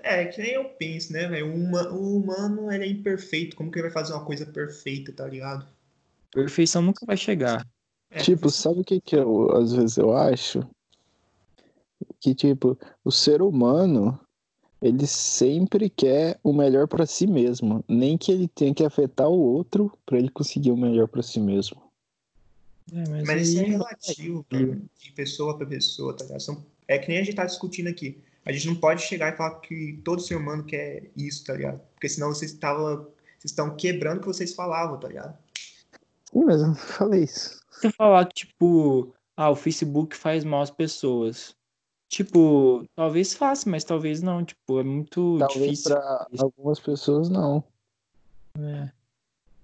É, 0.03 0.25
que 0.25 0.41
nem 0.41 0.53
eu 0.53 0.65
penso, 0.71 1.13
né, 1.13 1.29
velho? 1.29 1.53
O 1.53 2.17
humano, 2.17 2.73
ele 2.73 2.85
é 2.85 2.89
imperfeito. 2.89 3.55
Como 3.55 3.71
que 3.71 3.79
ele 3.79 3.89
vai 3.89 3.93
fazer 3.93 4.15
uma 4.15 4.25
coisa 4.25 4.47
perfeita, 4.47 5.13
tá 5.13 5.27
ligado? 5.27 5.69
Perfeição 6.33 6.81
nunca 6.81 7.05
vai 7.05 7.17
chegar. 7.17 7.67
É, 8.11 8.21
Tipo, 8.21 8.49
sabe 8.49 8.81
o 8.81 8.85
que 8.85 9.01
que 9.03 9.17
eu, 9.17 9.55
às 9.55 9.73
vezes 9.73 9.99
eu 9.99 10.17
acho? 10.17 10.61
Que, 12.21 12.35
tipo, 12.35 12.79
o 13.05 13.11
ser 13.11 13.43
humano, 13.43 14.19
ele 14.81 15.07
sempre 15.07 15.89
quer 15.91 16.39
o 16.43 16.53
melhor 16.53 16.87
pra 16.87 17.07
si 17.07 17.27
mesmo. 17.27 17.85
Nem 17.89 18.17
que 18.17 18.31
ele 18.33 18.49
tenha 18.49 18.75
que 18.75 18.85
afetar 18.85 19.29
o 19.29 19.39
outro 19.39 19.93
pra 20.07 20.19
ele 20.19 20.29
conseguir 20.29 20.71
o 20.71 20.77
melhor 20.77 21.09
pra 21.09 21.23
si 21.23 21.41
mesmo. 21.41 21.81
É, 22.93 23.09
mas 23.09 23.27
Mas 23.27 23.49
isso 23.49 23.59
é 23.59 23.65
aí- 23.65 23.71
relativo, 23.71 24.47
mano, 24.51 24.83
de 24.99 25.13
pessoa 25.13 25.57
pra 25.57 25.67
pessoa, 25.67 26.15
tá 26.17 26.25
ligado? 26.25 26.41
São- 26.41 26.65
É 26.87 26.97
que 26.99 27.09
nem 27.09 27.19
a 27.19 27.23
gente 27.23 27.35
tá 27.37 27.45
discutindo 27.45 27.89
aqui. 27.89 28.19
A 28.47 28.51
gente 28.53 28.67
não 28.67 28.77
pode 28.77 29.03
chegar 29.03 29.35
e 29.35 29.37
falar 29.37 29.57
que 29.61 30.01
todo 30.05 30.23
ser 30.23 30.37
humano 30.37 30.65
quer 30.65 31.11
isso, 31.15 31.45
tá 31.45 31.53
ligado? 31.53 31.81
Porque 31.95 32.09
senão 32.09 32.29
vocês 32.29 32.53
estavam. 32.53 33.07
Vocês 33.39 33.51
estão 33.53 33.77
quebrando 33.77 34.17
o 34.19 34.21
que 34.21 34.27
vocês 34.27 34.55
falavam, 34.55 34.99
tá 34.99 35.07
ligado? 35.09 35.37
Sim, 36.33 36.45
mas 36.45 36.61
eu 36.63 36.69
não 36.69 36.75
falei 36.75 37.25
isso. 37.25 37.63
você 37.71 37.93
falar, 37.93 38.25
tipo, 38.27 39.13
ah, 39.37 39.51
o 39.51 39.55
Facebook 39.55 40.17
faz 40.17 40.45
mal 40.45 40.63
às 40.63 40.71
pessoas. 40.71 41.55
Tipo, 42.09 42.87
talvez 42.97 43.35
faça, 43.35 43.69
mas 43.69 43.85
talvez 43.85 44.23
não. 44.23 44.45
Tipo, 44.45 44.81
é 44.81 44.83
muito 44.83 45.37
Talvez 45.39 45.63
difícil. 45.63 45.95
pra 45.95 46.27
algumas 46.39 46.81
pessoas 46.81 47.29
não. 47.29 47.63
É. 48.59 48.91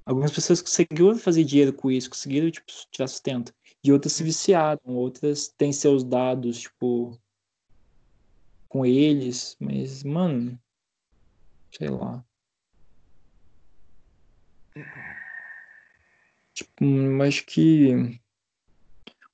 Algumas 0.06 0.30
pessoas 0.30 0.60
conseguiram 0.60 1.16
fazer 1.16 1.44
dinheiro 1.44 1.72
com 1.72 1.90
isso, 1.90 2.10
conseguiram, 2.10 2.50
tipo, 2.50 2.66
tirar 2.90 3.08
sustento. 3.08 3.54
E 3.82 3.90
outras 3.90 4.12
se 4.12 4.22
viciaram, 4.22 4.80
outras 4.86 5.48
têm 5.48 5.72
seus 5.72 6.04
dados, 6.04 6.60
tipo, 6.60 7.18
com 8.68 8.84
eles. 8.84 9.56
Mas, 9.58 10.04
mano, 10.04 10.58
sei 11.72 11.88
lá. 11.88 12.22
Tipo, 16.52 16.84
acho 17.22 17.46
que 17.46 18.20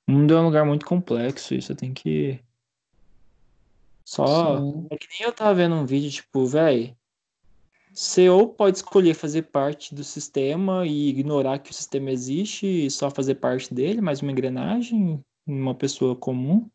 o 0.07 0.11
mundo 0.11 0.33
é 0.33 0.39
um 0.39 0.45
lugar 0.45 0.65
muito 0.65 0.85
complexo 0.85 1.53
e 1.53 1.61
você 1.61 1.75
tem 1.75 1.93
que. 1.93 2.39
Só. 4.11 4.57
Sim. 4.57 4.87
É 4.89 4.97
que 4.97 5.07
nem 5.09 5.21
eu 5.25 5.31
tava 5.31 5.53
vendo 5.53 5.73
um 5.73 5.85
vídeo, 5.85 6.11
tipo, 6.11 6.45
véi. 6.45 6.93
Você 7.93 8.29
ou 8.29 8.49
pode 8.49 8.77
escolher 8.77 9.13
fazer 9.13 9.43
parte 9.43 9.95
do 9.95 10.03
sistema 10.03 10.85
e 10.85 11.07
ignorar 11.07 11.59
que 11.59 11.71
o 11.71 11.73
sistema 11.73 12.11
existe 12.11 12.65
e 12.65 12.91
só 12.91 13.09
fazer 13.09 13.35
parte 13.35 13.73
dele, 13.73 14.01
mais 14.01 14.21
uma 14.21 14.31
engrenagem, 14.31 15.23
uma 15.47 15.73
pessoa 15.73 16.13
comum. 16.13 16.69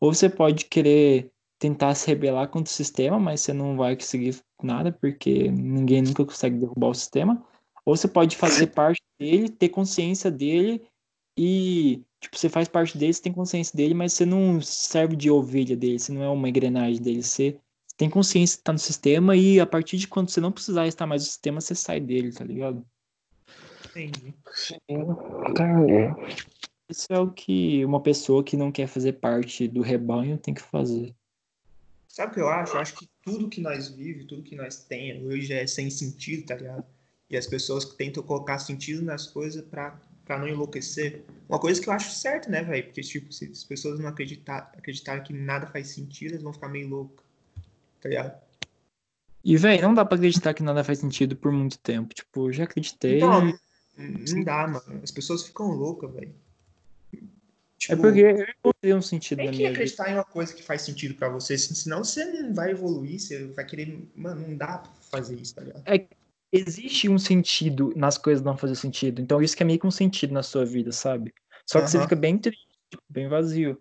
Ou 0.00 0.12
você 0.12 0.28
pode 0.28 0.66
querer 0.66 1.30
tentar 1.58 1.94
se 1.94 2.06
rebelar 2.08 2.48
contra 2.48 2.70
o 2.70 2.74
sistema, 2.74 3.18
mas 3.18 3.40
você 3.40 3.54
não 3.54 3.74
vai 3.74 3.96
conseguir 3.96 4.38
nada, 4.62 4.92
porque 4.92 5.50
ninguém 5.50 6.02
nunca 6.02 6.26
consegue 6.26 6.58
derrubar 6.58 6.88
o 6.88 6.94
sistema. 6.94 7.42
Ou 7.86 7.96
você 7.96 8.06
pode 8.06 8.36
fazer 8.36 8.66
parte 8.66 9.02
dele, 9.18 9.48
ter 9.48 9.70
consciência 9.70 10.30
dele 10.30 10.82
e, 11.36 12.02
tipo, 12.20 12.36
você 12.36 12.48
faz 12.48 12.68
parte 12.68 12.98
dele, 12.98 13.12
você 13.12 13.22
tem 13.22 13.32
consciência 13.32 13.76
dele, 13.76 13.94
mas 13.94 14.12
você 14.12 14.26
não 14.26 14.60
serve 14.60 15.16
de 15.16 15.30
ovelha 15.30 15.76
dele, 15.76 15.98
você 15.98 16.12
não 16.12 16.22
é 16.22 16.28
uma 16.28 16.48
engrenagem 16.48 17.00
dele, 17.00 17.22
você 17.22 17.58
tem 17.96 18.10
consciência 18.10 18.58
que 18.58 18.64
tá 18.64 18.72
no 18.72 18.78
sistema 18.78 19.36
e 19.36 19.60
a 19.60 19.66
partir 19.66 19.96
de 19.96 20.08
quando 20.08 20.28
você 20.28 20.40
não 20.40 20.52
precisar 20.52 20.86
estar 20.86 21.06
mais 21.06 21.22
no 21.22 21.28
sistema, 21.28 21.60
você 21.60 21.74
sai 21.74 22.00
dele, 22.00 22.32
tá 22.32 22.44
ligado? 22.44 22.84
Entendi. 23.90 24.34
Cara, 25.56 26.16
Isso 26.88 27.06
é 27.10 27.18
o 27.18 27.30
que 27.30 27.84
uma 27.84 28.00
pessoa 28.00 28.42
que 28.42 28.56
não 28.56 28.72
quer 28.72 28.86
fazer 28.86 29.14
parte 29.14 29.68
do 29.68 29.82
rebanho 29.82 30.38
tem 30.38 30.54
que 30.54 30.62
fazer. 30.62 31.14
Sabe 32.08 32.32
o 32.32 32.34
que 32.34 32.40
eu 32.40 32.48
acho? 32.48 32.76
Eu 32.76 32.80
acho 32.80 32.94
que 32.94 33.08
tudo 33.22 33.48
que 33.48 33.60
nós 33.60 33.88
vivemos, 33.88 34.26
tudo 34.26 34.42
que 34.42 34.54
nós 34.54 34.84
temos 34.84 35.24
hoje 35.24 35.52
é 35.52 35.66
sem 35.66 35.88
sentido, 35.88 36.46
tá 36.46 36.56
ligado? 36.56 36.84
E 37.30 37.36
as 37.36 37.46
pessoas 37.46 37.84
que 37.84 37.96
tentam 37.96 38.22
colocar 38.22 38.58
sentido 38.58 39.02
nas 39.02 39.26
coisas 39.26 39.64
pra, 39.64 39.98
pra 40.24 40.38
não 40.38 40.48
enlouquecer. 40.48 41.22
Uma 41.48 41.58
coisa 41.58 41.80
que 41.80 41.88
eu 41.88 41.92
acho 41.92 42.10
certo, 42.12 42.50
né, 42.50 42.62
velho? 42.62 42.84
Porque, 42.84 43.00
tipo, 43.02 43.32
se 43.32 43.46
as 43.46 43.64
pessoas 43.64 43.98
não 44.00 44.08
acreditar, 44.08 44.72
acreditarem 44.76 45.22
que 45.22 45.32
nada 45.32 45.66
faz 45.66 45.88
sentido, 45.88 46.32
elas 46.32 46.42
vão 46.42 46.52
ficar 46.52 46.68
meio 46.68 46.88
loucas. 46.88 47.24
Tá 48.00 48.08
ligado? 48.08 48.40
E, 49.44 49.56
velho, 49.56 49.82
não 49.82 49.94
dá 49.94 50.04
pra 50.04 50.16
acreditar 50.16 50.54
que 50.54 50.62
nada 50.62 50.84
faz 50.84 50.98
sentido 51.00 51.36
por 51.36 51.50
muito 51.52 51.78
tempo. 51.78 52.14
Tipo, 52.14 52.48
eu 52.48 52.52
já 52.52 52.64
acreditei. 52.64 53.16
Então, 53.16 53.58
não 53.98 54.44
dá, 54.44 54.66
mano. 54.68 55.00
As 55.02 55.10
pessoas 55.10 55.44
ficam 55.46 55.68
loucas, 55.72 56.12
velho. 56.12 56.34
É 57.14 57.18
Tipo, 57.78 58.02
porque 58.02 58.20
eu 58.20 58.46
encontrei 58.60 58.94
um 58.94 59.02
sentido 59.02 59.38
Tem 59.38 59.46
na 59.46 59.50
que 59.50 59.58
minha 59.58 59.70
vida. 59.70 59.80
acreditar 59.80 60.08
em 60.08 60.14
uma 60.14 60.24
coisa 60.24 60.54
que 60.54 60.62
faz 60.62 60.82
sentido 60.82 61.14
pra 61.16 61.28
você, 61.28 61.58
sen- 61.58 61.74
senão 61.74 62.04
você 62.04 62.24
não 62.24 62.54
vai 62.54 62.70
evoluir, 62.70 63.18
você 63.18 63.44
vai 63.48 63.66
querer. 63.66 64.08
Mano, 64.14 64.46
não 64.46 64.56
dá 64.56 64.78
pra 64.78 64.92
fazer 65.10 65.34
isso, 65.40 65.52
tá 65.56 65.62
ligado? 65.62 65.82
Existe 66.52 67.08
um 67.08 67.18
sentido 67.18 67.92
nas 67.96 68.18
coisas 68.18 68.44
não 68.44 68.58
fazer 68.58 68.74
sentido. 68.74 69.22
Então 69.22 69.40
isso 69.40 69.56
que 69.56 69.62
é 69.62 69.66
meio 69.66 69.78
que 69.80 69.86
um 69.86 69.90
sentido 69.90 70.34
na 70.34 70.42
sua 70.42 70.66
vida, 70.66 70.92
sabe? 70.92 71.32
Só 71.66 71.80
que 71.80 71.88
você 71.90 71.96
Aham. 71.96 72.04
fica 72.04 72.16
bem 72.16 72.38
triste, 72.38 72.68
tipo, 72.90 73.02
bem 73.08 73.26
vazio. 73.26 73.80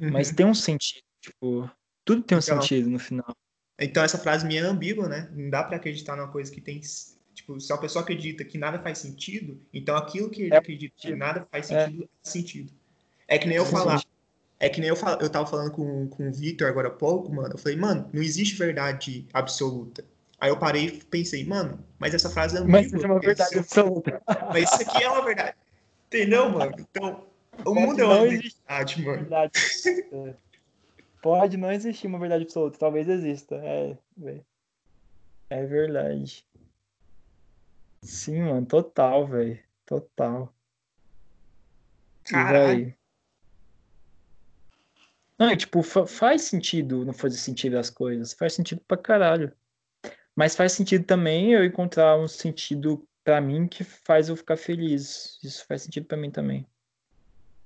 Mas 0.00 0.28
Uhum. 0.28 0.36
tem 0.36 0.46
um 0.46 0.54
sentido, 0.54 1.02
tipo, 1.20 1.68
tudo 2.04 2.22
tem 2.22 2.38
um 2.38 2.40
Então. 2.40 2.60
sentido 2.60 2.88
no 2.88 2.98
final. 3.00 3.34
Então 3.80 4.04
essa 4.04 4.18
frase 4.18 4.46
minha 4.46 4.60
é 4.62 4.64
ambígua, 4.64 5.08
né? 5.08 5.28
Não 5.34 5.50
dá 5.50 5.64
pra 5.64 5.76
acreditar 5.76 6.14
numa 6.16 6.30
coisa 6.30 6.52
que 6.52 6.60
tem. 6.60 6.80
Tipo, 7.34 7.60
se 7.60 7.72
a 7.72 7.76
pessoa 7.78 8.02
acredita 8.02 8.44
que 8.44 8.56
nada 8.56 8.78
faz 8.80 8.98
sentido, 8.98 9.60
então 9.72 9.96
aquilo 9.96 10.30
que 10.30 10.42
ele 10.42 10.54
É 10.54 10.58
acredita 10.58 10.94
que 10.96 11.14
nada 11.16 11.46
faz 11.50 11.68
É. 11.70 11.86
sentido 11.86 12.08
faz 12.22 12.32
sentido. 12.32 12.72
É 13.26 13.38
que 13.38 13.48
nem 13.48 13.56
eu 13.56 13.66
falar. 13.66 14.00
É 14.60 14.68
que 14.68 14.80
nem 14.80 14.88
eu, 14.90 14.96
fal... 14.96 15.18
eu 15.20 15.28
tava 15.30 15.46
falando 15.46 15.72
com, 15.72 16.08
com 16.08 16.28
o 16.28 16.32
Victor 16.32 16.68
agora 16.68 16.88
há 16.88 16.90
pouco, 16.92 17.34
mano. 17.34 17.54
Eu 17.54 17.58
falei, 17.58 17.76
mano, 17.76 18.08
não 18.12 18.22
existe 18.22 18.54
verdade 18.56 19.26
absoluta. 19.32 20.04
Aí 20.40 20.50
eu 20.50 20.58
parei 20.58 20.86
e 20.86 21.04
pensei, 21.04 21.44
mano, 21.44 21.78
mas 21.98 22.12
essa 22.14 22.28
frase 22.28 22.56
é 22.56 22.60
ambígua. 22.60 22.80
Mas 22.80 22.92
isso 22.92 23.06
é 23.06 23.10
uma 23.10 23.20
verdade 23.20 23.58
absoluta. 23.58 24.22
Mas 24.52 24.72
isso 24.72 24.82
aqui 24.82 25.02
é 25.02 25.10
uma 25.10 25.24
verdade. 25.24 25.56
Entendeu, 26.06 26.50
mano? 26.50 26.74
Então, 26.78 27.26
o 27.64 27.74
mundo 27.74 28.00
é 28.00 28.04
uma 28.04 28.20
verdade, 28.22 29.02
mano. 29.02 29.18
verdade. 29.20 29.52
Pode 31.22 31.56
não 31.56 31.72
existir 31.72 32.06
uma 32.06 32.18
verdade 32.18 32.44
absoluta, 32.44 32.78
talvez 32.78 33.08
exista. 33.08 33.54
É, 33.56 33.96
é 35.50 35.66
verdade. 35.66 36.46
Sim, 38.02 38.42
mano, 38.42 38.66
total, 38.66 39.26
velho. 39.26 39.58
Total. 39.86 40.54
Caralho. 42.24 42.94
Não, 45.38 45.48
é, 45.48 45.56
tipo, 45.56 45.82
fa- 45.82 46.06
faz 46.06 46.42
sentido 46.42 47.04
não 47.04 47.12
fazer 47.12 47.38
sentido 47.38 47.78
as 47.78 47.90
coisas. 47.90 48.32
Faz 48.34 48.52
sentido 48.54 48.80
pra 48.86 48.96
caralho. 48.96 49.52
Mas 50.34 50.56
faz 50.56 50.72
sentido 50.72 51.04
também 51.04 51.52
eu 51.52 51.64
encontrar 51.64 52.18
um 52.18 52.26
sentido 52.26 53.06
pra 53.22 53.40
mim 53.40 53.66
que 53.66 53.84
faz 53.84 54.28
eu 54.28 54.36
ficar 54.36 54.56
feliz. 54.56 55.38
Isso 55.42 55.64
faz 55.66 55.82
sentido 55.82 56.06
pra 56.06 56.16
mim 56.16 56.30
também. 56.30 56.66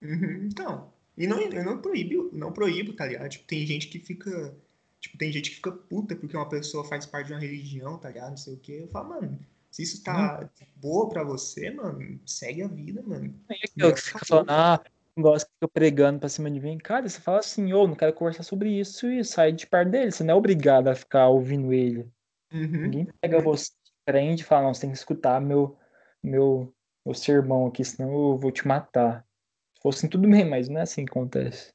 Uhum, 0.02 0.46
então. 0.46 0.92
E 1.16 1.26
não, 1.26 1.40
eu 1.40 1.64
não 1.64 1.82
proíbo, 1.82 2.30
não 2.32 2.52
proíbo, 2.52 2.92
tá 2.92 3.06
ligado? 3.06 3.28
Tipo, 3.28 3.44
tem 3.46 3.66
gente 3.66 3.88
que 3.88 3.98
fica. 3.98 4.54
Tipo, 5.00 5.18
tem 5.18 5.32
gente 5.32 5.50
que 5.50 5.56
fica 5.56 5.72
puta 5.72 6.14
porque 6.14 6.36
uma 6.36 6.48
pessoa 6.48 6.84
faz 6.84 7.06
parte 7.06 7.28
de 7.28 7.32
uma 7.32 7.40
religião, 7.40 7.98
tá 7.98 8.08
ligado? 8.08 8.30
Não 8.30 8.36
sei 8.36 8.54
o 8.54 8.58
quê. 8.58 8.80
Eu 8.82 8.88
falo, 8.88 9.08
mano, 9.08 9.38
se 9.70 9.82
isso 9.82 10.02
tá 10.02 10.48
boa 10.76 11.08
pra 11.08 11.24
você, 11.24 11.70
mano, 11.70 12.20
segue 12.24 12.62
a 12.62 12.68
vida, 12.68 13.02
mano. 13.02 13.34
E 13.50 13.54
aquilo 13.64 13.94
que 13.94 14.00
fica 14.00 14.24
falando, 14.24 14.50
ah, 14.50 14.80
não 15.16 15.22
gosta 15.22 15.46
que 15.48 15.54
fica 15.54 15.68
pregando 15.68 16.20
pra 16.20 16.28
cima 16.28 16.50
de 16.50 16.60
mim. 16.60 16.78
Cara, 16.78 17.08
você 17.08 17.20
fala 17.20 17.38
assim, 17.40 17.72
ô, 17.72 17.86
não 17.86 17.96
quero 17.96 18.12
conversar 18.12 18.44
sobre 18.44 18.70
isso 18.70 19.10
e 19.10 19.24
sai 19.24 19.52
de 19.52 19.66
perto 19.66 19.90
dele. 19.90 20.10
Você 20.10 20.22
não 20.22 20.34
é 20.34 20.36
obrigado 20.36 20.88
a 20.88 20.94
ficar 20.94 21.28
ouvindo 21.28 21.72
ele. 21.72 22.08
Uhum. 22.52 22.82
Ninguém 22.82 23.08
pega 23.20 23.40
você, 23.40 23.70
prende 24.04 24.42
e 24.42 24.44
fala, 24.44 24.66
não, 24.66 24.74
você 24.74 24.82
tem 24.82 24.90
que 24.90 24.96
escutar 24.96 25.40
meu, 25.40 25.78
meu, 26.22 26.74
meu 27.04 27.14
sermão 27.14 27.66
aqui, 27.66 27.84
senão 27.84 28.10
eu 28.10 28.38
vou 28.38 28.50
te 28.50 28.66
matar. 28.66 29.26
Se 29.74 29.82
fosse 29.82 29.98
assim, 29.98 30.08
tudo 30.08 30.28
bem, 30.28 30.48
mas 30.48 30.68
não 30.68 30.78
é 30.80 30.82
assim 30.82 31.04
que 31.04 31.10
acontece. 31.10 31.72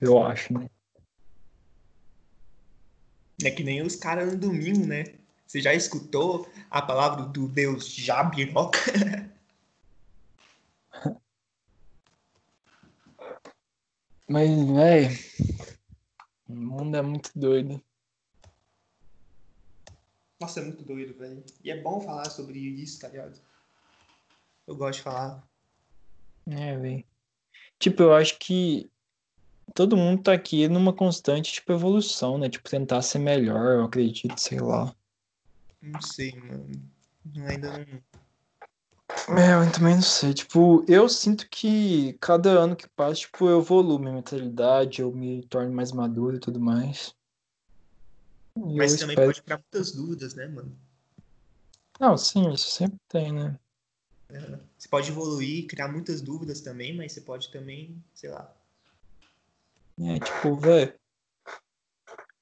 Eu 0.00 0.22
acho, 0.22 0.52
né? 0.52 0.68
É 3.44 3.50
que 3.50 3.64
nem 3.64 3.82
os 3.82 3.96
caras 3.96 4.32
no 4.32 4.38
domingo, 4.38 4.86
né? 4.86 5.04
Você 5.46 5.60
já 5.60 5.74
escutou 5.74 6.48
a 6.70 6.80
palavra 6.80 7.26
do 7.26 7.48
Deus 7.48 7.94
Jabiroca? 7.94 8.78
Mas, 14.28 14.48
velho, 14.48 15.10
o 16.48 16.54
mundo 16.54 16.96
é 16.96 17.02
muito 17.02 17.30
doido. 17.34 17.82
Nossa, 20.42 20.58
é 20.58 20.64
muito 20.64 20.82
doido, 20.82 21.16
velho. 21.16 21.44
E 21.62 21.70
é 21.70 21.80
bom 21.80 22.00
falar 22.00 22.24
sobre 22.24 22.58
isso, 22.58 22.98
tá 22.98 23.08
ligado? 23.08 23.38
Eu 24.66 24.74
gosto 24.74 24.98
de 24.98 25.04
falar. 25.04 25.48
É, 26.48 26.76
velho. 26.76 27.04
Tipo, 27.78 28.02
eu 28.02 28.12
acho 28.12 28.36
que 28.40 28.90
todo 29.72 29.96
mundo 29.96 30.24
tá 30.24 30.32
aqui 30.32 30.66
numa 30.66 30.92
constante, 30.92 31.52
tipo, 31.52 31.72
evolução, 31.72 32.38
né? 32.38 32.50
Tipo, 32.50 32.68
tentar 32.68 33.02
ser 33.02 33.20
melhor, 33.20 33.76
eu 33.76 33.84
acredito, 33.84 34.36
sei 34.36 34.58
lá. 34.58 34.92
Não 35.80 36.00
sei, 36.00 36.32
mano. 36.32 36.90
Ainda 37.46 37.78
não. 37.78 38.02
É, 39.38 39.54
eu 39.54 39.72
também 39.72 39.94
não 39.94 40.02
sei. 40.02 40.34
Tipo, 40.34 40.84
eu 40.88 41.08
sinto 41.08 41.48
que 41.48 42.14
cada 42.14 42.50
ano 42.50 42.74
que 42.74 42.88
passa, 42.88 43.14
tipo, 43.14 43.48
eu 43.48 43.60
evoluo 43.60 44.00
minha 44.00 44.14
mentalidade, 44.14 45.02
eu 45.02 45.12
me 45.12 45.46
torno 45.46 45.72
mais 45.72 45.92
maduro 45.92 46.34
e 46.34 46.40
tudo 46.40 46.58
mais. 46.58 47.14
Mas 48.56 48.92
eu 48.92 48.98
também 49.00 49.14
espero... 49.14 49.28
pode 49.28 49.42
criar 49.42 49.58
muitas 49.58 49.92
dúvidas, 49.92 50.34
né, 50.34 50.46
mano? 50.48 50.76
Não, 51.98 52.16
sim, 52.16 52.50
isso 52.52 52.68
sempre 52.70 52.98
tem, 53.08 53.32
né? 53.32 53.58
Você 54.78 54.88
pode 54.88 55.10
evoluir, 55.10 55.66
criar 55.66 55.88
muitas 55.88 56.20
dúvidas 56.20 56.60
também, 56.60 56.96
mas 56.96 57.12
você 57.12 57.20
pode 57.20 57.50
também, 57.50 58.02
sei 58.14 58.30
lá. 58.30 58.52
É, 60.00 60.18
tipo, 60.18 60.56
velho. 60.56 60.94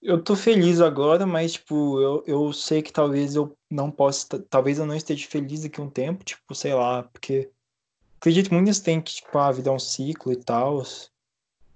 Eu 0.00 0.22
tô 0.22 0.34
feliz 0.34 0.80
agora, 0.80 1.26
mas, 1.26 1.52
tipo, 1.52 2.00
eu, 2.00 2.24
eu 2.26 2.52
sei 2.52 2.80
que 2.80 2.92
talvez 2.92 3.34
eu 3.34 3.56
não 3.70 3.90
possa. 3.90 4.28
ta- 4.28 4.46
Talvez 4.48 4.78
eu 4.78 4.86
não 4.86 4.94
esteja 4.96 5.28
feliz 5.28 5.62
daqui 5.62 5.80
a 5.80 5.84
um 5.84 5.90
tempo, 5.90 6.24
tipo, 6.24 6.54
sei 6.54 6.72
lá, 6.74 7.02
porque. 7.02 7.50
Acredito 8.16 8.52
muito 8.52 8.66
nisso, 8.66 8.82
tem 8.84 9.00
que, 9.00 9.14
tipo, 9.14 9.36
a 9.38 9.50
vida 9.50 9.70
é 9.70 9.72
um 9.72 9.78
ciclo 9.78 10.32
e 10.32 10.36
tal. 10.36 10.82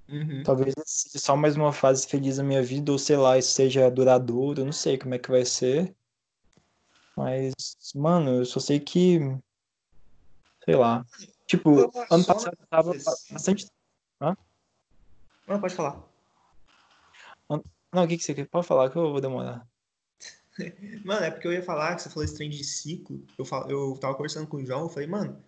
Uhum. 0.09 0.42
Talvez 0.42 0.74
seja 0.84 1.18
só 1.18 1.36
mais 1.36 1.57
uma 1.57 1.72
fase 1.72 2.07
feliz 2.07 2.36
da 2.36 2.42
minha 2.42 2.62
vida, 2.62 2.92
ou 2.92 2.98
sei 2.98 3.16
lá, 3.16 3.38
isso 3.38 3.52
seja 3.52 3.90
duradouro, 3.90 4.61
eu 4.61 4.64
não 4.66 4.72
sei 4.72 4.98
como 4.98 5.14
é 5.14 5.18
que 5.18 5.30
vai 5.30 5.44
ser. 5.44 5.94
Mas, 7.16 7.55
mano, 7.94 8.40
eu 8.40 8.44
só 8.44 8.61
sei 8.61 8.80
que. 8.80 9.18
Sei 10.64 10.74
lá. 10.74 11.05
Tipo, 11.46 11.90
ano 12.11 12.24
passado 12.24 12.57
eu 12.59 12.66
tava 12.66 12.92
bastante. 12.92 13.66
Não, 15.46 15.61
pode 15.61 15.74
falar. 15.74 16.02
Não, 17.48 18.05
o 18.05 18.09
que 18.09 18.16
que 18.16 18.24
você 18.24 18.34
quer? 18.34 18.48
Pode 18.48 18.66
falar 18.66 18.90
que 18.90 18.96
eu 18.96 19.12
vou 19.12 19.20
demorar. 19.20 19.66
Mano, 21.05 21.24
é 21.24 21.30
porque 21.30 21.46
eu 21.46 21.52
ia 21.52 21.62
falar 21.62 21.94
que 21.94 22.02
você 22.02 22.09
falou 22.09 22.24
esse 22.24 22.34
trem 22.34 22.50
de 22.50 22.64
ciclo. 22.64 23.24
Eu, 23.38 23.44
fal... 23.44 23.68
eu 23.70 23.96
tava 24.00 24.14
conversando 24.14 24.46
com 24.46 24.57
o 24.57 24.66
João, 24.66 24.82
eu 24.82 24.88
falei, 24.88 25.09
mano, 25.09 25.42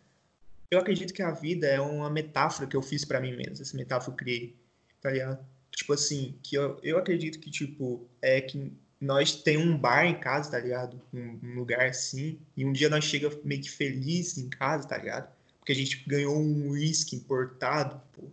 eu 0.70 0.78
acredito 0.78 1.14
que 1.14 1.22
a 1.22 1.30
vida 1.30 1.66
é 1.66 1.80
uma 1.80 2.10
metáfora 2.10 2.66
que 2.66 2.76
eu 2.76 2.82
fiz 2.82 3.04
pra 3.04 3.20
mim 3.20 3.36
mesmo. 3.36 3.62
Essa 3.62 3.76
metáfora 3.76 4.12
eu 4.12 4.16
criei, 4.16 4.56
tá 5.00 5.10
ligado? 5.10 5.44
Tipo 5.70 5.92
assim, 5.92 6.34
que 6.42 6.56
eu, 6.56 6.78
eu 6.82 6.98
acredito 6.98 7.38
que, 7.38 7.50
tipo, 7.50 8.08
é 8.22 8.40
que 8.40 8.72
nós 9.00 9.34
tem 9.42 9.58
um 9.58 9.76
bar 9.76 10.06
em 10.06 10.18
casa, 10.18 10.50
tá 10.50 10.58
ligado? 10.58 11.00
Um, 11.12 11.38
um 11.42 11.54
lugar 11.54 11.86
assim. 11.86 12.38
E 12.56 12.64
um 12.64 12.72
dia 12.72 12.88
nós 12.88 13.04
chega 13.04 13.30
meio 13.44 13.60
que 13.60 13.70
feliz 13.70 14.38
em 14.38 14.48
casa, 14.48 14.88
tá 14.88 14.96
ligado? 14.96 15.30
Porque 15.58 15.72
a 15.72 15.74
gente 15.74 16.02
ganhou 16.06 16.36
um 16.36 16.70
whisky 16.70 17.16
importado, 17.16 18.00
pô. 18.14 18.24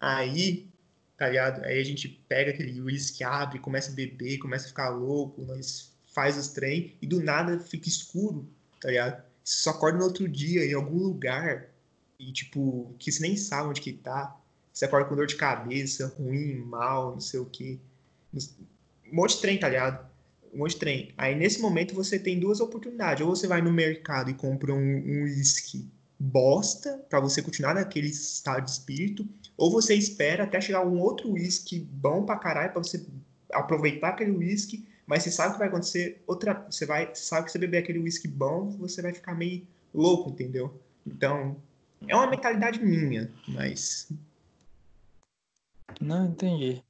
Aí, 0.00 0.66
tá 1.16 1.28
ligado? 1.28 1.64
Aí 1.64 1.80
a 1.80 1.84
gente 1.84 2.08
pega 2.28 2.50
aquele 2.50 2.80
whisky, 2.80 3.24
abre, 3.24 3.58
começa 3.58 3.90
a 3.90 3.94
beber, 3.94 4.38
começa 4.38 4.66
a 4.66 4.68
ficar 4.68 4.90
louco, 4.90 5.42
nós 5.42 5.92
faz 6.12 6.36
os 6.36 6.48
trem 6.48 6.94
e 7.00 7.06
do 7.06 7.20
nada 7.22 7.58
fica 7.58 7.88
escuro, 7.88 8.46
tá 8.80 8.88
ligado? 8.88 9.22
Só 9.44 9.70
acorda 9.70 9.98
no 9.98 10.04
outro 10.04 10.28
dia 10.28 10.64
em 10.64 10.74
algum 10.74 10.98
lugar 10.98 11.71
e, 12.22 12.32
tipo, 12.32 12.94
que 12.98 13.10
você 13.10 13.20
nem 13.20 13.36
sabe 13.36 13.68
onde 13.68 13.80
que 13.80 13.92
tá. 13.92 14.36
Você 14.72 14.84
acorda 14.84 15.08
com 15.08 15.16
dor 15.16 15.26
de 15.26 15.34
cabeça, 15.34 16.14
ruim, 16.18 16.56
mal, 16.56 17.12
não 17.12 17.20
sei 17.20 17.40
o 17.40 17.44
que. 17.44 17.80
Um 18.32 19.16
monte 19.16 19.34
de 19.34 19.40
trem, 19.42 19.58
tá 19.58 19.68
ligado? 19.68 20.06
Um 20.54 20.58
monte 20.58 20.72
de 20.72 20.78
trem. 20.78 21.12
Aí, 21.18 21.34
nesse 21.34 21.60
momento, 21.60 21.94
você 21.94 22.18
tem 22.18 22.38
duas 22.38 22.60
oportunidades. 22.60 23.26
Ou 23.26 23.34
você 23.34 23.46
vai 23.46 23.60
no 23.60 23.72
mercado 23.72 24.30
e 24.30 24.34
compra 24.34 24.72
um 24.72 25.22
uísque 25.24 25.86
bosta 26.18 27.04
para 27.10 27.18
você 27.18 27.42
continuar 27.42 27.74
naquele 27.74 28.06
estado 28.06 28.64
de 28.64 28.70
espírito, 28.70 29.28
ou 29.56 29.72
você 29.72 29.94
espera 29.94 30.44
até 30.44 30.60
chegar 30.60 30.86
um 30.86 31.00
outro 31.00 31.32
uísque 31.32 31.80
bom 31.80 32.24
pra 32.24 32.36
caralho 32.36 32.72
para 32.72 32.82
você 32.82 33.04
aproveitar 33.52 34.10
aquele 34.10 34.30
uísque, 34.30 34.86
mas 35.04 35.24
você 35.24 35.32
sabe 35.32 35.50
o 35.50 35.52
que 35.54 35.58
vai 35.58 35.68
acontecer 35.68 36.22
outra, 36.26 36.64
você 36.70 36.86
vai, 36.86 37.12
sabe 37.14 37.46
que 37.46 37.52
você 37.52 37.58
beber 37.58 37.78
aquele 37.78 37.98
uísque 37.98 38.28
bom, 38.28 38.70
você 38.70 39.02
vai 39.02 39.12
ficar 39.12 39.34
meio 39.34 39.66
louco, 39.92 40.30
entendeu? 40.30 40.80
Então, 41.04 41.56
é 42.08 42.16
uma 42.16 42.26
mentalidade 42.26 42.82
minha, 42.82 43.30
mas 43.48 44.12
Não, 46.00 46.26
entendi. 46.26 46.82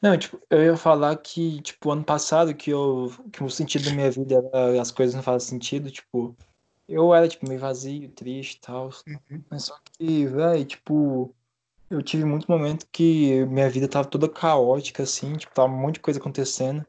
Não, 0.00 0.18
tipo, 0.18 0.38
eu 0.50 0.62
ia 0.62 0.76
falar 0.76 1.16
que, 1.16 1.62
tipo, 1.62 1.90
ano 1.90 2.04
passado 2.04 2.54
que 2.54 2.70
eu 2.70 3.10
que 3.32 3.42
o 3.42 3.48
sentido 3.48 3.86
da 3.86 3.92
minha 3.92 4.10
vida 4.10 4.34
era 4.52 4.80
as 4.80 4.90
coisas 4.90 5.14
não 5.14 5.22
fazem 5.22 5.48
sentido, 5.48 5.90
tipo, 5.90 6.36
eu 6.88 7.14
era, 7.14 7.26
tipo, 7.26 7.48
meio 7.48 7.60
vazio, 7.60 8.10
triste 8.10 8.56
e 8.56 8.60
tal. 8.60 8.90
Uhum. 9.06 9.42
Mas 9.50 9.64
só 9.64 9.78
que, 9.98 10.26
velho, 10.26 10.64
tipo, 10.64 11.34
eu 11.88 12.02
tive 12.02 12.24
muito 12.24 12.50
momento 12.50 12.86
que 12.92 13.44
minha 13.46 13.70
vida 13.70 13.88
tava 13.88 14.06
toda 14.06 14.28
caótica, 14.28 15.02
assim, 15.04 15.36
tipo, 15.36 15.54
tava 15.54 15.72
um 15.72 15.76
monte 15.78 15.94
de 15.94 16.00
coisa 16.00 16.20
acontecendo. 16.20 16.84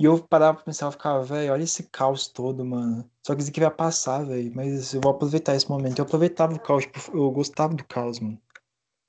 E 0.00 0.04
eu 0.06 0.18
parava 0.18 0.54
pra 0.54 0.64
pensar, 0.64 0.86
eu 0.86 0.92
ficava, 0.92 1.22
velho, 1.22 1.52
olha 1.52 1.62
esse 1.62 1.82
caos 1.82 2.26
todo, 2.26 2.64
mano. 2.64 3.04
Só 3.22 3.34
que 3.34 3.42
isso 3.42 3.50
aqui 3.50 3.60
vai 3.60 3.70
passar, 3.70 4.24
velho. 4.24 4.50
Mas 4.54 4.94
eu 4.94 5.00
vou 5.02 5.12
aproveitar 5.12 5.54
esse 5.54 5.68
momento. 5.68 5.98
Eu 5.98 6.06
aproveitava 6.06 6.54
o 6.54 6.58
caos, 6.58 6.86
tipo, 6.86 7.14
eu 7.14 7.30
gostava 7.30 7.74
do 7.74 7.84
caos, 7.84 8.18
mano. 8.18 8.40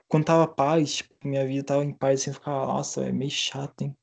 Quando 0.10 0.26
tava 0.26 0.46
paz, 0.46 0.96
tipo, 0.96 1.16
minha 1.24 1.48
vida 1.48 1.64
tava 1.64 1.86
em 1.86 1.94
paz, 1.94 2.20
assim, 2.20 2.32
eu 2.32 2.34
ficava, 2.34 2.66
nossa, 2.66 3.06
é 3.06 3.12
meio 3.14 3.32
chato, 3.32 3.84
hein? 3.84 3.96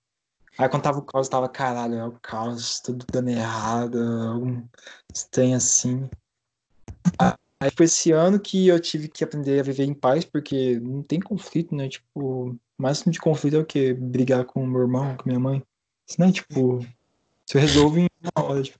Aí 0.56 0.66
quando 0.66 0.82
tava 0.82 0.98
o 0.98 1.04
caos, 1.04 1.28
tava, 1.28 1.46
caralho, 1.46 1.94
é 1.94 2.06
o 2.06 2.18
caos, 2.22 2.80
tudo 2.80 3.04
dando 3.12 3.28
errado, 3.28 3.98
algum 3.98 4.66
estranho 5.14 5.58
assim. 5.58 6.08
Aí 7.60 7.70
foi 7.76 7.84
esse 7.84 8.12
ano 8.12 8.40
que 8.40 8.66
eu 8.66 8.80
tive 8.80 9.08
que 9.08 9.22
aprender 9.22 9.60
a 9.60 9.62
viver 9.62 9.84
em 9.84 9.92
paz, 9.92 10.24
porque 10.24 10.80
não 10.80 11.02
tem 11.02 11.20
conflito, 11.20 11.74
né? 11.74 11.86
Tipo, 11.86 12.52
o 12.52 12.58
máximo 12.78 13.12
de 13.12 13.20
conflito 13.20 13.56
é 13.56 13.60
o 13.60 13.66
quê? 13.66 13.92
Brigar 13.92 14.46
com 14.46 14.66
meu 14.66 14.80
irmão, 14.80 15.14
com 15.18 15.28
minha 15.28 15.38
mãe. 15.38 15.62
Isso 16.08 16.20
não 16.20 16.28
é, 16.28 16.32
tipo, 16.32 16.80
se 17.46 17.58
resolve 17.58 18.00
em 18.02 18.08
uma 18.36 18.46
hora. 18.46 18.62
Tipo. 18.62 18.78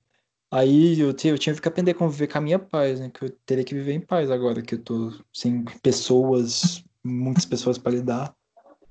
Aí 0.50 0.98
eu, 0.98 1.12
te- 1.12 1.28
eu 1.28 1.38
tinha 1.38 1.54
que 1.54 1.68
aprender 1.68 1.90
a 1.90 1.94
conviver 1.94 2.26
com 2.26 2.38
a 2.38 2.40
minha 2.40 2.58
paz, 2.58 3.00
né? 3.00 3.10
Que 3.10 3.24
eu 3.26 3.30
teria 3.44 3.64
que 3.64 3.74
viver 3.74 3.92
em 3.92 4.00
paz 4.00 4.30
agora, 4.30 4.62
que 4.62 4.74
eu 4.74 4.82
tô 4.82 5.12
sem 5.32 5.62
pessoas, 5.82 6.82
muitas 7.04 7.44
pessoas 7.44 7.76
pra 7.76 7.92
lidar. 7.92 8.34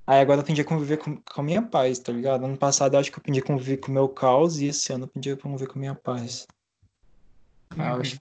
Aí 0.06 0.20
agora 0.20 0.38
eu 0.38 0.42
aprendi 0.42 0.60
a 0.60 0.64
conviver 0.64 0.98
com, 0.98 1.16
com 1.20 1.40
a 1.40 1.44
minha 1.44 1.60
paz, 1.60 1.98
tá 1.98 2.12
ligado? 2.12 2.44
Ano 2.44 2.56
passado 2.56 2.94
eu 2.94 3.00
acho 3.00 3.10
que 3.10 3.18
eu 3.18 3.20
aprendi 3.20 3.40
a 3.40 3.44
conviver 3.44 3.76
com 3.78 3.90
o 3.90 3.94
meu 3.94 4.08
caos 4.08 4.58
e 4.60 4.66
esse 4.66 4.92
ano 4.92 5.04
eu 5.04 5.06
aprendi 5.08 5.32
a 5.32 5.36
conviver 5.36 5.66
com 5.66 5.78
a 5.78 5.80
minha 5.80 5.94
paz. 5.94 6.46
Ah, 7.76 7.94
eu 7.94 8.00
acho 8.00 8.16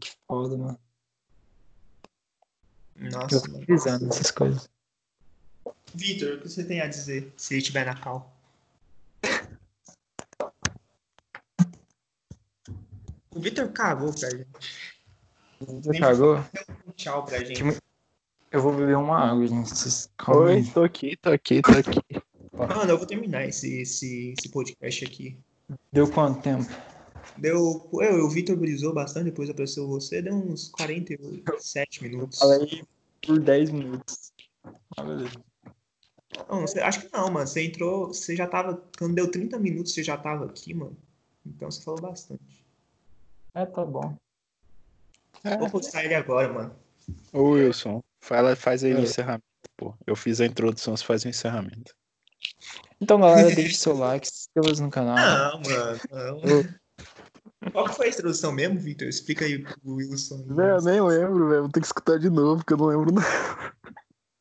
que 0.00 0.10
foda, 0.26 0.56
mano. 0.56 0.78
Eu 2.96 3.10
Nossa, 3.10 3.40
tô 3.42 3.52
mano. 3.52 3.66
precisando 3.66 4.08
dessas 4.08 4.30
coisas. 4.30 4.68
Vitor, 5.94 6.34
o 6.38 6.40
que 6.40 6.48
você 6.48 6.64
tem 6.64 6.80
a 6.80 6.86
dizer 6.88 7.32
se 7.36 7.54
ele 7.54 7.60
estiver 7.60 7.84
na 7.86 7.94
cal? 7.94 8.35
O 13.36 13.40
Vitor 13.40 13.68
cagou 13.70 14.12
pra 14.14 14.30
gente. 14.30 14.46
Você 15.60 15.90
Nem 15.90 16.00
cagou? 16.00 16.36
Um 16.86 16.92
tchau 16.92 17.24
pra 17.24 17.38
gente. 17.44 17.62
Que- 17.62 17.78
Eu 18.50 18.62
vou 18.62 18.72
beber 18.74 18.96
uma 18.96 19.18
água, 19.18 19.46
gente. 19.46 19.68
Vocês 19.68 20.08
Oi, 20.28 20.54
aí. 20.54 20.70
tô 20.70 20.82
aqui, 20.82 21.16
tô 21.18 21.30
aqui, 21.30 21.60
tô 21.60 21.72
aqui. 21.72 22.00
Mano, 22.56 22.90
eu 22.90 22.96
vou 22.96 23.06
terminar 23.06 23.46
esse, 23.46 23.82
esse, 23.82 24.32
esse 24.38 24.48
podcast 24.48 25.04
aqui. 25.04 25.38
Deu 25.92 26.10
quanto 26.10 26.40
tempo? 26.40 26.64
Deu. 27.36 27.86
Eu, 28.00 28.24
o 28.24 28.30
Vitor 28.30 28.56
brisou 28.56 28.94
bastante, 28.94 29.24
depois 29.26 29.50
apareceu 29.50 29.86
você, 29.86 30.22
deu 30.22 30.34
uns 30.34 30.70
47 30.70 32.02
minutos. 32.04 32.38
Falei 32.38 32.82
por 33.20 33.38
10 33.38 33.70
minutos. 33.70 34.32
Ah, 34.96 35.02
beleza. 35.02 35.44
Não, 36.48 36.66
sei, 36.66 36.80
acho 36.82 37.00
que 37.02 37.12
não, 37.12 37.30
mano. 37.30 37.46
Você 37.46 37.62
entrou, 37.62 38.08
você 38.08 38.34
já 38.34 38.46
tava. 38.46 38.82
Quando 38.98 39.14
deu 39.14 39.30
30 39.30 39.58
minutos, 39.58 39.92
você 39.92 40.02
já 40.02 40.16
tava 40.16 40.46
aqui, 40.46 40.72
mano. 40.72 40.96
Então 41.44 41.70
você 41.70 41.82
falou 41.82 42.00
bastante. 42.00 42.65
É, 43.56 43.64
tá 43.64 43.82
bom. 43.86 44.14
Vou 45.58 45.70
postar 45.70 46.04
ele 46.04 46.14
agora, 46.14 46.52
mano. 46.52 46.76
Ô, 47.32 47.52
Wilson, 47.52 48.02
fala, 48.20 48.54
faz 48.54 48.84
aí 48.84 48.92
o 48.92 48.98
É. 48.98 49.00
encerramento, 49.00 49.44
pô. 49.78 49.94
Eu 50.06 50.14
fiz 50.14 50.42
a 50.42 50.46
introdução, 50.46 50.94
você 50.94 51.02
faz 51.02 51.24
o 51.24 51.28
encerramento. 51.28 51.94
Então, 53.00 53.18
galera, 53.18 53.50
deixe 53.50 53.76
seu 53.76 53.96
like, 53.96 54.28
se 54.28 54.50
inscreva 54.50 54.82
no 54.82 54.90
canal. 54.90 55.16
Não, 55.16 55.60
mano. 55.62 56.00
Não. 56.44 57.72
Qual 57.72 57.88
que 57.88 57.96
foi 57.96 58.08
a 58.08 58.10
introdução 58.10 58.52
mesmo, 58.52 58.78
Vitor? 58.78 59.08
Explica 59.08 59.46
aí 59.46 59.62
pro 59.62 59.94
Wilson. 59.94 60.44
Eu 60.50 60.82
nem 60.82 61.00
lembro, 61.00 61.48
velho. 61.48 61.62
Vou 61.62 61.72
ter 61.72 61.80
que 61.80 61.86
escutar 61.86 62.18
de 62.18 62.28
novo, 62.28 62.56
porque 62.56 62.74
eu 62.74 62.76
não 62.76 62.86
lembro 62.88 63.10
não. 63.10 63.22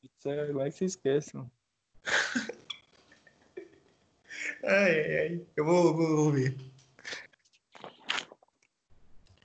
Isso 0.04 0.30
é 0.30 0.52
like, 0.52 0.78
você 0.78 0.84
esquece, 0.84 1.38
mano. 1.38 1.50
Ai, 4.66 5.00
ai, 5.00 5.18
ai. 5.20 5.46
Eu 5.56 5.64
vou, 5.64 5.96
vou, 5.96 6.16
vou 6.18 6.32
ver. 6.34 6.75